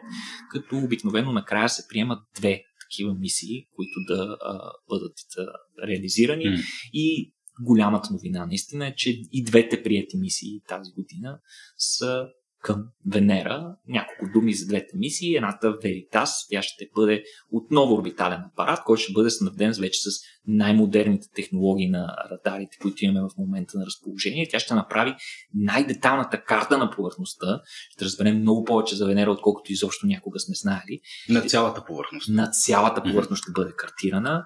като 0.51 0.77
обикновено 0.77 1.31
накрая 1.31 1.69
се 1.69 1.87
приемат 1.89 2.19
две 2.35 2.63
такива 2.89 3.13
мисии, 3.13 3.65
които 3.75 3.99
да 4.07 4.37
а, 4.41 4.71
бъдат 4.89 5.17
а, 5.37 5.87
реализирани. 5.87 6.45
Mm. 6.45 6.63
И 6.93 7.33
голямата 7.59 8.13
новина 8.13 8.45
наистина 8.45 8.87
е, 8.87 8.95
че 8.95 9.21
и 9.31 9.43
двете 9.43 9.83
прияти 9.83 10.17
мисии 10.17 10.61
тази 10.67 10.91
година 10.91 11.39
са 11.77 12.27
към 12.61 12.83
Венера. 13.05 13.75
Няколко 13.87 14.33
думи 14.33 14.53
за 14.53 14.67
двете 14.67 14.97
мисии. 14.97 15.35
Едната 15.35 15.67
Veritas, 15.67 16.29
тя 16.49 16.61
ще 16.61 16.89
бъде 16.95 17.23
отново 17.51 17.93
орбитален 17.93 18.41
апарат, 18.41 18.79
който 18.85 19.01
ще 19.01 19.13
бъде 19.13 19.29
снабден 19.29 19.73
вече 19.79 19.99
с 20.01 20.09
най-модерните 20.47 21.27
технологии 21.35 21.89
на 21.89 22.15
радарите, 22.31 22.77
които 22.81 23.05
имаме 23.05 23.21
в 23.21 23.37
момента 23.37 23.77
на 23.77 23.85
разположение. 23.85 24.47
Тя 24.51 24.59
ще 24.59 24.73
направи 24.73 25.15
най-деталната 25.53 26.43
карта 26.43 26.77
на 26.77 26.89
повърхността. 26.89 27.61
Ще 27.89 28.05
разберем 28.05 28.39
много 28.39 28.63
повече 28.63 28.95
за 28.95 29.05
Венера, 29.05 29.31
отколкото 29.31 29.71
изобщо 29.71 30.07
някога 30.07 30.39
сме 30.39 30.55
знаели. 30.55 30.99
На 31.29 31.41
цялата 31.41 31.85
повърхност. 31.85 32.29
На 32.29 32.51
цялата 32.51 33.03
повърхност 33.03 33.43
ще 33.43 33.51
бъде 33.51 33.71
картирана. 33.77 34.43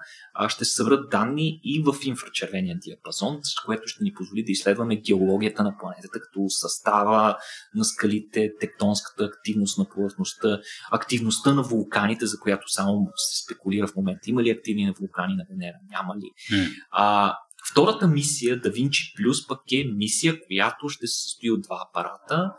Ще 0.48 0.64
се 0.64 0.72
събрат 0.72 1.10
данни 1.10 1.60
и 1.64 1.82
в 1.86 1.94
инфрачервения 2.04 2.78
диапазон, 2.78 3.38
с 3.42 3.64
което 3.66 3.82
ще 3.86 4.04
ни 4.04 4.12
позволи 4.12 4.44
да 4.44 4.52
изследваме 4.52 4.96
геологията 4.96 5.62
на 5.62 5.76
планетата, 5.80 6.20
като 6.20 6.48
състава 6.48 7.36
на 7.74 7.84
скалите, 7.84 8.52
тектонската 8.60 9.24
активност 9.24 9.78
на 9.78 9.88
повърхността, 9.88 10.58
активността 10.90 11.54
на 11.54 11.62
вулканите, 11.62 12.26
за 12.26 12.40
която 12.40 12.72
само 12.72 13.08
се 13.16 13.44
спекулира 13.44 13.86
в 13.86 13.96
момента. 13.96 14.30
Има 14.30 14.42
ли 14.42 14.50
активни 14.50 14.94
вулкани 15.00 15.34
на 15.34 15.44
Венера? 15.50 15.76
Няма 15.90 16.14
ли. 16.16 16.56
Mm. 16.56 16.72
А, 16.90 17.36
втората 17.72 18.06
мисия, 18.08 18.60
Да 18.60 18.70
Винчи 18.70 19.12
Плюс, 19.16 19.46
пък 19.46 19.60
е 19.72 19.84
мисия, 19.96 20.46
която 20.46 20.88
ще 20.88 21.06
се 21.06 21.22
състои 21.22 21.50
от 21.50 21.62
два 21.62 21.86
апарата 21.88 22.52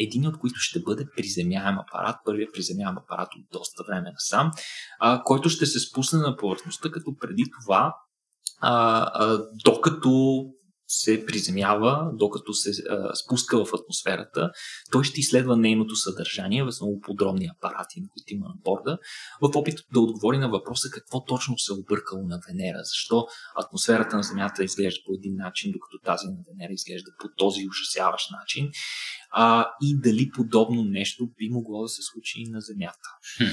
един 0.00 0.26
от 0.26 0.38
които 0.38 0.58
ще 0.58 0.80
бъде 0.80 1.06
приземяем 1.16 1.78
апарат, 1.78 2.16
първият 2.24 2.54
приземяем 2.54 2.98
апарат 2.98 3.28
от 3.34 3.46
доста 3.52 3.82
време 3.88 4.12
насам, 4.12 4.50
а, 5.00 5.22
който 5.22 5.48
ще 5.48 5.66
се 5.66 5.80
спусне 5.80 6.18
на 6.18 6.36
повърхността, 6.36 6.90
като 6.90 7.16
преди 7.20 7.44
това, 7.60 7.94
а, 8.60 9.02
а, 9.14 9.38
докато 9.64 10.44
се 10.92 11.26
приземява, 11.26 12.10
докато 12.14 12.52
се 12.54 12.70
а, 12.90 13.14
спуска 13.14 13.64
в 13.64 13.74
атмосферата, 13.74 14.50
той 14.92 15.04
ще 15.04 15.20
изследва 15.20 15.56
нейното 15.56 15.96
съдържание 15.96 16.64
в 16.64 16.72
много 16.80 17.00
подробни 17.00 17.50
апарати, 17.56 17.94
които 17.94 18.34
има 18.34 18.46
на 18.46 18.54
борда, 18.64 18.98
в 19.42 19.56
опит 19.56 19.78
да 19.92 20.00
отговори 20.00 20.38
на 20.38 20.48
въпроса 20.48 20.88
какво 20.90 21.24
точно 21.24 21.58
се 21.58 21.72
объркало 21.72 22.22
на 22.22 22.40
Венера, 22.48 22.78
защо 22.84 23.26
атмосферата 23.56 24.16
на 24.16 24.22
Земята 24.22 24.64
изглежда 24.64 25.00
по 25.06 25.12
един 25.14 25.34
начин, 25.36 25.72
докато 25.72 25.98
тази 26.04 26.26
на 26.26 26.38
Венера 26.48 26.72
изглежда 26.72 27.10
по 27.20 27.28
този 27.36 27.68
ужасяващ 27.68 28.30
начин 28.30 28.70
а, 29.30 29.70
и 29.82 30.00
дали 30.00 30.30
подобно 30.34 30.84
нещо 30.84 31.28
би 31.38 31.48
могло 31.50 31.82
да 31.82 31.88
се 31.88 32.02
случи 32.02 32.40
и 32.40 32.50
на 32.50 32.60
Земята. 32.60 33.08
Хм. 33.36 33.44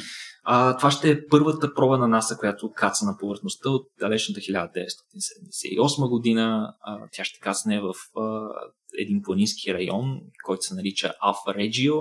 А, 0.43 0.78
това 0.78 0.91
ще 0.91 1.11
е 1.11 1.28
първата 1.28 1.73
проба 1.73 1.97
на 1.97 2.07
НАСА, 2.07 2.38
която 2.38 2.71
каца 2.71 3.05
на 3.05 3.17
повърхността 3.17 3.69
от 3.69 3.88
далечната 3.99 4.39
1978 4.39 6.09
година. 6.09 6.73
А, 6.82 6.99
тя 7.11 7.23
ще 7.23 7.39
кацне 7.39 7.82
в 7.82 7.93
а, 8.19 8.49
един 8.99 9.21
планински 9.21 9.73
район, 9.73 10.19
който 10.45 10.61
се 10.61 10.75
нарича 10.75 11.13
Алфа 11.21 11.53
Реджио, 11.53 11.95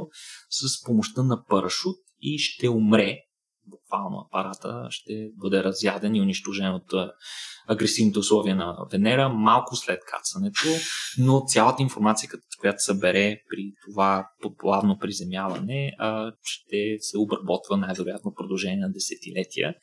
с 0.51 0.85
помощта 0.85 1.23
на 1.23 1.45
парашут 1.45 1.97
и 2.23 2.39
ще 2.39 2.69
умре 2.69 3.19
буквално 3.67 4.27
апарата 4.29 4.87
ще 4.91 5.29
бъде 5.37 5.65
разяден 5.65 6.15
и 6.15 6.21
унищожен 6.21 6.75
от 6.75 6.93
агресивните 7.69 8.19
условия 8.19 8.57
на 8.57 8.77
Венера 8.93 9.29
малко 9.29 9.77
след 9.77 10.01
кацането, 10.05 10.63
но 11.19 11.43
цялата 11.47 11.83
информация, 11.83 12.31
която 12.61 12.83
събере 12.83 13.41
при 13.51 13.73
това 13.85 14.29
плавно 14.59 14.99
приземяване, 14.99 15.93
ще 16.43 16.97
се 16.99 17.19
обработва 17.19 17.77
най-вероятно 17.77 18.35
продължение 18.35 18.77
на 18.77 18.93
десетилетия. 18.93 19.75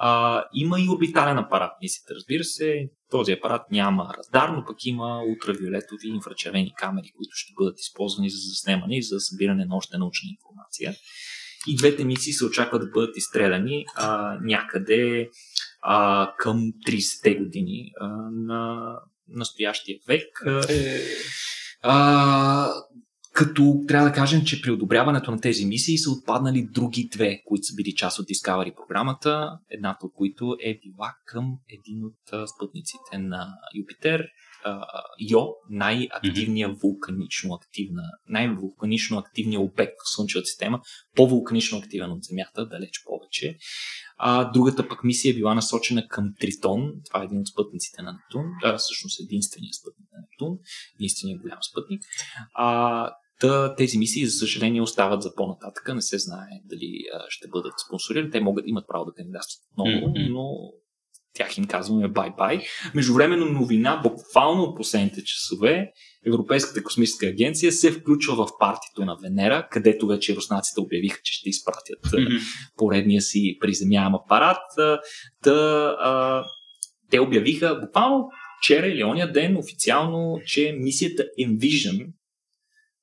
А, 0.00 0.44
има 0.54 0.80
и 0.80 0.88
орбитален 0.88 1.38
апарат, 1.38 1.72
мислите, 1.82 2.14
разбира 2.14 2.44
се. 2.44 2.90
Този 3.10 3.32
апарат 3.32 3.70
няма 3.70 4.14
радар, 4.18 4.48
но 4.48 4.64
пък 4.64 4.76
има 4.84 5.22
ултравиолетови 5.28 6.08
инфрачервени 6.08 6.74
камери, 6.76 7.12
които 7.16 7.30
ще 7.32 7.52
бъдат 7.56 7.80
използвани 7.80 8.30
за 8.30 8.38
заснемане 8.38 8.96
и 8.96 9.02
за 9.02 9.20
събиране 9.20 9.64
на 9.64 9.76
още 9.76 9.98
научна 9.98 10.28
информация. 10.30 10.94
И 11.68 11.76
двете 11.76 12.04
мисии 12.04 12.32
се 12.32 12.44
очаква 12.44 12.78
да 12.78 12.86
бъдат 12.86 13.16
изстреляни 13.16 13.84
а, 13.94 14.38
някъде 14.42 15.30
а, 15.82 16.32
към 16.38 16.72
30-те 16.88 17.34
години 17.34 17.92
а, 18.00 18.08
на 18.32 18.92
настоящия 19.28 19.98
век. 20.08 20.26
Е... 20.68 21.00
А, 21.82 22.72
като 23.32 23.84
трябва 23.88 24.08
да 24.08 24.14
кажем, 24.14 24.44
че 24.44 24.62
при 24.62 24.70
одобряването 24.70 25.30
на 25.30 25.40
тези 25.40 25.66
мисии 25.66 25.98
са 25.98 26.10
отпаднали 26.10 26.68
други 26.72 27.08
две, 27.12 27.42
които 27.46 27.64
са 27.64 27.74
били 27.74 27.94
част 27.94 28.18
от 28.18 28.26
Discovery 28.26 28.74
програмата, 28.74 29.50
едната 29.70 30.06
от 30.06 30.12
които 30.14 30.56
е 30.64 30.80
била 30.84 31.14
към 31.26 31.44
един 31.68 32.04
от 32.04 32.48
спътниците 32.48 33.18
на 33.18 33.48
Юпитер 33.78 34.24
Йо, 35.30 35.46
най-активният 35.70 36.72
mm-hmm. 36.72 36.82
вулканично 36.82 37.54
активна, 37.54 38.02
най-вулканично 38.28 39.18
активният 39.18 39.62
обект 39.62 39.96
в 40.04 40.14
Слънчевата 40.14 40.46
система, 40.46 40.80
по-вулканично 41.16 41.78
активен 41.78 42.10
от 42.10 42.24
Земята, 42.24 42.66
далеч 42.66 43.02
повече. 43.06 43.56
А, 44.16 44.52
другата 44.52 44.88
пък 44.88 45.04
мисия 45.04 45.30
е 45.30 45.34
била 45.34 45.54
насочена 45.54 46.08
към 46.08 46.34
Тритон. 46.40 46.92
Това 47.06 47.22
е 47.22 47.24
един 47.24 47.40
от 47.40 47.48
спътниците 47.48 48.02
на 48.02 48.12
Нептун. 48.12 48.44
Да, 48.62 48.76
всъщност 48.76 49.20
единственият 49.20 49.74
спътник 49.74 50.08
на 50.12 50.18
Нептун. 50.20 50.58
Единственият 51.00 51.42
голям 51.42 51.58
спътник. 51.70 52.02
А, 52.54 53.10
Та, 53.40 53.74
тези 53.74 53.98
мисии, 53.98 54.26
за 54.26 54.38
съжаление, 54.38 54.82
остават 54.82 55.22
за 55.22 55.34
по-нататъка. 55.34 55.94
Не 55.94 56.02
се 56.02 56.18
знае 56.18 56.50
дали 56.64 57.04
а, 57.14 57.24
ще 57.28 57.48
бъдат 57.48 57.72
спонсорирани. 57.86 58.30
Те 58.30 58.40
могат, 58.40 58.64
имат 58.66 58.84
право 58.88 59.04
да 59.04 59.12
кандидатстват 59.12 59.64
много, 59.76 59.90
mm-hmm. 59.90 60.32
но 60.32 60.72
тях 61.38 61.58
им 61.58 61.64
казваме 61.64 62.08
бай-бай. 62.08 62.60
Междувременно 62.94 63.46
новина, 63.46 64.00
буквално 64.02 64.62
от 64.62 64.76
последните 64.76 65.24
часове, 65.24 65.90
Европейската 66.26 66.82
космическа 66.82 67.26
агенция 67.26 67.72
се 67.72 67.92
включва 67.92 68.46
в 68.46 68.48
партито 68.58 69.04
на 69.04 69.16
Венера, 69.22 69.68
където 69.70 70.06
вече 70.06 70.36
руснаците 70.36 70.80
обявиха, 70.80 71.20
че 71.24 71.32
ще 71.32 71.48
изпратят 71.48 72.04
mm-hmm. 72.04 72.40
поредния 72.76 73.22
си 73.22 73.56
приземяем 73.60 74.14
апарат. 74.14 74.62
Та, 75.42 75.52
а, 76.00 76.44
те 77.10 77.20
обявиха 77.20 77.80
буквално 77.84 78.28
вчера 78.58 78.86
или 78.86 79.04
ония 79.04 79.32
ден 79.32 79.56
официално, 79.56 80.40
че 80.46 80.76
мисията 80.78 81.24
Envision 81.40 82.06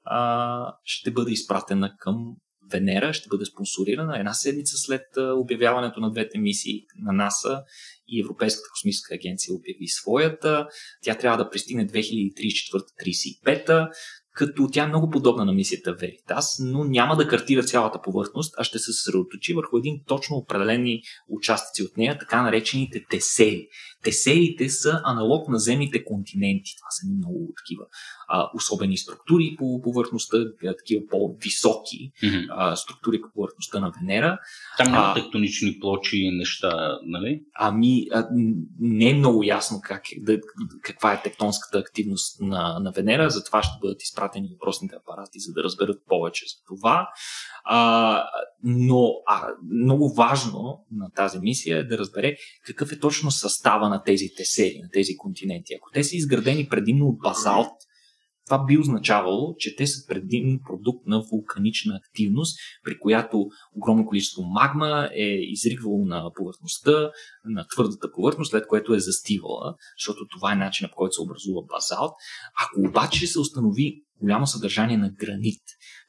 а, 0.03 0.73
ще 0.83 1.11
бъде 1.11 1.31
изпратена 1.31 1.91
към 1.99 2.35
Венера, 2.71 3.13
ще 3.13 3.29
бъде 3.29 3.45
спонсорирана 3.45 4.19
една 4.19 4.33
седмица 4.33 4.77
след 4.77 5.05
обявяването 5.17 5.99
на 5.99 6.11
двете 6.11 6.37
мисии 6.37 6.85
на 6.97 7.13
НАСА 7.13 7.63
и 8.07 8.21
Европейската 8.21 8.69
космическа 8.73 9.15
агенция 9.15 9.55
обяви 9.55 9.87
своята. 9.87 10.67
Тя 11.01 11.15
трябва 11.15 11.37
да 11.37 11.49
пристигне 11.49 11.87
2034-35 11.87 13.89
като 14.35 14.67
тя 14.71 14.83
е 14.83 14.87
много 14.87 15.09
подобна 15.09 15.45
на 15.45 15.53
мисията 15.53 15.95
Veritas, 15.95 16.71
но 16.71 16.83
няма 16.83 17.15
да 17.15 17.27
картира 17.27 17.63
цялата 17.63 18.01
повърхност, 18.01 18.55
а 18.57 18.63
ще 18.63 18.79
се 18.79 18.93
съсредоточи 18.93 19.53
върху 19.53 19.77
един 19.77 20.01
точно 20.07 20.35
определени 20.35 21.01
участъци 21.29 21.83
от 21.83 21.97
нея, 21.97 22.17
така 22.19 22.41
наречените 22.41 23.05
тесери. 23.09 23.67
Тесерите 24.05 24.69
са 24.69 25.01
аналог 25.03 25.49
на 25.49 25.59
земните 25.59 26.05
континенти. 26.05 26.75
Това 26.79 26.89
са 26.89 27.07
много 27.17 27.53
такива 27.57 27.85
а, 28.27 28.49
особени 28.55 28.97
структури 28.97 29.55
по 29.57 29.81
повърхността, 29.81 30.37
такива 30.77 31.03
по-високи 31.09 32.11
mm-hmm. 32.23 32.45
а, 32.49 32.75
структури 32.75 33.21
по 33.21 33.27
повърхността 33.33 33.79
на 33.79 33.91
Венера. 33.99 34.39
Там 34.77 34.91
няма 34.91 35.13
тектонични 35.13 35.79
плочи 35.79 36.17
и 36.17 36.37
неща, 36.37 36.99
нали? 37.03 37.41
Ами, 37.55 38.07
а, 38.13 38.27
не 38.79 39.09
е 39.09 39.13
много 39.13 39.43
ясно 39.43 39.79
как, 39.83 40.03
да, 40.17 40.39
каква 40.81 41.13
е 41.13 41.21
тектонската 41.21 41.77
активност 41.77 42.41
на, 42.41 42.79
на 42.79 42.91
Венера, 42.91 43.29
затова 43.29 43.63
ще 43.63 43.79
бъдат 43.81 44.03
изпратени 44.03 44.49
въпросните 44.51 44.95
апарати, 44.95 45.39
за 45.39 45.53
да 45.53 45.63
разберат 45.63 46.01
повече 46.07 46.45
за 46.45 46.55
това. 46.67 47.09
А, 47.63 48.23
но 48.63 49.11
а, 49.27 49.47
много 49.71 50.13
важно 50.13 50.85
на 50.91 51.11
тази 51.11 51.39
мисия 51.39 51.77
е 51.77 51.83
да 51.83 51.97
разбере 51.97 52.35
какъв 52.65 52.91
е 52.91 52.99
точно 52.99 53.31
състава 53.31 53.89
на 53.89 53.94
тези 54.03 54.29
тесери, 54.37 54.79
на 54.83 54.89
тези 54.93 55.17
континенти. 55.17 55.73
Ако 55.73 55.89
те 55.93 56.03
са 56.03 56.15
изградени 56.15 56.67
предимно 56.69 57.05
от 57.07 57.17
базалт, 57.19 57.71
това 58.45 58.65
би 58.65 58.77
означавало, 58.77 59.55
че 59.57 59.75
те 59.75 59.87
са 59.87 60.07
предимно 60.07 60.59
продукт 60.67 61.07
на 61.07 61.21
вулканична 61.21 61.99
активност, 62.05 62.57
при 62.83 62.99
която 62.99 63.47
огромно 63.75 64.05
количество 64.05 64.43
магма 64.43 65.09
е 65.15 65.27
изригвало 65.27 66.05
на 66.05 66.31
повърхността, 66.35 67.11
на 67.45 67.65
твърдата 67.67 68.11
повърхност, 68.11 68.51
след 68.51 68.67
което 68.67 68.93
е 68.93 68.99
застивала, 68.99 69.75
защото 69.99 70.27
това 70.27 70.51
е 70.53 70.55
начинът 70.55 70.91
по 70.91 70.95
който 70.95 71.13
се 71.13 71.21
образува 71.21 71.61
базалт. 71.61 72.13
Ако 72.63 72.89
обаче 72.89 73.27
се 73.27 73.39
установи 73.39 74.01
голямо 74.21 74.47
съдържание 74.47 74.97
на 74.97 75.09
гранит. 75.09 75.61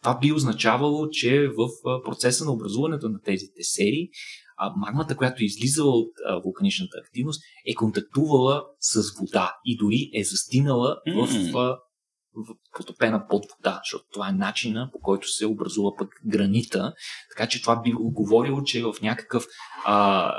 Това 0.03 0.18
би 0.18 0.32
означавало, 0.32 1.09
че 1.09 1.49
в 1.49 1.68
процеса 2.05 2.45
на 2.45 2.53
образуването 2.53 3.09
на 3.09 3.20
тези 3.20 3.47
серии 3.61 4.09
а 4.57 4.73
магмата, 4.77 5.17
която 5.17 5.43
е 5.43 5.47
излизала 5.47 5.93
от 5.93 6.13
а, 6.27 6.41
вулканичната 6.41 6.99
активност, 7.05 7.43
е 7.67 7.75
контактувала 7.75 8.65
с 8.81 9.03
вода 9.21 9.57
и 9.65 9.77
дори 9.77 10.11
е 10.15 10.25
застинала 10.25 10.97
mm-hmm. 11.09 11.53
в, 11.53 11.57
а, 11.57 11.79
в 12.37 12.55
потопена 12.77 13.27
под 13.29 13.45
вода, 13.57 13.81
защото 13.85 14.05
това 14.13 14.29
е 14.29 14.33
начина 14.33 14.91
по 14.93 15.01
който 15.01 15.29
се 15.29 15.47
образува 15.47 15.91
пък 15.99 16.09
гранита. 16.27 16.93
Така 17.37 17.49
че 17.49 17.63
това 17.63 17.83
би 17.83 17.93
говорило, 17.93 18.63
че 18.63 18.83
в 18.83 18.95
някакъв 19.03 19.45
а, 19.85 20.33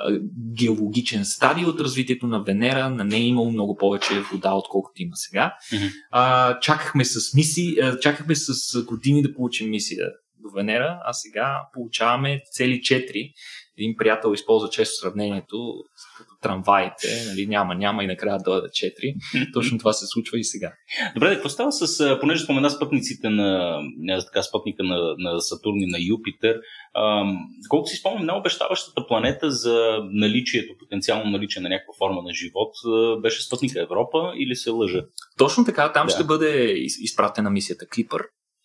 геологичен 0.53 1.26
стадий 1.26 1.65
от 1.65 1.80
развитието 1.80 2.28
на 2.28 2.43
Венера 2.43 2.89
на 2.89 3.03
нея 3.03 3.24
е 3.24 3.28
имало 3.28 3.51
много 3.51 3.76
повече 3.76 4.22
вода, 4.32 4.53
отколкото 4.53 5.01
има 5.01 5.15
сега. 5.15 5.55
Mm-hmm. 5.72 5.91
А, 6.11 6.59
чакахме 6.59 7.05
с 7.05 7.34
мисии, 7.34 7.76
чакахме 8.01 8.36
с 8.36 8.84
години 8.84 9.22
да 9.22 9.34
получим 9.34 9.70
мисия 9.70 10.07
до 10.39 10.49
Венера, 10.55 10.99
а 11.03 11.13
сега 11.13 11.61
получаваме 11.74 12.41
цели 12.51 12.80
4 12.80 13.34
един 13.78 13.95
приятел 13.97 14.34
използва 14.34 14.69
често 14.69 14.95
сравнението 14.95 15.73
като 16.17 16.30
трамваите, 16.41 17.07
нали, 17.28 17.47
няма, 17.47 17.75
няма 17.75 18.03
и 18.03 18.07
накрая 18.07 18.38
да 18.38 18.43
дойдат 18.43 18.71
4. 18.71 19.51
Точно 19.53 19.78
това 19.78 19.93
се 19.93 20.05
случва 20.07 20.39
и 20.39 20.43
сега. 20.43 20.73
Добре, 21.13 21.34
какво 21.34 21.49
става 21.49 21.71
с, 21.71 22.17
понеже 22.19 22.43
спомена 22.43 22.69
спътниците 22.69 23.30
на, 23.30 23.80
така, 24.25 24.43
спътника 24.43 24.84
на, 24.84 25.15
на 25.17 25.41
Сатурн 25.41 25.78
и 25.78 25.88
на 25.88 25.97
Юпитер, 26.09 26.59
ам, 26.95 27.38
колко 27.69 27.88
си 27.88 27.95
спомням, 27.95 28.25
най-обещаващата 28.25 29.07
планета 29.07 29.51
за 29.51 29.99
наличието, 30.11 30.73
потенциално 30.80 31.32
наличие 31.32 31.61
на 31.61 31.69
някаква 31.69 31.93
форма 31.97 32.21
на 32.21 32.34
живот, 32.34 32.73
беше 33.21 33.43
спътника 33.43 33.82
Европа 33.82 34.34
или 34.38 34.55
се 34.55 34.69
лъжа? 34.69 35.01
Точно 35.38 35.65
така, 35.65 35.93
там 35.93 36.07
да. 36.07 36.13
ще 36.13 36.23
бъде 36.23 36.73
изпратена 36.78 37.49
мисията 37.49 37.86
Клипър, 37.88 38.21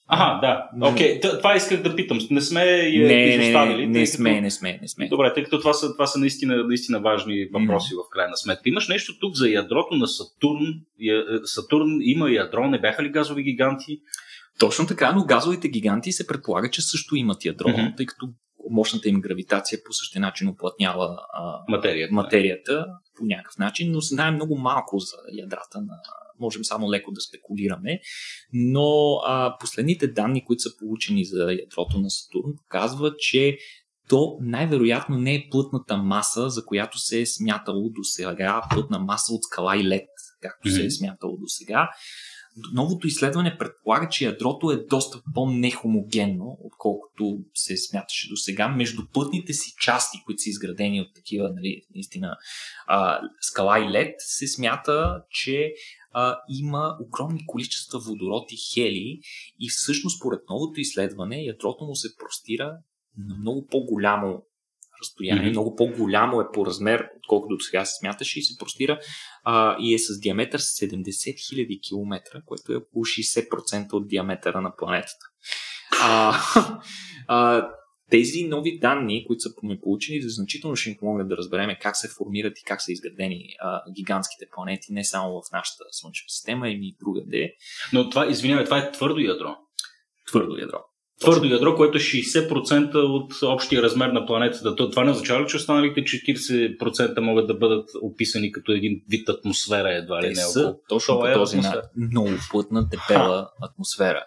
Ага, 0.06 0.40
да. 0.40 0.88
Окей, 0.90 1.20
okay. 1.20 1.38
това 1.38 1.56
исках 1.56 1.82
да 1.82 1.96
питам. 1.96 2.18
Не 2.30 2.40
сме 2.40 2.64
я 2.64 3.06
не, 3.06 3.24
изоставили. 3.24 3.86
Не, 3.86 4.00
не, 4.00 4.06
сме, 4.06 4.30
като... 4.30 4.42
не 4.42 4.50
сме, 4.50 4.78
не 4.82 4.88
сме. 4.88 5.08
Добре, 5.08 5.34
тъй 5.34 5.44
като 5.44 5.58
това 5.58 5.72
са, 5.72 5.92
това 5.92 6.06
са 6.06 6.18
наистина, 6.18 6.64
наистина 6.64 7.00
важни 7.00 7.48
въпроси 7.52 7.94
mm. 7.94 8.06
в 8.06 8.10
крайна 8.10 8.36
сметка. 8.36 8.68
Имаш 8.68 8.88
нещо 8.88 9.18
тук 9.20 9.34
за 9.34 9.48
ядрото 9.48 9.94
на 9.94 10.08
Сатурн. 10.08 10.66
Е, 11.00 11.22
Сатурн 11.44 11.98
има 12.00 12.30
ядро, 12.30 12.66
не 12.66 12.80
бяха 12.80 13.02
ли 13.02 13.08
газови 13.08 13.42
гиганти? 13.42 14.00
Точно 14.58 14.86
така, 14.86 15.12
но 15.12 15.24
газовите 15.24 15.68
гиганти 15.68 16.12
се 16.12 16.26
предполага, 16.26 16.70
че 16.70 16.82
също 16.82 17.16
имат 17.16 17.44
ядро, 17.44 17.68
mm-hmm. 17.68 17.96
тъй 17.96 18.06
като 18.06 18.28
мощната 18.70 19.08
им 19.08 19.20
гравитация 19.20 19.78
по 19.86 19.92
същия 19.92 20.20
начин 20.20 20.48
оплътнява 20.48 21.18
а, 21.32 21.58
материята. 21.68 22.14
материята 22.14 22.86
по 23.18 23.24
някакъв 23.24 23.58
начин, 23.58 23.92
но 23.92 24.00
знаем 24.00 24.34
много 24.34 24.58
малко 24.58 24.98
за 24.98 25.16
ядрата 25.32 25.80
на 25.80 25.94
можем 26.42 26.64
само 26.64 26.90
леко 26.90 27.12
да 27.12 27.20
спекулираме, 27.20 28.00
но 28.52 29.14
а, 29.26 29.56
последните 29.60 30.06
данни, 30.06 30.44
които 30.44 30.62
са 30.62 30.76
получени 30.78 31.24
за 31.24 31.42
ядрото 31.42 32.00
на 32.00 32.10
Сатурн, 32.10 32.52
показват, 32.56 33.18
че 33.18 33.58
то 34.08 34.38
най-вероятно 34.40 35.18
не 35.18 35.34
е 35.34 35.46
плътната 35.50 35.96
маса, 35.96 36.50
за 36.50 36.64
която 36.64 36.98
се 36.98 37.20
е 37.20 37.26
смятало 37.26 37.88
до 37.88 38.04
сега, 38.04 38.62
плътна 38.70 38.98
маса 38.98 39.34
от 39.34 39.42
скала 39.42 39.76
и 39.76 39.84
лед, 39.84 40.08
както 40.40 40.68
mm-hmm. 40.68 40.76
се 40.76 40.86
е 40.86 40.90
смятало 40.90 41.36
до 41.36 41.46
сега. 41.46 41.90
Новото 42.72 43.06
изследване 43.06 43.58
предполага, 43.58 44.08
че 44.08 44.24
ядрото 44.24 44.70
е 44.70 44.76
доста 44.76 45.22
по-нехомогенно, 45.34 46.58
отколкото 46.60 47.38
се 47.54 47.76
смяташе 47.76 48.28
до 48.28 48.36
сега. 48.36 48.68
Между 48.68 49.02
плътните 49.12 49.52
си 49.52 49.72
части, 49.80 50.18
които 50.26 50.42
са 50.42 50.48
изградени 50.48 51.00
от 51.00 51.14
такива, 51.14 51.50
нали, 51.54 51.82
наистина, 51.94 52.36
а, 52.86 53.20
скала 53.40 53.84
и 53.84 53.90
лед, 53.90 54.14
се 54.18 54.46
смята, 54.48 55.22
че 55.30 55.72
а, 56.12 56.38
има 56.48 56.96
огромни 57.00 57.46
количества 57.46 57.98
водород 57.98 58.52
и 58.52 58.56
хели 58.74 59.20
и 59.60 59.68
всъщност 59.70 60.18
според 60.18 60.40
новото 60.50 60.80
изследване 60.80 61.42
ядрото 61.42 61.84
му 61.84 61.94
се 61.94 62.16
простира 62.16 62.76
на 63.18 63.36
много 63.36 63.66
по-голямо 63.66 64.42
разстояние, 65.02 65.48
mm-hmm. 65.48 65.50
много 65.50 65.76
по-голямо 65.76 66.40
е 66.40 66.44
по 66.54 66.66
размер, 66.66 67.08
отколкото 67.16 67.56
до 67.56 67.60
сега 67.60 67.84
се 67.84 67.98
смяташе 67.98 68.38
и 68.38 68.42
се 68.42 68.58
простира 68.58 69.00
а, 69.44 69.76
и 69.80 69.94
е 69.94 69.98
с 69.98 70.20
диаметър 70.20 70.60
70 70.60 71.02
000 71.02 71.88
км, 71.88 72.42
което 72.46 72.72
е 72.72 72.76
около 72.76 73.04
60% 73.04 73.92
от 73.92 74.08
диаметъра 74.08 74.60
на 74.60 74.76
планетата. 74.76 75.26
А, 76.02 76.34
а, 77.28 77.68
тези 78.12 78.44
нови 78.44 78.78
данни, 78.78 79.24
които 79.26 79.40
са 79.40 79.50
ми 79.62 79.80
получени, 79.80 80.22
значително 80.22 80.76
ще 80.76 80.90
ни 80.90 80.96
помогнат 80.96 81.28
да 81.28 81.36
разберем 81.36 81.76
как 81.80 81.96
се 81.96 82.08
формират 82.08 82.58
и 82.58 82.64
как 82.64 82.82
са 82.82 82.92
изградени 82.92 83.48
а, 83.60 83.82
гигантските 83.92 84.46
планети, 84.54 84.92
не 84.92 85.04
само 85.04 85.42
в 85.42 85.52
нашата 85.52 85.84
Слънчева 85.90 86.28
система, 86.28 86.66
ами 86.66 86.88
и 86.88 86.96
другаде. 87.00 87.54
Но 87.92 88.10
това, 88.10 88.26
извинявай, 88.30 88.64
това 88.64 88.78
е 88.78 88.92
твърдо 88.92 89.20
ядро. 89.20 89.56
Твърдо 90.26 90.56
ядро 90.56 90.91
твърдо 91.22 91.46
ядро, 91.46 91.76
което 91.76 91.98
е 91.98 92.00
60% 92.00 92.94
от 92.94 93.32
общия 93.42 93.82
размер 93.82 94.08
на 94.08 94.26
планетата. 94.26 94.76
Това 94.76 95.04
не 95.04 95.10
означава 95.10 95.42
ли, 95.42 95.48
че 95.48 95.56
останалите 95.56 96.00
40% 96.00 97.20
могат 97.20 97.46
да 97.46 97.54
бъдат 97.54 97.88
описани 98.02 98.52
като 98.52 98.72
един 98.72 99.00
вид 99.08 99.28
атмосфера, 99.28 99.94
едва 99.94 100.22
ли 100.22 100.28
не? 100.28 100.34
Са, 100.34 100.74
точно 100.88 101.20
по 101.20 101.26
е 101.26 101.32
този 101.32 101.56
начин. 101.56 101.80
Много 101.96 102.30
плътна, 102.50 102.88
дебела 102.88 103.48
атмосфера. 103.62 104.22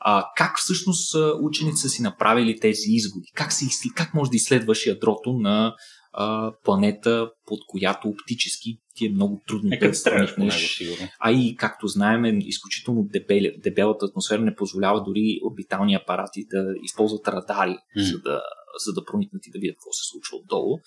А, 0.00 0.24
как 0.36 0.58
всъщност 0.58 1.16
учените 1.42 1.76
са 1.76 1.88
си 1.88 2.02
направили 2.02 2.60
тези 2.60 2.86
изводи? 2.88 3.26
Как, 3.34 3.52
си, 3.52 3.66
как 3.96 4.14
може 4.14 4.30
да 4.30 4.36
изследваш 4.36 4.86
ядрото 4.86 5.32
на 5.32 5.74
а, 6.12 6.52
планета, 6.64 7.30
под 7.46 7.58
която 7.68 8.08
оптически 8.08 8.78
ти 8.98 9.06
е 9.06 9.10
много 9.10 9.42
трудно 9.46 9.70
е, 9.72 9.78
да 9.78 10.02
проникнеш. 10.04 10.82
А 11.20 11.32
и, 11.32 11.56
както 11.56 11.86
знаем, 11.86 12.40
изключително 12.40 13.04
дебел, 13.04 13.52
дебелата 13.62 14.06
атмосфера 14.06 14.42
не 14.42 14.54
позволява 14.54 15.02
дори 15.02 15.40
орбитални 15.50 15.94
апарати 15.94 16.46
да 16.50 16.74
използват 16.82 17.28
радари, 17.28 17.76
mm. 17.98 18.12
за, 18.12 18.18
да, 18.18 18.42
за 18.86 18.92
да 18.92 19.04
проникнат 19.04 19.46
и 19.46 19.50
да 19.50 19.58
видят 19.58 19.76
какво 19.76 19.92
се 19.92 20.08
случва 20.10 20.36
отдолу. 20.36 20.78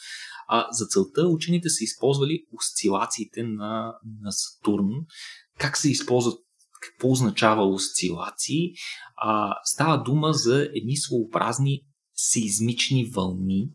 А, 0.47 0.68
за 0.72 0.86
целта 0.86 1.28
учените 1.28 1.70
са 1.70 1.84
използвали 1.84 2.43
осцилациите 2.53 3.43
на, 3.43 3.95
на 4.22 4.32
Сатурн. 4.32 4.89
Как 5.59 5.78
се 5.78 5.91
използват 5.91 6.39
какво 6.82 7.12
означава 7.12 7.66
осцилации? 7.66 8.72
А, 9.16 9.55
става 9.64 10.03
дума 10.03 10.34
за 10.34 10.70
едни 10.76 10.97
своеобразни 10.97 11.82
сейзмични 12.16 13.05
вълни, 13.05 13.70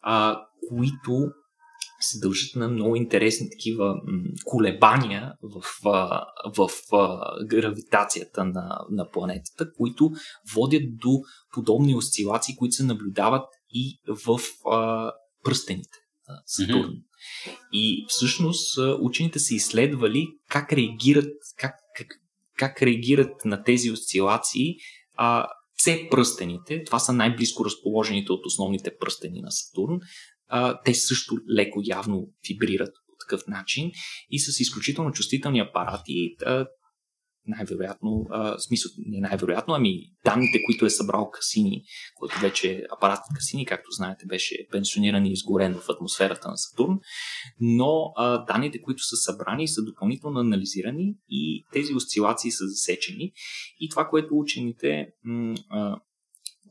а, 0.00 0.40
които 0.68 1.30
се 2.00 2.18
дължат 2.18 2.56
на 2.56 2.68
много 2.68 2.96
интересни 2.96 3.50
такива 3.50 3.94
колебания 4.44 5.32
в, 5.42 5.62
в, 6.56 6.68
в, 6.90 7.20
гравитацията 7.46 8.44
на, 8.44 8.78
на 8.90 9.10
планетата, 9.10 9.72
които 9.76 10.10
водят 10.54 10.82
до 10.96 11.20
подобни 11.52 11.94
осцилации, 11.94 12.56
които 12.56 12.72
се 12.72 12.84
наблюдават 12.84 13.48
и 13.70 14.00
в 14.26 14.40
а, 14.70 15.12
пръстените 15.44 15.98
на 16.28 16.42
Сатурн. 16.46 16.90
Mm-hmm. 16.90 17.56
И 17.72 18.06
всъщност 18.08 18.78
учените 19.00 19.38
са 19.38 19.54
изследвали 19.54 20.26
как 20.48 20.72
реагират, 20.72 21.34
как, 21.56 21.74
как, 21.96 22.06
как 22.56 22.82
реагират 22.82 23.44
на 23.44 23.62
тези 23.62 23.90
осцилации 23.90 24.74
а, 25.14 25.46
все 25.80 26.08
пръстените, 26.10 26.84
това 26.84 26.98
са 26.98 27.12
най-близко 27.12 27.64
разположените 27.64 28.32
от 28.32 28.46
основните 28.46 28.90
пръстени 29.00 29.40
на 29.40 29.50
Сатурн, 29.50 29.98
те 30.84 30.94
също 30.94 31.34
леко 31.56 31.80
явно 31.84 32.28
вибрират 32.48 32.94
по 33.06 33.12
такъв 33.20 33.46
начин 33.46 33.90
и 34.30 34.38
с 34.38 34.60
изключително 34.60 35.12
чувствителни 35.12 35.60
апарати 35.60 36.36
най-вероятно, 37.46 38.26
а, 38.30 38.58
смисъл 38.58 38.90
не 39.06 39.20
най-вероятно, 39.20 39.74
ами 39.74 39.92
данните, 40.24 40.62
които 40.66 40.86
е 40.86 40.90
събрал 40.90 41.30
Касини, 41.30 41.82
който 42.14 42.40
вече 42.40 42.86
апаратът 42.96 43.34
Касини, 43.34 43.66
както 43.66 43.90
знаете, 43.90 44.26
беше 44.26 44.66
пенсиониран 44.72 45.26
и 45.26 45.32
изгорен 45.32 45.74
в 45.74 45.88
атмосферата 45.88 46.48
на 46.48 46.56
Сатурн, 46.56 46.98
но 47.60 48.12
а, 48.16 48.44
данните, 48.44 48.82
които 48.82 49.02
са 49.02 49.16
събрани, 49.16 49.68
са 49.68 49.84
допълнително 49.84 50.40
анализирани 50.40 51.14
и 51.28 51.64
тези 51.72 51.94
осцилации 51.94 52.50
са 52.50 52.64
засечени. 52.66 53.32
И 53.80 53.88
това, 53.88 54.08
което 54.08 54.38
учените 54.38 55.06
м- 55.24 56.00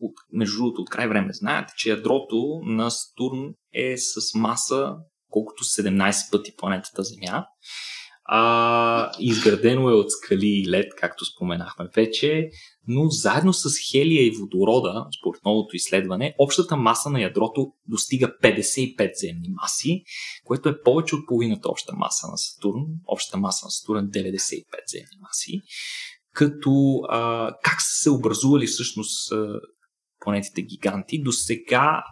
от, 0.01 0.13
между 0.33 0.57
другото, 0.57 0.81
от 0.81 0.89
край 0.89 1.07
време 1.07 1.33
знаете, 1.33 1.73
че 1.77 1.89
ядрото 1.89 2.59
на 2.65 2.91
Сатурн 2.91 3.53
е 3.73 3.97
с 3.97 4.35
маса 4.35 4.95
колкото 5.29 5.63
17 5.63 6.31
пъти 6.31 6.55
планетата 6.57 7.03
Земя. 7.03 7.45
А, 8.31 9.11
изградено 9.19 9.89
е 9.89 9.93
от 9.93 10.11
скали 10.11 10.47
и 10.47 10.69
лед, 10.69 10.85
както 10.97 11.25
споменахме 11.25 11.85
вече, 11.95 12.49
но 12.87 13.09
заедно 13.09 13.53
с 13.53 13.69
хелия 13.91 14.25
и 14.25 14.35
водорода, 14.39 15.05
според 15.19 15.45
новото 15.45 15.75
изследване, 15.75 16.35
общата 16.39 16.77
маса 16.77 17.09
на 17.09 17.21
ядрото 17.21 17.71
достига 17.87 18.27
55 18.43 19.11
земни 19.15 19.49
маси, 19.61 20.03
което 20.45 20.69
е 20.69 20.81
повече 20.81 21.15
от 21.15 21.27
половината 21.27 21.69
обща 21.69 21.93
маса 21.95 22.27
на 22.27 22.37
Сатурн. 22.37 22.81
Общата 23.07 23.37
маса 23.37 23.65
на 23.65 23.71
Сатурн 23.71 24.05
е 24.05 24.09
95 24.09 24.63
земни 24.87 25.17
маси. 25.21 25.61
Като 26.33 27.01
а, 27.09 27.51
как 27.63 27.81
са 27.81 28.03
се 28.03 28.09
образували 28.09 28.67
всъщност 28.67 29.33
гиганти. 30.61 31.23
До 31.23 31.31
сега 31.31 32.03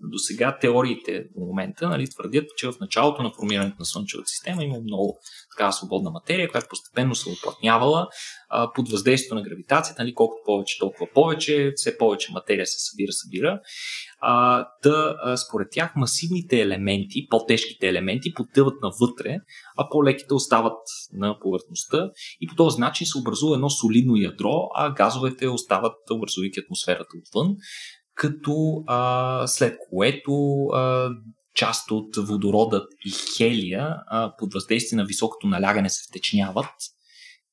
до 0.00 0.18
сега 0.18 0.58
теориите 0.58 1.24
до 1.36 1.46
момента 1.46 1.88
нали, 1.88 2.10
твърдят, 2.10 2.44
че 2.56 2.66
в 2.66 2.80
началото 2.80 3.22
на 3.22 3.30
формирането 3.30 3.76
на 3.78 3.84
Слънчевата 3.84 4.28
система 4.28 4.64
има 4.64 4.80
много 4.80 5.18
такава 5.50 5.72
свободна 5.72 6.10
материя, 6.10 6.50
която 6.50 6.68
постепенно 6.68 7.14
се 7.14 7.28
оплътнявала 7.28 8.08
под 8.74 8.88
въздействието 8.88 9.34
на 9.34 9.42
гравитацията. 9.42 10.02
Нали, 10.02 10.14
колкото 10.14 10.42
повече, 10.46 10.78
толкова 10.78 11.06
повече, 11.14 11.72
все 11.76 11.98
повече 11.98 12.32
материя 12.32 12.66
се 12.66 12.78
събира, 12.78 13.12
събира. 13.12 13.60
А, 14.20 14.66
да, 14.82 15.16
а, 15.22 15.36
според 15.36 15.68
тях 15.70 15.92
масивните 15.96 16.60
елементи, 16.60 17.26
по-тежките 17.30 17.88
елементи 17.88 18.34
потъват 18.34 18.74
навътре, 18.82 19.36
а 19.76 19.88
по-леките 19.90 20.34
остават 20.34 20.78
на 21.12 21.38
повърхността 21.40 22.10
и 22.40 22.46
по 22.46 22.54
този 22.54 22.80
начин 22.80 23.06
се 23.06 23.18
образува 23.18 23.54
едно 23.54 23.70
солидно 23.70 24.16
ядро, 24.16 24.68
а 24.74 24.94
газовете 24.94 25.48
остават, 25.48 25.96
образувайки 26.10 26.60
атмосферата 26.60 27.10
отвън 27.18 27.56
като 28.20 28.84
а, 28.86 29.46
след 29.46 29.78
което 29.90 30.64
а, 30.66 31.10
част 31.54 31.90
от 31.90 32.16
водородът 32.16 32.88
и 33.04 33.12
хелия 33.36 33.96
а, 34.06 34.34
под 34.38 34.54
въздействие 34.54 34.96
на 34.96 35.04
високото 35.04 35.46
налягане 35.46 35.90
се 35.90 36.04
втечняват 36.08 36.74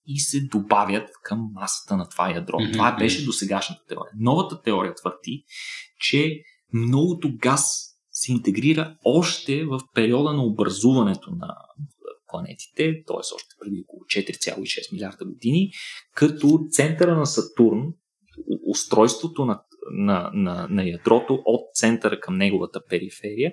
и 0.07 0.19
се 0.19 0.41
добавят 0.41 1.09
към 1.23 1.49
масата 1.53 1.97
на 1.97 2.09
това 2.09 2.31
ядро. 2.31 2.57
Mm-hmm. 2.57 2.73
Това 2.73 2.91
беше 2.91 3.25
до 3.25 3.31
сегашната 3.31 3.85
теория. 3.87 4.11
Новата 4.19 4.61
теория 4.61 4.95
твърди, 4.95 5.43
че 5.99 6.41
многото 6.73 7.31
газ 7.37 7.63
се 8.11 8.31
интегрира 8.31 8.97
още 9.05 9.65
в 9.65 9.79
периода 9.93 10.33
на 10.33 10.43
образуването 10.43 11.31
на 11.31 11.55
планетите, 12.27 13.03
т.е. 13.07 13.35
още 13.35 13.55
преди 13.59 13.83
около 13.83 14.01
4,6 14.01 14.93
милиарда 14.93 15.25
години, 15.25 15.71
като 16.15 16.59
центъра 16.71 17.15
на 17.15 17.25
Сатурн, 17.25 17.93
устройството 18.67 19.45
на 19.45 19.63
на, 19.91 20.31
на, 20.33 20.67
на 20.69 20.89
ядрото 20.89 21.33
от 21.45 21.61
центъра 21.73 22.19
към 22.19 22.37
неговата 22.37 22.81
периферия, 22.89 23.51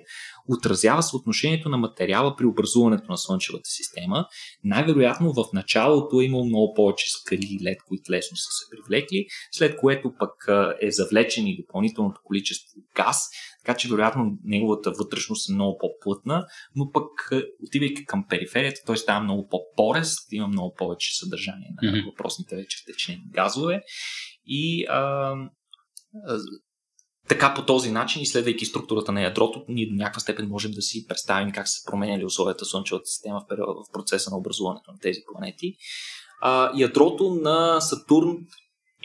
отразява 0.49 1.03
съотношението 1.03 1.69
на 1.69 1.77
материала 1.77 2.35
при 2.35 2.45
образуването 2.45 3.05
на 3.09 3.17
Слънчевата 3.17 3.69
система. 3.69 4.25
Най-вероятно 4.63 5.33
в 5.33 5.53
началото 5.53 6.21
е 6.21 6.25
имало 6.25 6.45
много 6.45 6.73
повече 6.73 7.05
скали 7.09 7.47
и 7.49 7.63
лед, 7.63 7.77
които 7.87 8.11
лесно 8.11 8.37
са 8.37 8.49
се 8.51 8.65
привлекли, 8.71 9.25
след 9.51 9.77
което 9.77 10.13
пък 10.19 10.47
е 10.81 10.91
завлечен 10.91 11.47
и 11.47 11.57
допълнителното 11.57 12.21
количество 12.23 12.81
газ, 12.95 13.17
така 13.65 13.77
че 13.77 13.89
вероятно 13.89 14.37
неговата 14.43 14.91
вътрешност 14.91 15.49
е 15.49 15.53
много 15.53 15.77
по-плътна, 15.77 16.45
но 16.75 16.91
пък 16.91 17.31
отивайки 17.67 18.05
към 18.05 18.25
периферията, 18.29 18.81
той 18.85 18.97
става 18.97 19.23
много 19.23 19.47
по-порест, 19.47 20.31
има 20.31 20.47
много 20.47 20.75
повече 20.77 21.17
съдържание 21.19 21.69
на 21.81 21.89
mm-hmm. 21.89 22.05
въпросните 22.05 22.55
вече 22.55 22.77
втечнени 22.83 23.21
газове 23.31 23.81
и 24.45 24.85
а, 24.89 25.33
така 27.27 27.53
по 27.53 27.65
този 27.65 27.91
начин, 27.91 28.21
изследвайки 28.21 28.65
структурата 28.65 29.11
на 29.11 29.21
ядрото, 29.21 29.65
ние 29.67 29.89
до 29.89 29.95
някаква 29.95 30.19
степен 30.19 30.47
можем 30.47 30.71
да 30.71 30.81
си 30.81 31.05
представим 31.07 31.51
как 31.51 31.67
се 31.67 31.85
променяли 31.85 32.25
условията 32.25 32.65
Слънчевата 32.65 33.05
система 33.05 33.41
в, 33.41 33.47
период, 33.47 33.67
в 33.67 33.93
процеса 33.93 34.31
на 34.31 34.37
образуването 34.37 34.91
на 34.91 34.97
тези 34.99 35.19
планети. 35.33 35.75
А, 36.41 36.71
ядрото 36.77 37.29
на 37.29 37.81
Сатурн 37.81 38.37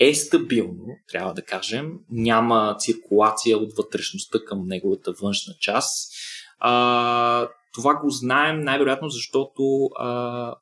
е 0.01 0.15
стабилно, 0.15 0.87
трябва 1.09 1.35
да 1.35 1.43
кажем. 1.43 1.93
Няма 2.11 2.77
циркулация 2.79 3.59
от 3.59 3.73
вътрешността 3.77 4.39
към 4.45 4.67
неговата 4.67 5.13
външна 5.13 5.55
част. 5.61 6.13
А, 6.59 7.49
това 7.75 7.95
го 7.95 8.11
знаем 8.11 8.61
най-вероятно, 8.61 9.09
защото 9.09 9.85
а, 9.99 10.55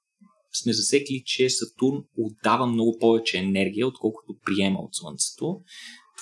сме 0.62 0.72
засекли, 0.72 1.22
че 1.26 1.50
Сатурн 1.50 2.04
отдава 2.18 2.66
много 2.66 2.98
повече 3.00 3.38
енергия, 3.38 3.86
отколкото 3.86 4.34
приема 4.44 4.78
от 4.78 4.94
Слънцето 4.94 5.60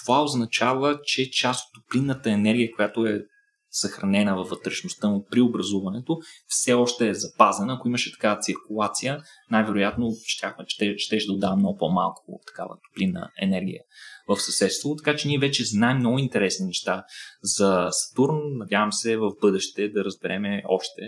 това 0.05 0.23
означава, 0.23 1.01
че 1.05 1.31
част 1.31 1.65
от 1.67 1.83
топлинната 1.83 2.31
енергия, 2.31 2.73
която 2.77 3.07
е 3.07 3.25
съхранена 3.71 4.37
във 4.37 4.49
вътрешността 4.49 5.09
му 5.09 5.27
при 5.31 5.41
образуването, 5.41 6.19
все 6.47 6.73
още 6.73 7.09
е 7.09 7.15
запазена. 7.15 7.75
Ако 7.75 7.89
имаше 7.89 8.13
такава 8.13 8.41
циркулация, 8.41 9.23
най-вероятно 9.51 10.11
ще, 10.25 10.55
ще, 10.67 10.95
ще, 10.99 11.21
ще 11.21 11.27
да 11.27 11.33
отдава 11.33 11.57
много 11.57 11.79
по-малко 11.79 12.41
такава 12.47 12.77
топлинна 12.89 13.31
енергия 13.43 13.83
в 14.29 14.37
съседство. 14.37 14.97
Така 14.97 15.17
че 15.17 15.29
ние 15.29 15.39
вече 15.39 15.65
знаем 15.65 15.99
много 15.99 16.19
интересни 16.19 16.67
неща 16.67 17.05
за 17.43 17.89
Сатурн. 17.91 18.41
Надявам 18.59 18.93
се 18.93 19.17
в 19.17 19.31
бъдеще 19.41 19.89
да 19.89 20.05
разбереме 20.05 20.63
още. 20.69 21.03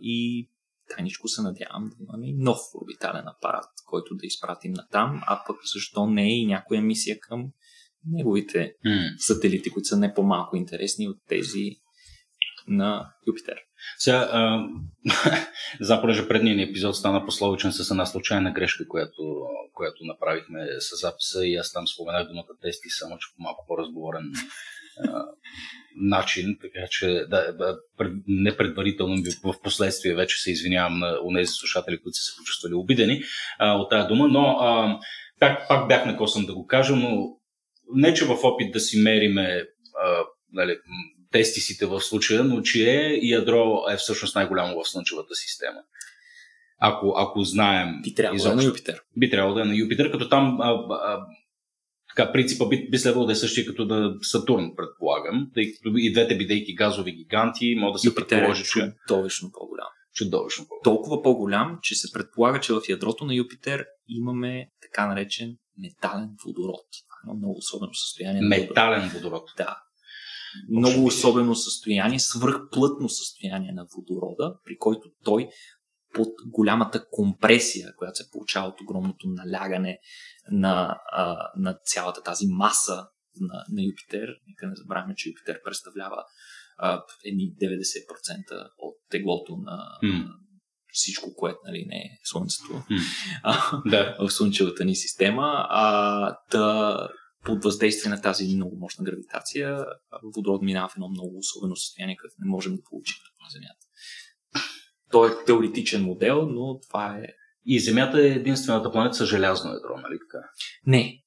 И 0.00 0.48
тайничко 0.96 1.28
се 1.28 1.42
надявам 1.42 1.88
да 1.88 1.96
имаме 2.04 2.26
нов 2.36 2.58
орбитален 2.74 3.28
апарат, 3.28 3.70
който 3.86 4.14
да 4.14 4.26
изпратим 4.26 4.72
на 4.72 4.86
там, 4.90 5.22
а 5.26 5.42
пък 5.46 5.56
защо 5.74 6.06
не 6.06 6.40
и 6.40 6.46
някоя 6.46 6.82
мисия 6.82 7.18
към 7.20 7.52
неговите 8.10 8.74
mm. 8.86 9.16
сателити, 9.18 9.70
които 9.70 9.86
са 9.86 9.96
не 9.96 10.14
по-малко 10.14 10.56
интересни 10.56 11.08
от 11.08 11.16
тези 11.28 11.70
на 12.68 13.10
Юпитер. 13.26 13.56
Сега, 13.98 14.28
а, 14.32 14.68
за 15.80 16.00
понеже 16.00 16.28
предния 16.28 16.56
ни 16.56 16.62
епизод 16.62 16.96
стана 16.96 17.24
пословичен 17.26 17.72
с 17.72 17.90
една 17.90 18.06
случайна 18.06 18.52
грешка, 18.52 18.88
която, 18.88 19.46
която 19.72 20.04
направихме 20.04 20.66
с 20.78 21.00
записа 21.00 21.46
и 21.46 21.56
аз 21.56 21.72
там 21.72 21.86
споменах 21.86 22.28
думата 22.28 22.58
тести, 22.62 22.88
само 22.88 23.18
че 23.18 23.28
по 23.36 23.42
малко 23.42 23.64
по-разговорен 23.68 24.32
начин, 25.96 26.58
така 26.60 26.86
че 26.90 27.06
да, 27.06 27.78
пред, 27.98 28.12
не 28.26 28.56
предварително, 28.56 29.22
в 29.44 29.62
последствие 29.62 30.14
вече 30.14 30.42
се 30.42 30.50
извинявам 30.50 30.98
на 30.98 31.18
тези 31.36 31.52
слушатели, 31.52 32.00
които 32.02 32.16
са 32.16 32.22
се 32.24 32.36
почувствали 32.36 32.74
обидени 32.74 33.22
а, 33.58 33.74
от 33.74 33.90
тази 33.90 34.08
дума, 34.08 34.28
но 34.28 34.40
а, 34.40 34.98
пак, 35.40 35.68
пак 35.68 35.88
бях 35.88 36.06
накосан 36.06 36.46
да 36.46 36.54
го 36.54 36.66
кажа, 36.66 36.96
но 36.96 37.35
не 37.94 38.14
че 38.14 38.24
в 38.24 38.38
опит 38.42 38.72
да 38.72 38.80
си 38.80 38.98
мериме 38.98 39.64
а, 40.04 40.24
нали, 40.52 40.76
тестисите 41.32 41.86
в 41.86 42.00
случая, 42.00 42.44
но 42.44 42.62
че 42.62 42.90
е, 42.90 43.18
ядро 43.22 43.82
е 43.92 43.96
всъщност 43.96 44.34
най-голямо 44.34 44.82
в 44.82 44.88
Слънчевата 44.88 45.34
система. 45.34 45.78
Ако, 46.78 47.14
ако 47.16 47.42
знаем. 47.42 47.88
Би 48.02 48.14
трябвало 48.14 48.44
да 48.44 48.52
е 48.52 48.54
на 48.54 48.64
Юпитер. 48.64 49.00
Би 49.16 49.30
трябвало 49.30 49.54
да 49.54 49.62
е 49.62 49.64
на 49.64 49.76
Юпитер, 49.76 50.10
като 50.10 50.28
там 50.28 50.60
а, 50.60 50.70
а, 50.90 51.26
така, 52.16 52.32
принципа 52.32 52.68
би, 52.68 52.90
би 52.90 52.98
следвало 52.98 53.26
да 53.26 53.32
е 53.32 53.36
същия 53.36 53.66
като 53.66 53.84
да 53.86 54.14
Сатурн, 54.22 54.72
предполагам, 54.76 55.50
тъй 55.54 55.72
като 55.72 55.96
и 55.96 56.12
двете 56.12 56.36
бидейки 56.36 56.74
газови 56.74 57.12
гиганти, 57.12 57.74
може 57.78 57.92
да 57.92 57.98
се 57.98 58.06
Юпитер 58.08 58.36
е 58.36 58.40
предположи, 58.40 58.62
е 58.62 58.64
че... 58.64 58.92
Чудовищно 59.08 59.50
по-голям. 59.52 59.88
Чудовищно 60.14 60.64
по-голям. 60.68 60.82
Толкова 60.84 61.22
по-голям, 61.22 61.78
че 61.82 61.94
се 61.94 62.12
предполага, 62.12 62.60
че 62.60 62.72
в 62.72 62.80
ядрото 62.88 63.24
на 63.24 63.34
Юпитер 63.34 63.86
имаме 64.08 64.70
така 64.82 65.06
наречен 65.06 65.56
метален 65.78 66.28
водород 66.46 66.86
едно 67.24 67.34
много 67.34 67.54
особено 67.58 67.94
състояние. 67.94 68.42
Метален 68.42 69.08
водород. 69.08 69.50
Да. 69.56 69.82
Много 70.70 71.06
особено 71.06 71.54
състояние, 71.54 72.18
свръхплътно 72.18 73.08
състояние 73.08 73.72
на 73.72 73.86
водорода, 73.96 74.54
при 74.64 74.78
който 74.78 75.08
той 75.24 75.48
под 76.14 76.28
голямата 76.46 77.06
компресия, 77.10 77.94
която 77.96 78.16
се 78.16 78.30
получава 78.30 78.68
от 78.68 78.80
огромното 78.80 79.28
налягане 79.28 79.98
на, 80.50 81.00
а, 81.12 81.50
на 81.56 81.78
цялата 81.84 82.22
тази 82.22 82.46
маса 82.46 83.06
на, 83.40 83.64
на 83.72 83.82
Юпитер. 83.82 84.28
Нека 84.48 84.66
не 84.66 84.76
забравяме, 84.76 85.14
че 85.16 85.28
Юпитер 85.28 85.62
представлява 85.64 86.24
а, 86.78 87.02
едни 87.24 87.54
90% 87.62 88.68
от 88.78 88.94
теглото 89.10 89.56
на, 89.56 89.78
mm 90.04 90.26
всичко, 90.96 91.34
което 91.34 91.58
нали, 91.66 91.84
не 91.88 91.96
е 91.96 92.18
Слънцето 92.24 92.72
mm. 92.72 93.00
а, 93.42 93.82
да. 93.86 94.16
в 94.20 94.30
Слънчевата 94.30 94.84
ни 94.84 94.96
система. 94.96 95.66
А, 95.68 96.36
да, 96.50 97.08
под 97.44 97.64
въздействие 97.64 98.10
на 98.10 98.22
тази 98.22 98.56
много 98.56 98.76
мощна 98.76 99.04
гравитация, 99.04 99.84
водород 100.36 100.62
минава 100.62 100.88
в 100.88 100.96
едно 100.96 101.08
много 101.08 101.38
особено 101.38 101.76
състояние, 101.76 102.16
което 102.16 102.34
не 102.38 102.50
можем 102.50 102.76
да 102.76 102.82
получим 102.90 103.16
на 103.44 103.50
Земята. 103.50 103.86
Той 105.10 105.30
е 105.30 105.44
теоретичен 105.46 106.02
модел, 106.02 106.46
но 106.46 106.80
това 106.88 107.18
е. 107.18 107.26
И 107.64 107.80
Земята 107.80 108.20
е 108.20 108.30
единствената 108.30 108.92
планета 108.92 109.14
с 109.16 109.26
желязно 109.26 109.72
ядро, 109.72 109.96
нали 109.96 110.18
така? 110.18 110.48
Не. 110.86 111.22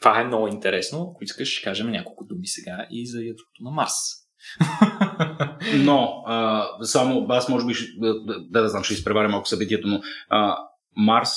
Това 0.00 0.20
е 0.20 0.24
много 0.24 0.48
интересно. 0.48 1.10
Ако 1.10 1.24
искаш, 1.24 1.48
ще 1.48 1.64
кажем 1.64 1.90
няколко 1.90 2.24
думи 2.24 2.46
сега 2.46 2.86
и 2.90 3.06
за 3.06 3.22
ядрото 3.22 3.62
на 3.62 3.70
Марс. 3.70 3.92
Но, 5.84 6.22
а, 6.26 6.66
само 6.82 7.26
аз 7.28 7.48
може 7.48 7.66
би, 7.66 7.72
да, 7.96 8.20
да, 8.20 8.62
да 8.62 8.68
знам, 8.68 8.84
ще 8.84 8.94
изпреваря 8.94 9.28
малко 9.28 9.48
събитието, 9.48 9.88
но 9.88 10.00
а, 10.28 10.56
Марс 10.96 11.30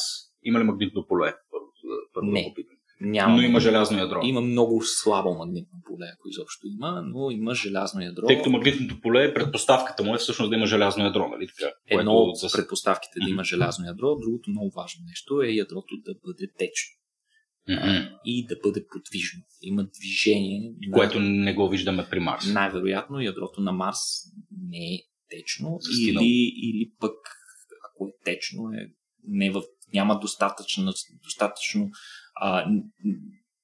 има 0.44 0.60
ли 0.60 0.64
магнитно 0.64 1.06
поле? 1.08 1.34
Първо, 1.52 1.68
първо 2.14 2.32
не. 2.32 2.54
Няма. 3.02 3.36
Но 3.36 3.42
има 3.42 3.60
желязно 3.60 3.98
ядро. 3.98 4.20
Има 4.24 4.42
много 4.42 4.82
слабо 4.84 5.34
магнитно 5.34 5.80
поле, 5.86 6.06
ако 6.14 6.30
изобщо 6.30 6.68
има, 6.68 7.02
но 7.06 7.32
има 7.32 7.56
желязно 7.56 8.02
ядро. 8.02 8.28
Тъй 8.28 8.38
като 8.38 8.50
магнитното 8.50 9.02
поле, 9.02 9.34
предпоставката 9.34 10.04
му 10.04 10.16
е 10.16 10.18
всъщност 10.18 10.50
да 10.50 10.56
има 10.56 10.66
желязно 10.66 11.04
ядро, 11.04 11.28
нали 11.28 11.48
така? 11.48 11.72
Едно 11.88 12.14
от 12.14 12.52
предпоставките 12.54 13.20
да 13.24 13.30
има 13.30 13.44
желязно 13.44 13.86
ядро, 13.86 14.16
другото 14.16 14.50
много 14.50 14.72
важно 14.76 15.02
нещо 15.08 15.42
е 15.42 15.48
ядрото 15.48 15.96
да 16.06 16.14
бъде 16.26 16.48
течно. 16.58 16.96
Mm-hmm. 17.70 18.20
И 18.26 18.46
да 18.46 18.56
бъде 18.64 18.86
подвижно. 18.88 19.42
Има 19.62 19.84
движение. 19.84 20.74
Което 20.94 21.20
на... 21.20 21.30
не 21.30 21.54
го 21.54 21.70
виждаме 21.70 22.08
при 22.10 22.20
Марс. 22.20 22.46
Най-вероятно 22.48 23.22
ядрото 23.22 23.62
на 23.62 23.72
Марс 23.72 24.00
не 24.70 24.96
е 24.96 25.00
течно. 25.30 25.80
Или, 26.02 26.54
или 26.64 26.92
пък, 27.00 27.16
ако 27.92 28.08
е 28.08 28.12
течно, 28.26 28.70
е 28.72 28.92
не 29.28 29.52
в, 29.52 29.64
няма 29.94 30.20
достатъчно, 30.20 30.94
достатъчно 31.24 31.90
а, 32.36 32.66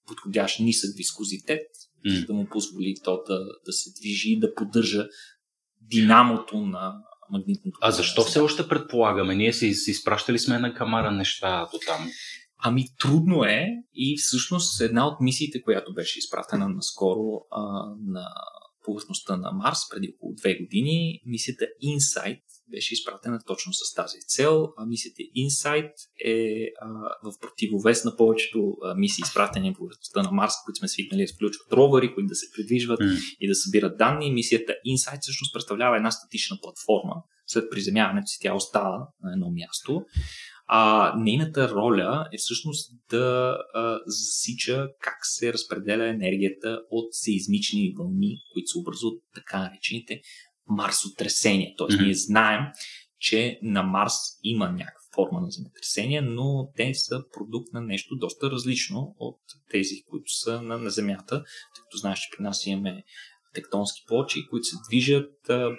подходящ 0.08 0.60
нисък 0.60 0.89
вискозитет 0.97 1.68
mm. 2.06 2.20
за 2.20 2.26
да 2.26 2.34
му 2.34 2.47
позволи 2.52 2.95
то 3.04 3.24
да, 3.28 3.39
да 3.66 3.74
се 3.74 3.89
движи, 3.99 4.39
да 4.39 4.54
поддържа 4.54 5.08
динамото 5.82 6.62
на 6.62 6.93
магнитното. 7.32 7.80
А 7.82 7.91
защо 7.91 8.24
все 8.24 8.39
още 8.39 8.68
предполагаме? 8.68 9.36
Ние 9.36 9.54
си 9.54 9.68
изпращали 9.68 10.39
сме 10.39 10.60
на 10.60 10.74
камара 10.74 11.12
неща 11.12 11.68
до 11.74 11.80
там. 11.88 12.10
Ами 12.64 12.86
трудно 12.99 13.43
е 13.43 13.68
и 13.93 14.18
всъщност 14.18 14.82
една 14.82 15.07
от 15.07 15.22
мисиите, 15.22 15.62
която 15.62 15.93
беше 15.93 16.20
изпратена 16.20 16.70
наскоро 16.70 17.45
а, 17.51 17.62
на 18.05 18.28
повърхността 18.86 19.38
на 19.38 19.51
Марс 19.51 19.80
преди 19.89 20.14
около 20.16 20.34
две 20.34 20.55
години, 20.55 21.22
мисията 21.26 21.66
Insight 21.84 22.41
беше 22.72 22.93
изпратена 22.93 23.39
точно 23.47 23.74
с 23.74 23.93
тази 23.93 24.18
цел. 24.28 24.74
А 24.78 24.86
мисията 24.86 25.22
Insight 25.38 25.93
е 26.26 26.66
а, 26.82 26.88
в 27.24 27.39
противовес 27.41 28.05
на 28.05 28.16
повечето 28.16 28.78
а, 28.84 28.95
мисии, 28.95 29.22
изпратени 29.26 29.74
по 29.74 29.78
повърхността 29.78 30.24
на 30.24 30.32
Марс, 30.32 30.53
които 30.66 30.78
сме 30.78 30.88
свикнали 30.88 31.26
да 31.26 31.34
включват 31.34 31.74
ровъри, 31.74 32.14
които 32.14 32.28
да 32.28 32.36
се 32.36 32.51
придвижват 32.55 32.99
mm. 32.99 33.38
и 33.39 33.47
да 33.47 33.55
събират 33.55 33.97
данни. 33.97 34.32
Мисията 34.32 34.74
Insight 34.88 35.22
всъщност 35.22 35.53
представлява 35.53 35.97
една 35.97 36.12
статична 36.12 36.57
платформа. 36.62 37.16
След 37.47 37.70
приземяването 37.72 38.28
си 38.28 38.38
тя 38.41 38.53
остава 38.53 39.07
на 39.24 39.34
едно 39.34 39.51
място. 39.51 40.01
А 40.74 41.13
нейната 41.17 41.69
роля 41.69 42.28
е 42.34 42.38
всъщност 42.38 42.91
да 43.09 43.57
а, 43.74 43.99
засича 44.05 44.88
как 45.01 45.17
се 45.22 45.53
разпределя 45.53 46.07
енергията 46.07 46.82
от 46.91 47.13
сеизмични 47.13 47.93
вълни, 47.97 48.38
които 48.53 48.67
се 48.67 48.78
образуват 48.78 49.19
така 49.36 49.59
наречените 49.59 50.22
марсотресения. 50.67 51.74
Тоест, 51.78 51.97
mm-hmm. 51.97 52.05
ние 52.05 52.13
знаем, 52.13 52.61
че 53.19 53.59
на 53.63 53.84
Марс 53.84 54.13
има 54.43 54.69
някаква 54.69 55.01
форма 55.15 55.41
на 55.41 55.51
земетресение, 55.51 56.22
но 56.22 56.72
те 56.76 56.93
са 56.93 57.24
продукт 57.34 57.74
на 57.74 57.82
нещо 57.82 58.15
доста 58.15 58.51
различно 58.51 59.15
от 59.19 59.39
тези, 59.72 60.03
които 60.09 60.32
са 60.32 60.61
на, 60.61 60.78
на 60.78 60.89
Земята. 60.89 61.43
Тъй 61.76 61.84
като 61.84 61.97
знаеш, 61.97 62.19
че 62.19 62.38
при 62.38 62.43
нас 62.43 62.65
имаме 62.65 63.03
тектонски 63.54 64.02
плочи, 64.08 64.47
които 64.49 64.64
се 64.64 64.76
движат, 64.89 65.32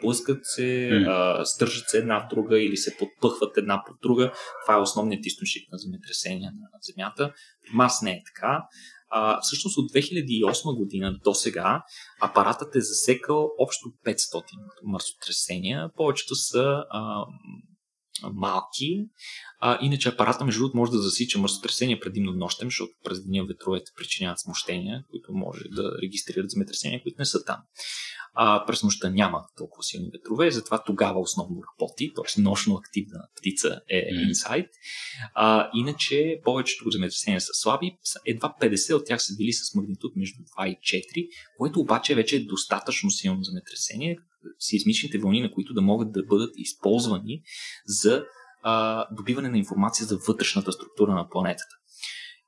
блъскат 0.03 0.41
се, 0.43 0.91
mm. 0.93 1.45
стържат 1.45 1.89
се 1.89 1.99
една 1.99 2.20
в 2.20 2.35
друга 2.35 2.62
или 2.62 2.77
се 2.77 2.97
подпъхват 2.99 3.57
една 3.57 3.83
под 3.87 3.97
друга. 4.03 4.33
Това 4.64 4.79
е 4.79 4.81
основният 4.81 5.27
източник 5.27 5.73
на 5.73 5.79
земетресения 5.79 6.51
на 6.51 6.79
Земята. 6.83 7.33
При 7.62 7.77
Марс 7.77 8.03
не 8.03 8.11
е 8.11 8.23
така. 8.35 8.62
А, 9.14 9.41
всъщност 9.41 9.79
от 9.79 9.91
2008 9.91 10.77
година 10.77 11.18
до 11.25 11.35
сега 11.35 11.83
апаратът 12.20 12.77
е 12.77 12.81
засекал 12.81 13.51
общо 13.59 13.89
500 14.07 14.43
марсотресения. 14.83 15.91
Повечето 15.97 16.35
са 16.35 16.85
а, 16.91 17.25
малки. 18.33 19.07
А, 19.65 19.79
иначе 19.83 20.09
апарата, 20.09 20.45
между 20.45 20.61
другото, 20.61 20.77
може 20.77 20.93
да 20.93 20.99
засича 20.99 21.39
мърсотресения 21.39 22.01
предимно 22.01 22.33
нощем, 22.33 22.67
защото 22.67 22.93
през 23.05 23.25
деня 23.25 23.45
ветровете 23.45 23.93
причиняват 23.97 24.41
смущения, 24.41 25.05
които 25.11 25.33
може 25.33 25.65
да 25.71 25.99
регистрират 26.03 26.51
земетресения, 26.51 27.03
които 27.03 27.17
не 27.19 27.25
са 27.25 27.45
там. 27.45 27.57
А, 28.35 28.67
през 28.67 28.83
нощта 28.83 29.11
няма 29.11 29.45
толкова 29.57 29.83
силни 29.83 30.11
ветрове, 30.13 30.51
затова 30.51 30.83
тогава 30.85 31.21
основно 31.21 31.63
работи, 31.73 32.13
т.е. 32.17 32.41
нощно 32.41 32.75
активна 32.75 33.21
птица 33.37 33.81
е 33.91 34.09
инсайт. 34.29 34.71
А, 35.35 35.71
иначе 35.75 36.41
повечето 36.45 36.91
земетресения 36.91 37.41
са 37.41 37.51
слаби, 37.53 37.97
едва 38.27 38.55
50 38.61 38.95
от 38.95 39.07
тях 39.07 39.23
са 39.23 39.37
били 39.37 39.53
с 39.53 39.75
магнитуд 39.75 40.17
между 40.17 40.43
2 40.59 40.67
и 40.67 40.77
4, 40.77 41.29
което 41.59 41.81
обаче 41.81 42.15
вече 42.15 42.37
е 42.37 42.45
достатъчно 42.45 43.11
силно 43.11 43.43
земетресение, 43.43 44.19
сеизмичните 44.59 45.19
вълни, 45.19 45.41
на 45.41 45.53
които 45.53 45.75
да 45.75 45.83
могат 45.83 46.13
да 46.13 46.23
бъдат 46.23 46.55
използвани 46.57 47.43
за 47.87 48.25
а, 48.63 49.07
добиване 49.15 49.49
на 49.49 49.59
информация 49.59 50.07
за 50.07 50.19
вътрешната 50.29 50.73
структура 50.73 51.15
на 51.15 51.29
планетата. 51.29 51.77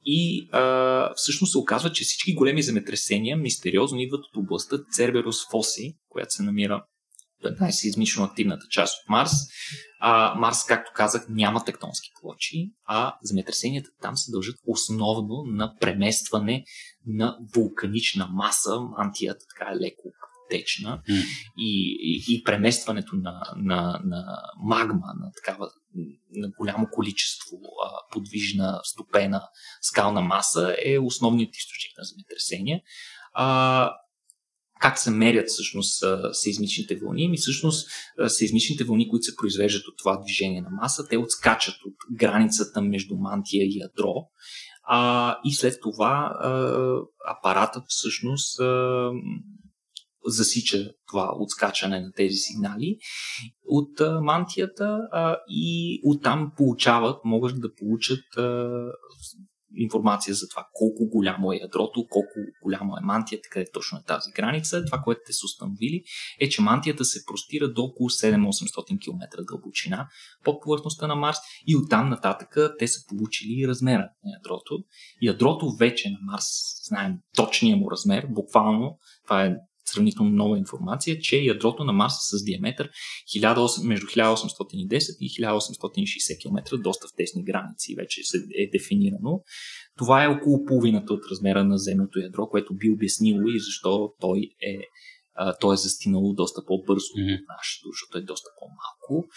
И 0.04 0.48
а, 0.52 1.14
всъщност 1.16 1.52
се 1.52 1.58
оказва, 1.58 1.92
че 1.92 2.04
всички 2.04 2.34
големи 2.34 2.62
земетресения 2.62 3.36
мистериозно 3.36 4.00
идват 4.00 4.24
от 4.24 4.36
областта 4.36 4.76
Церберус 4.92 5.50
Фоси, 5.50 5.96
която 6.08 6.34
се 6.34 6.42
намира 6.42 6.84
в 7.44 7.60
най-сеизмично 7.60 8.24
активната 8.24 8.66
част 8.70 8.94
от 9.02 9.08
Марс. 9.08 9.32
А, 10.00 10.34
Марс, 10.34 10.64
както 10.64 10.92
казах, 10.94 11.26
няма 11.28 11.64
тектонски 11.64 12.08
плочи, 12.20 12.70
а 12.84 13.16
земетресенията 13.22 13.90
там 14.02 14.16
се 14.16 14.30
дължат 14.30 14.56
основно 14.66 15.44
на 15.46 15.74
преместване 15.80 16.64
на 17.06 17.38
вулканична 17.54 18.26
маса, 18.26 18.80
мантията 18.98 19.44
така 19.54 19.70
е 19.72 19.76
леко 19.76 20.02
течна 20.54 21.02
mm. 21.08 21.24
и, 21.58 21.98
и, 22.00 22.34
и 22.34 22.42
преместването 22.44 23.16
на, 23.16 23.40
на, 23.56 24.00
на 24.04 24.42
магма, 24.64 25.06
на 25.20 25.30
такава 25.36 25.70
на 26.30 26.48
голямо 26.58 26.88
количество 26.92 27.56
а, 27.56 28.12
подвижна, 28.12 28.80
стопена 28.84 29.42
скална 29.82 30.20
маса 30.20 30.76
е 30.84 30.98
основният 30.98 31.56
източник 31.56 31.98
на 31.98 32.04
земетресения. 32.04 32.80
А, 33.32 33.90
как 34.80 34.98
се 34.98 35.10
мерят 35.10 35.48
всъщност 35.48 36.04
сейзмичните 36.32 36.96
вълни? 36.96 37.28
Ми 37.28 37.36
всъщност 37.36 37.88
сейзмичните 38.26 38.84
вълни, 38.84 39.08
които 39.08 39.24
се 39.24 39.36
произвеждат 39.36 39.88
от 39.88 39.98
това 39.98 40.16
движение 40.16 40.60
на 40.60 40.70
маса, 40.70 41.08
те 41.08 41.16
отскачат 41.16 41.74
от 41.74 41.94
границата 42.16 42.82
между 42.82 43.16
мантия 43.16 43.64
и 43.64 43.78
ядро 43.78 44.14
а, 44.84 45.36
и 45.44 45.54
след 45.54 45.80
това 45.82 46.36
а, 46.40 46.50
апаратът 47.26 47.84
всъщност 47.88 48.60
а, 48.60 49.10
засича 50.26 50.90
това 51.06 51.30
отскачане 51.38 52.00
на 52.00 52.12
тези 52.12 52.36
сигнали 52.36 52.96
от 53.64 54.00
а, 54.00 54.20
мантията 54.20 54.98
а, 55.12 55.36
и 55.48 56.00
оттам 56.04 56.52
получават, 56.56 57.24
могат 57.24 57.60
да 57.60 57.74
получат 57.74 58.36
а, 58.36 58.70
информация 59.76 60.34
за 60.34 60.48
това 60.48 60.66
колко 60.72 61.08
голямо 61.08 61.52
е 61.52 61.56
ядрото, 61.56 62.06
колко 62.10 62.34
голямо 62.62 62.96
е 62.96 63.04
мантията, 63.04 63.48
къде 63.52 63.66
точно 63.72 63.98
е 63.98 64.04
тази 64.06 64.30
граница. 64.32 64.84
Това, 64.84 64.98
което 64.98 65.20
те 65.26 65.32
са 65.32 65.44
установили, 65.44 66.02
е, 66.40 66.48
че 66.48 66.62
мантията 66.62 67.04
се 67.04 67.24
простира 67.26 67.72
до 67.72 67.82
около 67.82 68.08
7-800 68.10 69.00
км 69.04 69.44
дълбочина 69.48 70.08
под 70.44 70.62
повърхността 70.62 71.06
на 71.06 71.14
Марс 71.14 71.38
и 71.66 71.76
оттам 71.76 72.08
нататък 72.08 72.56
те 72.78 72.88
са 72.88 73.00
получили 73.08 73.68
размера 73.68 74.08
на 74.24 74.32
ядрото. 74.38 74.78
Ядрото 75.22 75.76
вече 75.78 76.10
на 76.10 76.18
Марс, 76.32 76.46
знаем 76.88 77.12
точния 77.36 77.76
му 77.76 77.90
размер, 77.90 78.26
буквално 78.30 78.98
това 79.24 79.44
е 79.44 79.56
сравнително 79.94 80.30
нова 80.30 80.58
информация, 80.58 81.18
че 81.18 81.36
ядрото 81.36 81.84
на 81.84 81.92
Марс 81.92 82.12
е 82.12 82.36
с 82.38 82.44
диаметър 82.44 82.90
1800, 83.36 83.86
между 83.86 84.06
1810 84.06 85.16
и 85.20 85.30
1860 85.30 86.42
км, 86.42 86.78
доста 86.78 87.08
в 87.08 87.16
тесни 87.16 87.44
граници 87.44 87.94
вече 87.94 88.20
е 88.58 88.70
дефинирано. 88.70 89.42
Това 89.98 90.24
е 90.24 90.28
около 90.28 90.64
половината 90.64 91.14
от 91.14 91.20
размера 91.30 91.64
на 91.64 91.78
земното 91.78 92.18
ядро, 92.18 92.46
което 92.48 92.74
би 92.74 92.90
обяснило 92.90 93.48
и 93.48 93.60
защо 93.60 94.12
той 94.20 94.38
е, 94.62 94.78
той 95.60 95.74
е 95.74 95.76
застинало 95.76 96.32
доста 96.32 96.64
по-бързо 96.66 97.12
mm-hmm. 97.18 97.34
от 97.34 97.44
нашето, 97.48 97.88
защото 97.92 98.18
е 98.18 98.22
доста 98.32 98.48
по-малко 98.60 99.28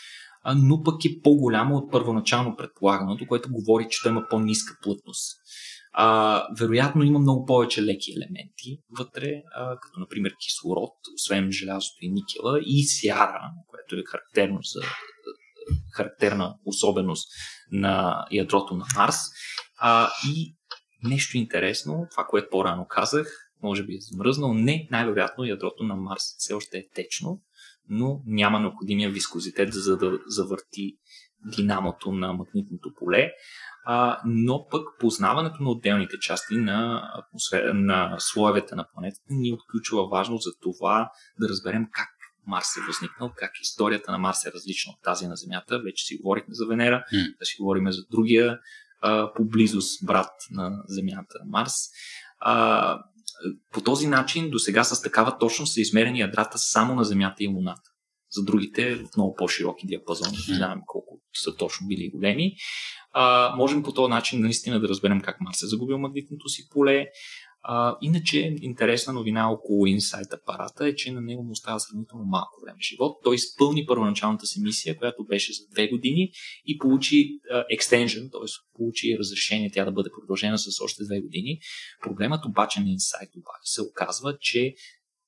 но 0.55 0.83
пък 0.83 1.05
е 1.05 1.21
по-голямо 1.23 1.75
от 1.75 1.91
първоначално 1.91 2.55
предполаганото, 2.55 3.27
което 3.27 3.51
говори, 3.51 3.87
че 3.89 4.03
той 4.03 4.11
има 4.11 4.25
по-ниска 4.29 4.77
плътност. 4.83 5.37
А, 5.99 6.47
вероятно 6.59 7.03
има 7.03 7.19
много 7.19 7.45
повече 7.45 7.83
леки 7.83 8.11
елементи 8.11 8.81
вътре, 8.97 9.41
а, 9.55 9.79
като 9.79 9.99
например 9.99 10.33
кислород, 10.45 10.93
освен 11.15 11.51
желязото 11.51 11.97
и 12.01 12.09
никела, 12.09 12.59
и 12.65 12.83
сяра, 12.83 13.41
което 13.67 13.95
е 13.95 14.03
характерно 14.05 14.59
за 14.61 14.81
характерна 15.93 16.55
особеност 16.65 17.27
на 17.71 18.25
ядрото 18.31 18.75
на 18.75 18.85
Марс. 18.95 19.15
А, 19.79 20.09
и 20.29 20.55
нещо 21.03 21.37
интересно, 21.37 22.07
това, 22.11 22.25
което 22.29 22.49
по-рано 22.51 22.85
казах, 22.89 23.27
може 23.63 23.83
би 23.83 23.93
е 23.93 23.99
замръзнал, 23.99 24.53
не, 24.53 24.87
най-вероятно 24.91 25.45
ядрото 25.45 25.83
на 25.83 25.95
Марс 25.95 26.23
все 26.37 26.53
още 26.53 26.77
е 26.77 26.89
течно, 26.93 27.41
но 27.89 28.21
няма 28.25 28.59
необходимия 28.59 29.09
вискозитет 29.09 29.73
за 29.73 29.97
да 29.97 30.19
завърти 30.27 30.97
динамото 31.45 32.11
на 32.11 32.33
магнитното 32.33 32.93
поле 32.99 33.31
а, 33.89 34.21
но 34.25 34.67
пък 34.71 34.87
познаването 34.99 35.63
на 35.63 35.69
отделните 35.69 36.19
части 36.19 36.55
на, 36.55 37.09
атмосфера, 37.13 37.73
на 37.73 38.15
слоевете 38.19 38.75
на 38.75 38.87
планетата 38.93 39.25
ни 39.29 39.49
е 39.49 39.53
от 39.53 39.59
ключова 39.71 40.07
важност 40.07 40.43
за 40.43 40.51
това 40.61 41.11
да 41.39 41.49
разберем 41.49 41.87
как 41.91 42.09
Марс 42.47 42.77
е 42.77 42.85
възникнал, 42.87 43.31
как 43.35 43.51
историята 43.61 44.11
на 44.11 44.17
Марс 44.17 44.45
е 44.45 44.51
различна 44.51 44.91
от 44.91 45.03
тази 45.03 45.27
на 45.27 45.35
Земята. 45.35 45.79
Вече 45.79 46.05
си 46.05 46.17
говорихме 46.17 46.53
за 46.53 46.65
Венера, 46.65 47.03
mm. 47.13 47.37
да 47.39 47.45
си 47.45 47.55
говорим 47.59 47.91
за 47.91 48.01
другия 48.11 48.59
а, 49.01 49.33
по 49.33 49.45
близост 49.45 50.05
брат 50.05 50.31
на 50.51 50.83
Земята, 50.87 51.39
Марс. 51.45 51.73
А, 52.39 52.99
по 53.71 53.81
този 53.81 54.07
начин 54.07 54.49
до 54.49 54.59
сега 54.59 54.83
с 54.83 55.01
такава 55.01 55.37
точност 55.37 55.73
са 55.73 55.81
измерени 55.81 56.19
ядрата 56.19 56.57
само 56.57 56.95
на 56.95 57.03
Земята 57.03 57.43
и 57.43 57.47
Луната. 57.47 57.89
За 58.31 58.43
другите 58.43 58.95
в 58.95 59.17
много 59.17 59.35
по-широки 59.35 59.87
диапазони. 59.87 60.37
Не 60.49 60.55
знаем 60.55 60.79
колко 60.85 61.19
са 61.43 61.55
точно 61.55 61.87
били 61.87 62.09
големи 62.09 62.55
а, 63.19 63.55
можем 63.55 63.83
по 63.83 63.93
този 63.93 64.09
начин 64.09 64.41
наистина 64.41 64.79
да 64.79 64.87
разберем 64.87 65.21
как 65.21 65.41
Марс 65.41 65.61
е 65.63 65.67
загубил 65.67 65.97
магнитното 65.97 66.49
си 66.49 66.69
поле, 66.69 67.07
А, 67.69 67.97
иначе, 68.01 68.55
интересна 68.61 69.13
новина 69.13 69.51
около 69.51 69.85
Insight 69.85 70.33
апарата 70.33 70.87
е, 70.87 70.95
че 70.95 71.11
на 71.11 71.21
него 71.21 71.43
му 71.43 71.51
остава 71.51 71.79
сравнително 71.79 72.25
малко 72.25 72.61
време 72.65 72.77
живот. 72.81 73.17
Той 73.23 73.35
изпълни 73.35 73.85
първоначалната 73.85 74.45
си 74.45 74.61
мисия, 74.61 74.97
която 74.97 75.25
беше 75.25 75.53
за 75.53 75.63
две 75.71 75.87
години 75.87 76.31
и 76.65 76.77
получи 76.77 77.39
extension, 77.77 78.31
т.е. 78.31 78.47
получи 78.75 79.17
разрешение 79.19 79.71
тя 79.73 79.85
да 79.85 79.91
бъде 79.91 80.09
продължена 80.19 80.57
с 80.57 80.81
още 80.81 81.03
две 81.03 81.21
години. 81.21 81.59
Проблемът 82.01 82.45
обаче 82.45 82.79
на 82.79 82.85
Insight 82.85 83.31
обаче 83.37 83.63
се 83.63 83.81
оказва, 83.81 84.37
че 84.41 84.73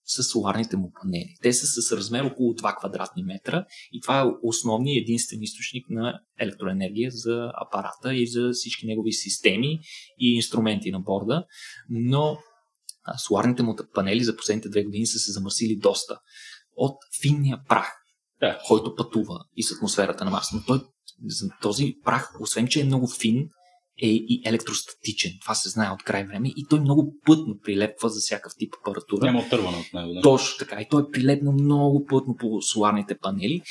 с 0.09 0.23
соларните 0.23 0.77
му 0.77 0.91
панели. 1.01 1.35
Те 1.41 1.53
са 1.53 1.81
с 1.81 1.91
размер 1.91 2.23
около 2.23 2.53
2 2.53 2.77
квадратни 2.77 3.23
метра 3.23 3.65
и 3.91 4.01
това 4.01 4.19
е 4.19 4.31
основният 4.43 5.03
единствен 5.03 5.43
източник 5.43 5.89
на 5.89 6.19
електроенергия 6.39 7.11
за 7.11 7.51
апарата 7.53 8.15
и 8.15 8.27
за 8.27 8.49
всички 8.53 8.87
негови 8.87 9.11
системи 9.11 9.79
и 10.19 10.35
инструменти 10.35 10.91
на 10.91 10.99
борда. 10.99 11.45
Но 11.89 12.37
соларните 13.27 13.63
му 13.63 13.75
панели 13.93 14.23
за 14.23 14.35
последните 14.35 14.69
две 14.69 14.83
години 14.83 15.07
са 15.07 15.19
се 15.19 15.31
замърсили 15.31 15.75
доста 15.75 16.19
от 16.75 16.97
финния 17.21 17.61
прах, 17.69 17.91
да. 18.39 18.59
който 18.67 18.95
пътува 18.95 19.39
и 19.55 19.63
с 19.63 19.71
атмосферата 19.71 20.25
на 20.25 20.31
Марс. 20.31 20.47
Но 20.53 20.63
той, 20.67 20.81
този 21.61 21.95
прах, 22.03 22.31
освен 22.41 22.67
че 22.67 22.81
е 22.81 22.85
много 22.85 23.07
фин, 23.07 23.49
е 24.01 24.07
и 24.07 24.41
електростатичен. 24.45 25.31
Това 25.41 25.55
се 25.55 25.69
знае 25.69 25.89
от 25.89 26.03
край 26.03 26.25
време 26.25 26.49
и 26.55 26.65
той 26.69 26.79
много 26.79 27.15
плътно 27.25 27.55
прилепва 27.63 28.09
за 28.09 28.19
всякакъв 28.19 28.53
тип 28.59 28.73
апаратура. 28.81 29.25
Няма 29.25 29.39
отърване 29.39 29.77
от 29.77 29.93
него. 29.93 30.13
Да. 30.13 30.21
Точно 30.21 30.57
така. 30.59 30.81
И 30.81 30.87
той 30.89 31.01
е 31.01 31.11
прилепнал 31.11 31.53
много 31.53 32.05
плътно 32.05 32.35
по 32.39 32.61
соларните 32.61 33.17
панели 33.21 33.61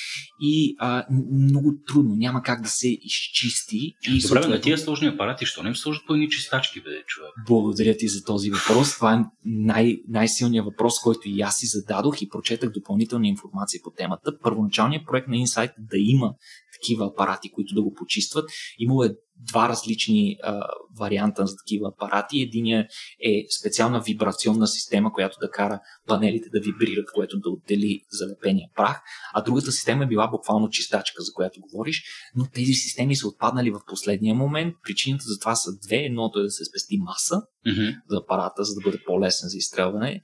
и 0.41 0.77
а, 0.79 1.07
много 1.33 1.75
трудно. 1.87 2.15
Няма 2.15 2.43
как 2.43 2.63
да 2.63 2.69
се 2.69 2.89
изчисти. 2.89 3.77
И 3.77 3.95
Добре, 4.09 4.21
съответно... 4.21 4.51
на 4.51 4.61
тия 4.61 4.79
сложни 4.79 5.09
апарати, 5.09 5.47
що 5.47 5.63
не 5.63 5.69
им 5.69 5.77
сложат 5.77 6.03
по 6.07 6.15
едни 6.15 6.29
чистачки, 6.29 6.81
бе, 6.81 6.91
човек? 7.07 7.31
Благодаря 7.47 7.97
ти 7.97 8.09
за 8.09 8.25
този 8.25 8.51
въпрос. 8.51 8.95
Това 8.95 9.15
е 9.15 9.25
най- 9.45 9.97
най-силният 10.09 10.65
въпрос, 10.67 11.01
който 11.01 11.21
и 11.25 11.41
аз 11.41 11.57
си 11.57 11.67
зададох 11.67 12.23
и 12.23 12.29
прочетах 12.29 12.71
допълнителна 12.71 13.29
информация 13.29 13.81
по 13.85 13.91
темата. 13.91 14.39
Първоначалният 14.43 15.07
проект 15.07 15.29
на 15.29 15.37
Insight 15.37 15.73
да 15.79 15.97
има 15.99 16.35
такива 16.81 17.07
апарати, 17.07 17.51
които 17.53 17.75
да 17.75 17.83
го 17.83 17.95
почистват. 17.95 18.51
Имало 18.79 19.05
е 19.05 19.15
два 19.47 19.69
различни 19.69 20.37
а, 20.43 20.67
варианта 20.99 21.47
за 21.47 21.57
такива 21.57 21.89
апарати. 21.89 22.41
Единият 22.41 22.87
е 23.25 23.45
специална 23.61 24.01
вибрационна 24.01 24.67
система, 24.67 25.13
която 25.13 25.37
да 25.41 25.51
кара 25.51 25.81
панелите 26.07 26.49
да 26.53 26.61
вибрират, 26.61 27.07
което 27.15 27.39
да 27.39 27.51
отдели 27.51 28.01
залепения 28.11 28.69
прах, 28.77 29.01
а 29.35 29.43
другата 29.43 29.73
система 29.73 30.05
е 30.05 30.07
била 30.07 30.29
буквално 30.29 30.71
чистачка, 30.71 31.23
за 31.23 31.33
която 31.33 31.61
говориш, 31.61 32.03
но 32.37 32.47
тези 32.55 32.73
системи 32.73 33.17
са 33.17 33.29
отпаднали 33.29 33.71
в 33.71 33.81
последния 33.87 34.35
момент. 34.35 34.75
Причината 34.83 35.25
за 35.27 35.39
това 35.39 35.55
са 35.55 35.71
две. 35.87 35.97
Едното 35.97 36.39
е 36.39 36.43
да 36.43 36.51
се 36.51 36.65
спести 36.65 36.99
маса 36.99 37.43
mm-hmm. 37.67 37.95
за 38.09 38.17
апарата, 38.17 38.65
за 38.65 38.75
да 38.75 38.81
бъде 38.85 38.99
по-лесен 39.07 39.49
за 39.49 39.57
изстрелване, 39.57 40.21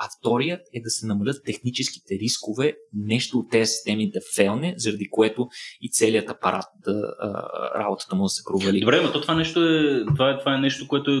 а 0.00 0.08
вторият 0.18 0.60
е 0.74 0.80
да 0.80 0.90
се 0.90 1.06
намалят 1.06 1.44
техническите 1.44 2.14
рискове, 2.14 2.74
нещо 2.92 3.38
от 3.38 3.50
тези 3.50 3.66
системи 3.66 4.10
да 4.10 4.20
фелне, 4.36 4.74
заради 4.76 5.08
което 5.10 5.46
и 5.80 5.90
целият 5.90 6.30
апарат 6.30 6.66
да 6.84 7.14
работата 7.78 8.16
му 8.16 8.22
да 8.22 8.28
се 8.28 8.42
провали. 8.58 8.80
Добре, 8.80 9.00
но 9.00 9.12
то 9.12 9.20
това 9.20 9.34
нещо 9.34 9.64
е, 9.64 10.04
това 10.14 10.30
е, 10.30 10.38
това 10.38 10.54
е 10.54 10.58
нещо, 10.58 10.88
което 10.88 11.10
е 11.10 11.20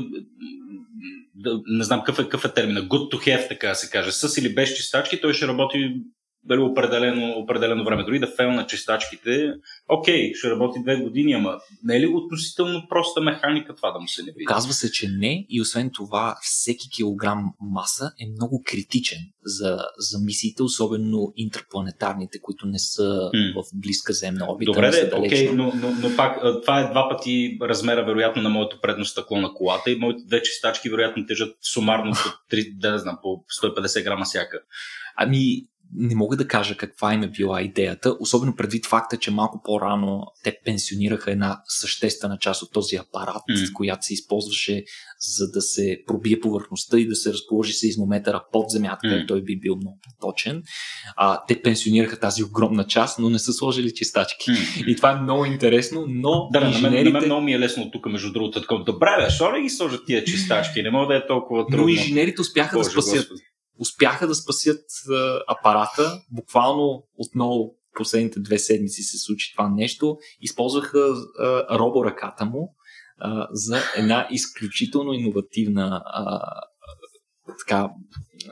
да, 1.34 1.60
не 1.66 1.84
знам 1.84 2.00
какъв 2.00 2.18
е, 2.18 2.22
какъв 2.22 2.44
е 2.44 2.54
термина, 2.54 2.80
good 2.80 3.12
to 3.12 3.16
have, 3.16 3.48
така 3.48 3.74
се 3.74 3.90
каже. 3.90 4.12
С 4.12 4.38
или 4.38 4.54
без 4.54 4.74
чистачки, 4.74 5.20
той 5.20 5.34
ще 5.34 5.48
работи 5.48 5.96
дали 6.44 6.60
определено, 6.60 7.38
определено 7.38 7.84
време. 7.84 8.04
Дори 8.04 8.18
да 8.18 8.26
фейл 8.26 8.52
на 8.52 8.66
чистачките, 8.66 9.52
окей, 9.88 10.34
ще 10.34 10.50
работи 10.50 10.82
две 10.82 10.96
години, 10.96 11.32
ама 11.32 11.58
не 11.84 11.96
е 11.96 12.00
ли 12.00 12.06
относително 12.06 12.86
проста 12.88 13.20
механика 13.20 13.74
това 13.74 13.90
да 13.90 14.00
му 14.00 14.08
се 14.08 14.22
не 14.22 14.32
види? 14.32 14.44
Казва 14.44 14.72
се, 14.72 14.92
че 14.92 15.08
не 15.08 15.46
и 15.48 15.60
освен 15.60 15.90
това 15.94 16.36
всеки 16.42 16.90
килограм 16.90 17.52
маса 17.60 18.12
е 18.20 18.26
много 18.30 18.62
критичен 18.66 19.18
за, 19.44 19.78
за 19.98 20.18
мисиите, 20.18 20.62
особено 20.62 21.32
интерпланетарните, 21.36 22.40
които 22.40 22.66
не 22.66 22.78
са 22.78 23.02
mm. 23.02 23.54
в 23.54 23.66
близка 23.74 24.12
земна 24.12 24.52
орбита. 24.52 24.72
Добре, 24.72 24.90
де, 24.90 25.10
окей, 25.16 25.50
но, 25.52 25.72
но, 25.74 25.90
но 26.02 26.16
пак 26.16 26.40
това 26.62 26.80
е 26.80 26.90
два 26.90 27.08
пъти 27.08 27.58
размера 27.62 28.04
вероятно 28.04 28.42
на 28.42 28.48
моето 28.48 28.80
предно 28.80 29.04
стъкло 29.04 29.40
на 29.40 29.54
колата 29.54 29.90
и 29.90 29.96
моите 29.96 30.22
две 30.26 30.42
чистачки 30.42 30.90
вероятно 30.90 31.26
тежат 31.26 31.56
сумарно 31.62 32.12
по, 32.12 32.56
3, 32.56 32.78
да 32.78 32.98
знам, 32.98 33.18
по 33.22 33.44
150 33.62 34.04
грама 34.04 34.24
всяка. 34.24 34.60
Ами, 35.16 35.66
не 35.94 36.14
мога 36.14 36.36
да 36.36 36.48
кажа 36.48 36.76
каква 36.76 37.14
им 37.14 37.22
е 37.22 37.30
била 37.30 37.62
идеята, 37.62 38.16
особено 38.20 38.56
предвид 38.56 38.86
факта, 38.86 39.16
че 39.16 39.30
малко 39.30 39.60
по-рано 39.64 40.22
те 40.44 40.56
пенсионираха 40.64 41.30
една 41.30 41.60
съществена 41.68 42.38
част 42.38 42.62
от 42.62 42.72
този 42.72 42.96
апарат, 42.96 43.42
mm. 43.50 43.72
която 43.72 44.06
се 44.06 44.14
използваше 44.14 44.84
за 45.36 45.50
да 45.50 45.62
се 45.62 45.98
пробие 46.06 46.40
повърхността 46.40 46.98
и 46.98 47.06
да 47.06 47.16
се 47.16 47.32
разположи 47.32 47.72
измометъра 47.82 48.44
под 48.52 48.70
земята, 48.70 48.98
mm. 49.04 49.10
където 49.10 49.26
той 49.26 49.42
би 49.42 49.58
бил 49.58 49.76
много 49.76 49.98
точен. 50.20 50.62
А, 51.16 51.44
те 51.48 51.62
пенсионираха 51.62 52.20
тази 52.20 52.44
огромна 52.44 52.86
част, 52.86 53.18
но 53.18 53.30
не 53.30 53.38
са 53.38 53.52
сложили 53.52 53.94
чистачки. 53.94 54.50
Mm. 54.50 54.86
И 54.86 54.96
това 54.96 55.10
е 55.10 55.20
много 55.20 55.44
интересно, 55.44 56.04
но 56.08 56.48
да, 56.52 56.66
инженерите... 56.66 56.82
на, 56.82 56.90
мен, 56.90 57.12
на 57.12 57.20
мен 57.20 57.24
много 57.24 57.42
ми 57.42 57.52
е 57.52 57.58
лесно 57.58 57.90
тук, 57.90 58.06
между 58.06 58.32
другото, 58.32 58.60
такова. 58.60 58.84
Добре, 58.84 59.08
бе, 59.20 59.24
защо 59.24 59.52
не 59.52 59.62
ги 59.62 59.70
сложат 59.70 60.06
тия 60.06 60.24
чистачки? 60.24 60.82
Не 60.82 60.90
мога 60.90 61.06
да 61.06 61.16
е 61.16 61.26
толкова 61.26 61.66
трудно. 61.66 61.82
Но 61.82 61.88
инженерите 61.88 62.40
успяха 62.40 62.76
Боже, 62.76 62.84
да 62.84 62.90
спасят 62.90 63.16
Господи 63.16 63.42
успяха 63.78 64.26
да 64.26 64.34
спасят 64.34 64.84
апарата. 65.48 66.22
Буквално 66.30 67.04
отново 67.16 67.74
последните 67.94 68.40
две 68.40 68.58
седмици 68.58 69.02
се 69.02 69.18
случи 69.18 69.52
това 69.52 69.68
нещо. 69.68 70.16
Използваха 70.40 71.14
роборъката 71.70 72.44
му 72.44 72.74
за 73.50 73.78
една 73.96 74.28
изключително 74.30 75.12
иновативна 75.12 76.02
така, 77.58 77.88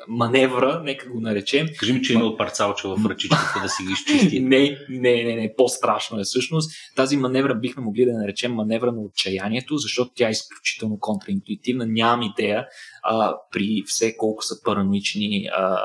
маневра, 0.09 0.81
нека 0.85 1.11
го 1.11 1.21
наречем. 1.21 1.67
Кажи 1.79 1.93
ми, 1.93 2.03
че 2.03 2.13
има 2.13 2.25
от 2.25 2.39
парцалча 2.39 2.89
в 2.89 3.07
ръчичката 3.07 3.61
да 3.63 3.69
си 3.69 3.83
ги 3.85 3.93
изчисти. 3.93 4.41
не, 4.41 4.79
не, 4.89 5.25
не, 5.25 5.37
не, 5.37 5.55
по-страшно 5.57 6.21
е 6.21 6.25
всъщност. 6.25 6.71
Тази 6.97 7.17
маневра 7.17 7.55
бихме 7.55 7.83
могли 7.83 8.05
да 8.05 8.13
наречем 8.13 8.55
маневра 8.55 8.93
на 8.93 9.01
отчаянието, 9.01 9.77
защото 9.77 10.11
тя 10.15 10.29
е 10.29 10.31
изключително 10.31 10.99
контраинтуитивна. 11.01 11.87
Нямам 11.87 12.23
идея 12.23 12.67
а, 13.03 13.37
при 13.53 13.83
все 13.87 14.17
колко 14.17 14.43
са 14.43 14.55
параноични 14.65 15.49
а, 15.57 15.85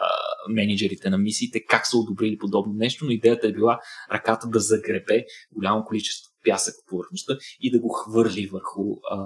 менеджерите 0.50 1.10
на 1.10 1.18
мисиите, 1.18 1.66
как 1.66 1.88
са 1.88 1.98
одобрили 1.98 2.38
подобно 2.38 2.74
нещо, 2.74 3.06
но 3.06 3.12
идеята 3.12 3.48
е 3.48 3.52
била 3.52 3.80
ръката 4.14 4.48
да 4.48 4.60
загребе 4.60 5.26
голямо 5.56 5.86
количество 5.86 6.31
пясък 6.46 6.74
по 6.76 6.90
повърхността 6.90 7.34
и 7.62 7.72
да 7.72 7.80
го 7.80 7.90
хвърли 7.90 8.48
върху 8.48 8.82
а, 9.12 9.26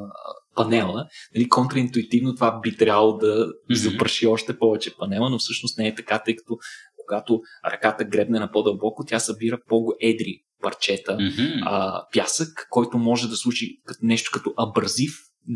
панела. 0.55 1.05
Нали, 1.35 1.49
контраинтуитивно 1.49 2.35
това 2.35 2.59
би 2.59 2.77
трябвало 2.77 3.17
да 3.17 3.47
запраши 3.71 4.27
още 4.27 4.57
повече 4.57 4.97
панела, 4.97 5.29
но 5.29 5.37
всъщност 5.37 5.77
не 5.77 5.87
е 5.87 5.95
така, 5.95 6.23
тъй 6.25 6.35
като 6.35 6.57
когато 7.05 7.41
ръката 7.65 8.03
гребне 8.03 8.39
на 8.39 8.51
по-дълбоко, 8.51 9.05
тя 9.05 9.19
събира 9.19 9.59
по-едри 9.67 10.41
парчета 10.61 11.11
mm-hmm. 11.11 11.61
а, 11.65 12.03
пясък, 12.13 12.67
който 12.69 12.97
може 12.97 13.27
да 13.27 13.35
служи 13.35 13.81
като 13.85 13.99
нещо 14.01 14.31
като 14.33 14.53
абразив 14.57 15.11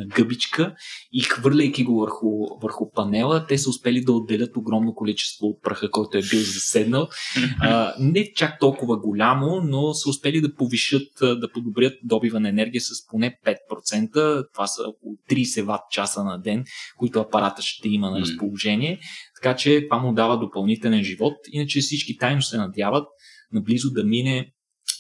гъбичка 0.08 0.76
и 1.12 1.22
хвърляйки 1.22 1.84
го 1.84 2.00
върху, 2.00 2.28
върху 2.62 2.92
панела, 2.92 3.46
те 3.48 3.58
са 3.58 3.70
успели 3.70 4.02
да 4.02 4.12
отделят 4.12 4.58
огромно 4.58 4.96
количество 4.96 5.48
от 5.48 5.64
праха, 5.64 5.92
който 5.92 6.18
е 6.18 6.22
бил 6.22 6.40
заседнал. 6.40 7.08
А, 7.62 7.94
не 8.00 8.34
чак 8.34 8.60
толкова 8.60 8.98
голямо, 8.98 9.62
но 9.64 9.94
са 9.94 10.10
успели 10.10 10.42
да 10.42 10.56
повишат, 10.56 11.08
да 11.22 11.52
подобрят 11.54 11.94
добива 12.04 12.40
на 12.40 12.50
енергия 12.50 12.82
с 12.82 13.08
поне 13.08 13.38
5%. 13.46 14.46
Това 14.54 14.68
са 14.68 14.84
около 14.88 15.16
30 15.30 15.64
ватт 15.64 15.82
часа 15.92 16.24
на 16.24 16.42
ден, 16.42 16.64
които 16.98 17.20
апарата 17.20 17.62
ще 17.62 17.90
има 17.90 18.12
на 18.12 18.20
разположение. 18.20 19.00
Така 19.42 19.56
че 19.56 19.88
това 19.90 19.98
му 19.98 20.14
дава 20.14 20.40
допълнителен 20.40 21.04
живот. 21.04 21.34
Иначе 21.52 21.80
всички 21.80 22.18
тайно 22.18 22.42
се 22.42 22.58
надяват 22.58 23.08
наблизо 23.52 23.90
да 23.90 24.04
мине 24.04 24.52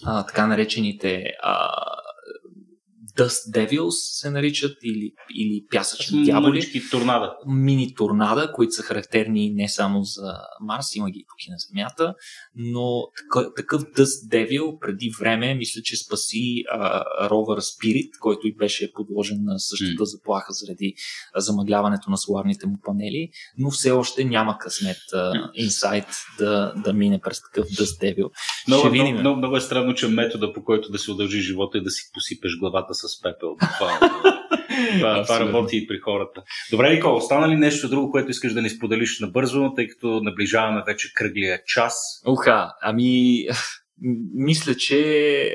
а, 0.06 0.26
така 0.26 0.48
наречените 0.48 1.24
а, 1.44 1.70
Dust 3.20 3.52
Devils 3.56 4.20
се 4.20 4.30
наричат 4.30 4.78
или, 4.84 5.12
или 5.36 5.66
пясъчни 5.72 6.26
дяволи. 6.26 6.84
торнада. 6.92 7.36
Мини 7.48 7.96
торнада, 7.96 8.52
които 8.56 8.72
са 8.72 8.84
характерни 8.84 9.50
не 9.50 9.70
само 9.70 10.04
за 10.04 10.34
Марс, 10.62 10.96
има 10.96 11.12
ги 11.12 11.26
и 11.48 11.52
на 11.52 11.58
Земята, 11.70 12.16
но 12.56 13.04
такъв 13.56 13.82
Dust 13.82 14.30
Devil 14.30 14.80
преди 14.80 15.12
време 15.20 15.56
мисля, 15.56 15.82
че 15.82 15.98
спаси 15.98 16.64
а, 16.72 17.04
ровър 17.30 17.62
Spirit, 17.62 18.10
който 18.20 18.48
и 18.48 18.56
беше 18.56 18.94
подложен 18.94 19.38
на 19.44 19.60
същата 19.60 20.04
mm. 20.04 20.04
заплаха 20.04 20.54
заради 20.54 20.94
замъгляването 21.36 22.10
на 22.10 22.18
соларните 22.18 22.68
му 22.68 22.78
панели, 22.84 23.30
но 23.58 23.72
все 23.72 23.92
още 23.92 24.24
няма 24.24 24.58
късмет 24.58 24.98
инсайт 25.54 26.06
да, 26.38 26.74
да 26.84 26.94
мине 26.94 27.20
през 27.22 27.42
такъв 27.42 27.68
Dust 27.68 28.02
Devil. 28.04 28.30
Много, 28.68 28.88
Ще. 28.88 28.90
Много, 28.90 29.20
много, 29.20 29.38
много 29.38 29.58
е 29.58 29.62
странно, 29.62 29.94
че 29.94 30.08
метода 30.08 30.54
по 30.54 30.64
който 30.64 30.92
да 30.92 31.00
се 31.00 31.12
удължи 31.12 31.42
живота 31.42 31.78
е 31.78 31.82
да 31.82 31.90
си 31.90 32.10
посипеш 32.14 32.58
главата 32.60 32.94
с 32.94 33.09
с 33.10 33.22
пепел. 33.22 33.56
Това, 33.78 34.00
това, 35.00 35.24
това 35.24 35.40
работи 35.40 35.78
и 35.78 35.88
при 35.88 36.00
хората. 36.00 36.44
Добре, 36.72 36.94
Никола, 36.94 37.16
остана 37.16 37.50
ли 37.50 37.56
нещо 37.56 37.90
друго, 37.90 38.12
което 38.12 38.32
искаш 38.32 38.54
да 38.54 38.62
ни 38.62 38.70
споделиш 38.70 39.20
набързо, 39.20 39.74
тъй 39.76 39.88
като 39.88 40.22
наближаваме 40.24 40.84
вече 40.88 41.14
кръглия 41.14 41.64
час? 41.66 41.96
Уха, 42.28 42.74
ами 42.82 43.44
мисля, 44.34 44.76
че 44.76 45.00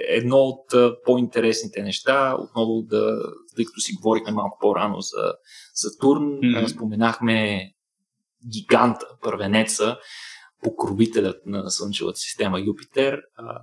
едно 0.08 0.36
от 0.36 0.64
по-интересните 1.04 1.82
неща, 1.82 2.36
отново 2.38 2.82
да, 2.82 3.18
тъй 3.56 3.64
като 3.64 3.80
си 3.80 3.92
говорихме 3.92 4.32
малко 4.32 4.58
по-рано 4.60 5.00
за 5.00 5.32
Сатурн, 5.74 6.22
mm-hmm. 6.22 6.66
споменахме 6.66 7.70
гиганта, 8.52 9.06
първенеца, 9.22 9.96
покровителят 10.64 11.46
на 11.46 11.70
Слънчевата 11.70 12.18
система 12.18 12.60
Юпитер, 12.60 13.20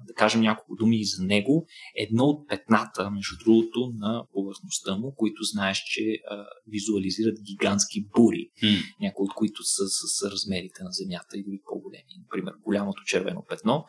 да 0.07 0.13
кажем 0.13 0.41
няколко 0.41 0.75
думи 0.75 0.99
и 0.99 1.05
за 1.05 1.23
него. 1.23 1.65
Едно 1.95 2.23
от 2.23 2.49
петната, 2.49 3.11
между 3.11 3.35
другото, 3.45 3.91
на 3.97 4.23
повърхността 4.33 4.95
му, 4.95 5.15
които 5.15 5.43
знаеш, 5.43 5.83
че 5.85 6.19
визуализират 6.67 7.37
гигантски 7.43 8.07
бури, 8.15 8.49
mm. 8.63 8.83
някои 9.01 9.23
от 9.23 9.33
които 9.33 9.63
са 9.63 9.83
с 9.87 10.31
размерите 10.31 10.83
на 10.83 10.91
Земята 10.91 11.37
и 11.37 11.43
дори 11.43 11.59
по-големи. 11.65 12.13
Например, 12.19 12.53
голямото 12.63 13.03
червено 13.05 13.45
петно. 13.49 13.85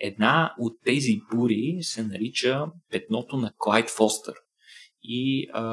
Една 0.00 0.54
от 0.58 0.72
тези 0.84 1.20
бури 1.34 1.78
се 1.80 2.02
нарича 2.02 2.64
петното 2.90 3.36
на 3.36 3.52
Клайд 3.58 3.90
Фостер. 3.90 4.34
И 5.02 5.48
а, 5.52 5.64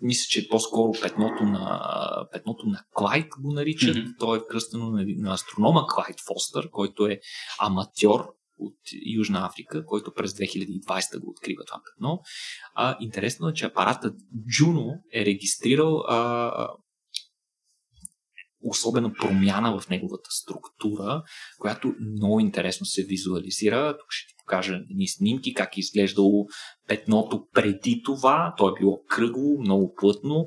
мисля, 0.00 0.26
че 0.28 0.40
е 0.40 0.48
по-скоро 0.48 0.92
петното 1.02 1.44
на, 1.44 2.28
петното 2.32 2.66
на 2.66 2.84
Клайд 2.92 3.26
го 3.40 3.52
наричат. 3.52 3.96
Mm-hmm. 3.96 4.18
То 4.18 4.34
е 4.34 4.46
кръстено 4.50 4.90
на, 4.90 5.04
на 5.06 5.34
астронома 5.34 5.86
Клайд 5.88 6.16
Фостър, 6.26 6.70
който 6.70 7.06
е 7.06 7.20
аматьор 7.60 8.24
от 8.58 8.76
Южна 9.16 9.46
Африка, 9.46 9.84
който 9.86 10.14
през 10.14 10.32
2020 10.32 11.20
го 11.20 11.30
открива 11.30 11.64
това 11.64 11.80
петно. 11.84 12.20
А, 12.74 12.96
интересно 13.00 13.48
е, 13.48 13.52
че 13.52 13.64
апаратът 13.64 14.16
Juno 14.58 15.00
е 15.12 15.24
регистрирал 15.24 16.04
а, 16.08 16.68
особена 18.64 19.12
промяна 19.12 19.80
в 19.80 19.88
неговата 19.88 20.30
структура, 20.30 21.22
която 21.58 21.94
много 22.00 22.40
интересно 22.40 22.86
се 22.86 23.04
визуализира. 23.04 23.96
Тук 23.98 24.06
ще 24.10 24.28
ти 24.28 24.33
покажа 24.44 24.80
ни 24.88 25.08
снимки, 25.08 25.54
как 25.54 25.76
е 25.76 25.80
изглеждало 25.80 26.46
петното 26.88 27.46
преди 27.52 28.02
това. 28.04 28.54
То 28.58 28.68
е 28.68 28.80
било 28.80 29.02
кръгло, 29.08 29.60
много 29.60 29.94
плътно, 29.94 30.46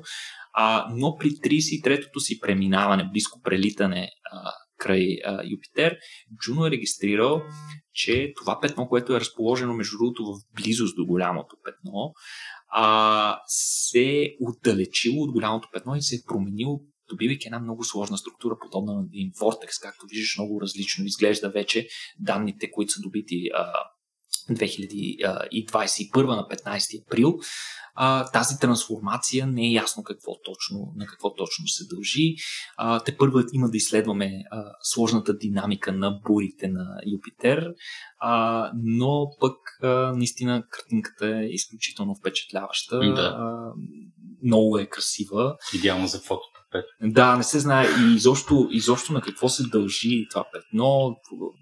а, 0.52 0.86
но 0.94 1.16
при 1.16 1.28
33-тото 1.28 2.20
си 2.20 2.40
преминаване, 2.40 3.10
близко 3.12 3.40
прелитане 3.42 4.10
а, 4.32 4.50
край 4.78 5.18
а, 5.24 5.42
Юпитер, 5.50 5.96
Джуно 6.40 6.66
е 6.66 6.70
регистрирал, 6.70 7.42
че 7.92 8.32
това 8.36 8.60
петно, 8.60 8.88
което 8.88 9.16
е 9.16 9.20
разположено 9.20 9.74
между 9.74 9.98
другото 9.98 10.24
в 10.24 10.62
близост 10.62 10.96
до 10.96 11.06
голямото 11.06 11.56
петно, 11.64 12.12
а, 12.72 13.40
се 13.46 14.22
е 14.22 14.28
отдалечило 14.40 15.22
от 15.22 15.32
голямото 15.32 15.68
петно 15.72 15.96
и 15.96 16.02
се 16.02 16.16
е 16.16 16.26
променило 16.26 16.80
добивайки 17.08 17.46
една 17.46 17.60
много 17.60 17.84
сложна 17.84 18.18
структура, 18.18 18.58
подобна 18.60 18.92
на 18.94 19.04
един 19.12 19.30
Vortex, 19.30 19.82
както 19.82 20.06
виждаш, 20.10 20.38
много 20.38 20.60
различно 20.60 21.04
изглежда 21.04 21.50
вече 21.50 21.88
данните, 22.18 22.70
които 22.70 22.92
са 22.92 23.00
добити 23.00 23.48
а, 23.54 23.72
2021 24.50 26.26
на 26.26 26.46
15 26.48 27.06
април. 27.06 27.38
А, 27.94 28.30
тази 28.30 28.58
трансформация 28.58 29.46
не 29.46 29.66
е 29.66 29.70
ясно 29.70 30.02
какво 30.02 30.32
точно, 30.44 30.92
на 30.96 31.06
какво 31.06 31.34
точно 31.34 31.66
се 31.66 31.84
дължи. 31.94 32.34
А, 32.76 33.00
те 33.00 33.16
първо 33.16 33.38
има 33.52 33.70
да 33.70 33.76
изследваме 33.76 34.42
а, 34.50 34.64
сложната 34.82 35.36
динамика 35.36 35.92
на 35.92 36.20
бурите 36.26 36.68
на 36.68 37.00
Юпитер, 37.12 37.74
а, 38.18 38.70
но 38.84 39.26
пък 39.40 39.56
а, 39.82 39.88
наистина 40.16 40.64
картинката 40.70 41.26
е 41.26 41.44
изключително 41.44 42.14
впечатляваща. 42.14 42.98
Да. 42.98 43.36
А, 43.38 43.72
много 44.42 44.78
е 44.78 44.86
красива. 44.86 45.56
Идеално 45.74 46.06
за 46.06 46.18
фото. 46.18 46.57
Да, 47.02 47.36
не 47.36 47.42
се 47.42 47.58
знае 47.58 47.86
и 47.86 48.14
изобщо, 48.14 48.68
изобщо 48.70 49.12
на 49.12 49.20
какво 49.20 49.48
се 49.48 49.62
дължи 49.62 50.26
това 50.30 50.44
петно. 50.52 51.16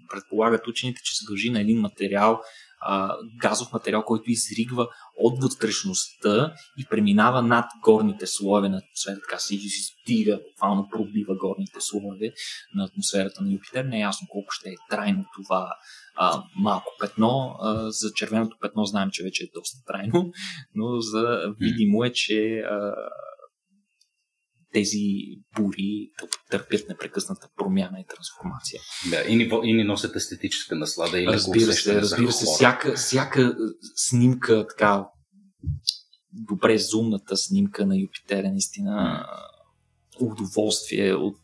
Предполагат 0.09 0.67
учените, 0.67 1.01
че 1.03 1.15
се 1.15 1.25
дължи 1.27 1.49
на 1.49 1.61
един 1.61 1.79
материал, 1.79 2.41
а, 2.81 3.15
газов 3.41 3.73
материал, 3.73 4.03
който 4.03 4.31
изригва 4.31 4.87
от 5.17 5.43
вътрешността 5.43 6.53
и 6.77 6.85
преминава 6.89 7.41
над 7.41 7.65
горните 7.83 8.27
слоеве 8.27 8.69
на 8.69 8.77
атмосферата, 8.77 9.21
така 9.29 9.39
се 9.39 9.55
издига, 9.55 10.39
буквално 10.51 10.89
пробива 10.91 11.35
горните 11.35 11.79
слоеве 11.79 12.31
на 12.75 12.83
атмосферата 12.83 13.43
на 13.43 13.53
Юпитер. 13.53 13.85
Не 13.85 13.97
е 13.97 14.01
ясно 14.01 14.27
колко 14.31 14.51
ще 14.51 14.69
е 14.69 14.75
трайно 14.89 15.25
това 15.35 15.73
а, 16.15 16.43
малко 16.55 16.87
петно. 16.99 17.55
А, 17.61 17.91
за 17.91 18.11
червеното 18.15 18.57
петно 18.61 18.85
знаем, 18.85 19.09
че 19.11 19.23
вече 19.23 19.43
е 19.43 19.51
доста 19.53 19.77
трайно, 19.87 20.31
но 20.75 20.99
за 20.99 21.39
видимо 21.59 22.03
е, 22.03 22.11
че 22.13 22.59
а, 22.59 22.93
тези 24.77 25.05
бури 25.55 26.11
търпят 26.51 26.89
непрекъсната 26.89 27.47
промяна 27.55 27.99
и 27.99 28.05
трансформация. 28.15 28.81
Да, 29.09 29.31
и 29.31 29.35
ни, 29.35 29.49
и 29.63 29.73
ни 29.73 29.83
носят 29.83 30.15
естетическа 30.15 30.75
наслада. 30.75 31.21
И 31.21 31.27
разбира 31.27 31.73
се, 31.73 32.01
разбира 32.01 32.31
се. 32.31 32.45
Всяка, 32.45 32.93
всяка 32.95 33.55
снимка, 33.95 34.67
така 34.67 35.05
добре 36.33 36.77
зумната 36.77 37.37
снимка 37.37 37.85
на 37.85 37.97
Юпитер 37.97 38.43
е 38.43 38.49
наистина 38.49 39.25
удоволствие 40.19 41.13
от 41.13 41.37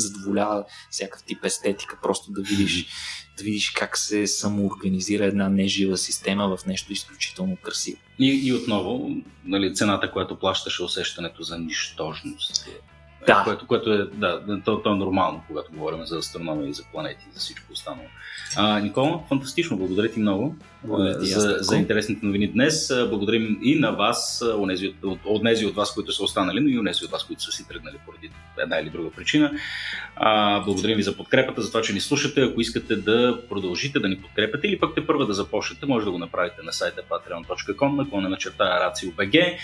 задоволява 0.00 0.64
всякакъв 0.90 1.24
тип 1.24 1.44
естетика, 1.44 1.98
просто 2.02 2.32
да 2.32 2.42
видиш, 2.42 2.86
да 3.38 3.44
видиш 3.44 3.70
как 3.70 3.98
се 3.98 4.26
самоорганизира 4.26 5.24
една 5.24 5.48
нежива 5.48 5.96
система 5.96 6.56
в 6.56 6.66
нещо 6.66 6.92
изключително 6.92 7.56
красиво. 7.56 7.98
И, 8.18 8.46
и 8.48 8.52
отново, 8.52 9.10
нали, 9.44 9.74
цената, 9.74 10.12
която 10.12 10.38
плащаше 10.38 10.82
усещането 10.82 11.42
за 11.42 11.58
нищожност. 11.58 12.68
Да. 13.26 13.42
Което, 13.44 13.66
което 13.66 13.92
е, 13.92 14.06
да, 14.14 14.62
то, 14.64 14.82
то 14.82 14.92
е 14.92 14.96
нормално, 14.96 15.42
когато 15.46 15.72
говорим 15.72 16.06
за 16.06 16.18
астрономия 16.18 16.68
и 16.68 16.74
за 16.74 16.84
планети 16.92 17.24
и 17.30 17.32
за 17.32 17.40
всичко 17.40 17.72
останало. 17.72 18.08
А, 18.56 18.80
Никола, 18.80 19.22
фантастично, 19.28 19.76
благодаря 19.76 20.12
ти 20.12 20.20
много 20.20 20.56
благодаря 20.86 21.18
ти, 21.18 21.26
за, 21.26 21.56
за 21.60 21.76
интересните 21.76 22.26
новини 22.26 22.48
днес. 22.48 22.92
Благодарим 23.08 23.58
и 23.62 23.78
на 23.78 23.90
вас, 23.90 24.44
онези 24.58 24.88
от, 24.88 24.94
от, 25.04 25.18
от, 25.24 25.62
от 25.64 25.74
вас, 25.74 25.94
които 25.94 26.12
са 26.12 26.24
останали, 26.24 26.60
но 26.60 26.68
и 26.68 26.78
онези 26.78 27.04
от 27.04 27.10
вас, 27.10 27.24
които 27.24 27.42
са 27.42 27.52
си 27.52 27.68
тръгнали 27.68 27.96
поради 28.06 28.30
една 28.58 28.78
или 28.78 28.90
друга 28.90 29.10
причина. 29.10 29.52
А, 30.16 30.60
благодарим 30.60 30.96
ви 30.96 31.02
за 31.02 31.16
подкрепата, 31.16 31.62
за 31.62 31.68
това, 31.68 31.82
че 31.82 31.92
ни 31.92 32.00
слушате. 32.00 32.42
Ако 32.42 32.60
искате 32.60 32.96
да 32.96 33.40
продължите 33.48 33.98
да 33.98 34.08
ни 34.08 34.20
подкрепяте 34.20 34.66
или 34.66 34.78
пък 34.78 34.94
те 34.94 35.06
първа 35.06 35.26
да 35.26 35.34
започнете, 35.34 35.86
може 35.86 36.04
да 36.04 36.10
го 36.10 36.18
направите 36.18 36.62
на 36.62 36.72
сайта 36.72 37.02
patreon.com, 37.02 37.96
наклона 37.96 38.28
на 38.28 38.36
черта 38.36 38.64
RACIO.BG. 38.64 39.56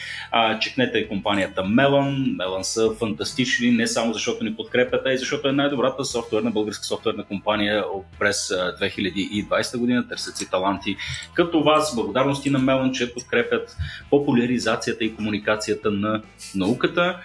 чекнете 0.60 1.08
компанията 1.08 1.62
Melon. 1.62 2.36
Melon 2.36 2.62
са 2.62 2.90
фантастични, 2.98 3.70
не 3.70 3.86
само 3.86 4.12
защото 4.12 4.44
ни 4.44 4.56
подкрепят, 4.56 5.06
а 5.06 5.12
и 5.12 5.18
защото 5.18 5.48
е 5.48 5.52
най-добрата 5.52 6.04
софтуерна 6.04 6.50
българска 6.50 6.84
софтуерна 6.84 7.24
компания 7.24 7.84
през 8.18 8.48
2020 8.48 9.78
година. 9.78 10.08
Търсят 10.08 10.36
си 10.36 10.50
таланти 10.50 10.96
като 11.34 11.62
вас. 11.62 11.94
Благодарности 11.94 12.50
на 12.50 12.60
Melon, 12.60 12.92
че 12.92 13.14
подкрепят 13.14 13.76
популяризацията 14.10 15.04
и 15.04 15.14
комуникацията 15.14 15.90
на 15.90 16.22
науката. 16.54 17.20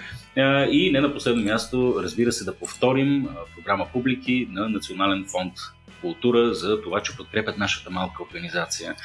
И 0.72 0.90
не 0.94 1.02
на 1.02 1.14
последно 1.14 1.44
място, 1.44 1.96
разбира 2.04 2.32
се, 2.32 2.44
да 2.44 2.56
повторим 2.56 3.28
програма 3.56 3.88
Публики 3.94 4.48
на 4.52 4.70
Национален 4.70 5.26
фонд 5.32 5.54
култура 6.02 6.54
за 6.54 6.82
това, 6.82 7.02
че 7.02 7.18
подкрепят 7.18 7.58
нашата 7.58 7.90
малка 7.90 8.24
организация 8.24 8.96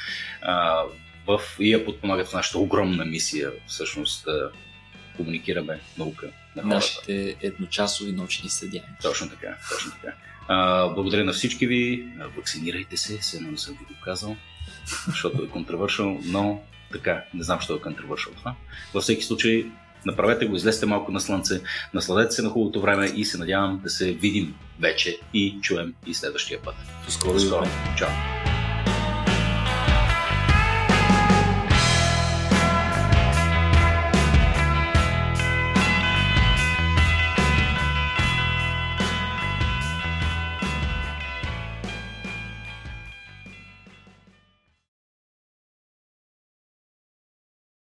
в, 1.27 1.39
и 1.59 1.73
я 1.73 1.85
подпомагат 1.85 2.27
в 2.27 2.33
нашата 2.33 2.59
огромна 2.59 3.05
мисия, 3.05 3.51
всъщност 3.67 4.25
да 4.25 4.51
комуникираме 5.17 5.79
наука 5.97 6.27
на 6.55 6.61
хората. 6.61 6.75
Нашите 6.75 7.35
едночасови 7.41 8.11
научни 8.11 8.49
съдия. 8.49 8.83
Точно 9.01 9.29
така, 9.29 9.57
точно 9.71 9.91
така. 9.91 10.13
А, 10.47 10.87
благодаря 10.89 11.23
на 11.23 11.31
всички 11.31 11.67
ви. 11.67 12.07
Вакцинирайте 12.37 12.97
се, 12.97 13.21
се 13.21 13.41
не 13.41 13.57
съм 13.57 13.73
ви 13.73 13.85
го 13.93 14.01
казал, 14.03 14.35
защото 15.07 15.43
е 15.43 15.47
контравършал, 15.47 16.19
но 16.25 16.61
така, 16.91 17.23
не 17.33 17.43
знам, 17.43 17.59
що 17.59 17.75
е 17.75 17.81
контравършал 17.81 18.33
това. 18.33 18.55
Във 18.93 19.03
всеки 19.03 19.23
случай, 19.23 19.65
Направете 20.05 20.45
го, 20.45 20.55
излезте 20.55 20.85
малко 20.85 21.11
на 21.11 21.21
слънце, 21.21 21.61
насладете 21.93 22.31
се 22.31 22.41
на 22.41 22.49
хубавото 22.49 22.81
време 22.81 23.05
и 23.05 23.25
се 23.25 23.37
надявам 23.37 23.79
да 23.83 23.89
се 23.89 24.13
видим 24.13 24.55
вече 24.79 25.17
и 25.33 25.57
чуем 25.61 25.93
и 26.07 26.13
следващия 26.13 26.61
път. 26.61 26.75
До 27.05 27.11
скоро. 27.11 27.33
До 27.33 27.39
скоро. 27.39 27.67
Чао. 27.97 28.52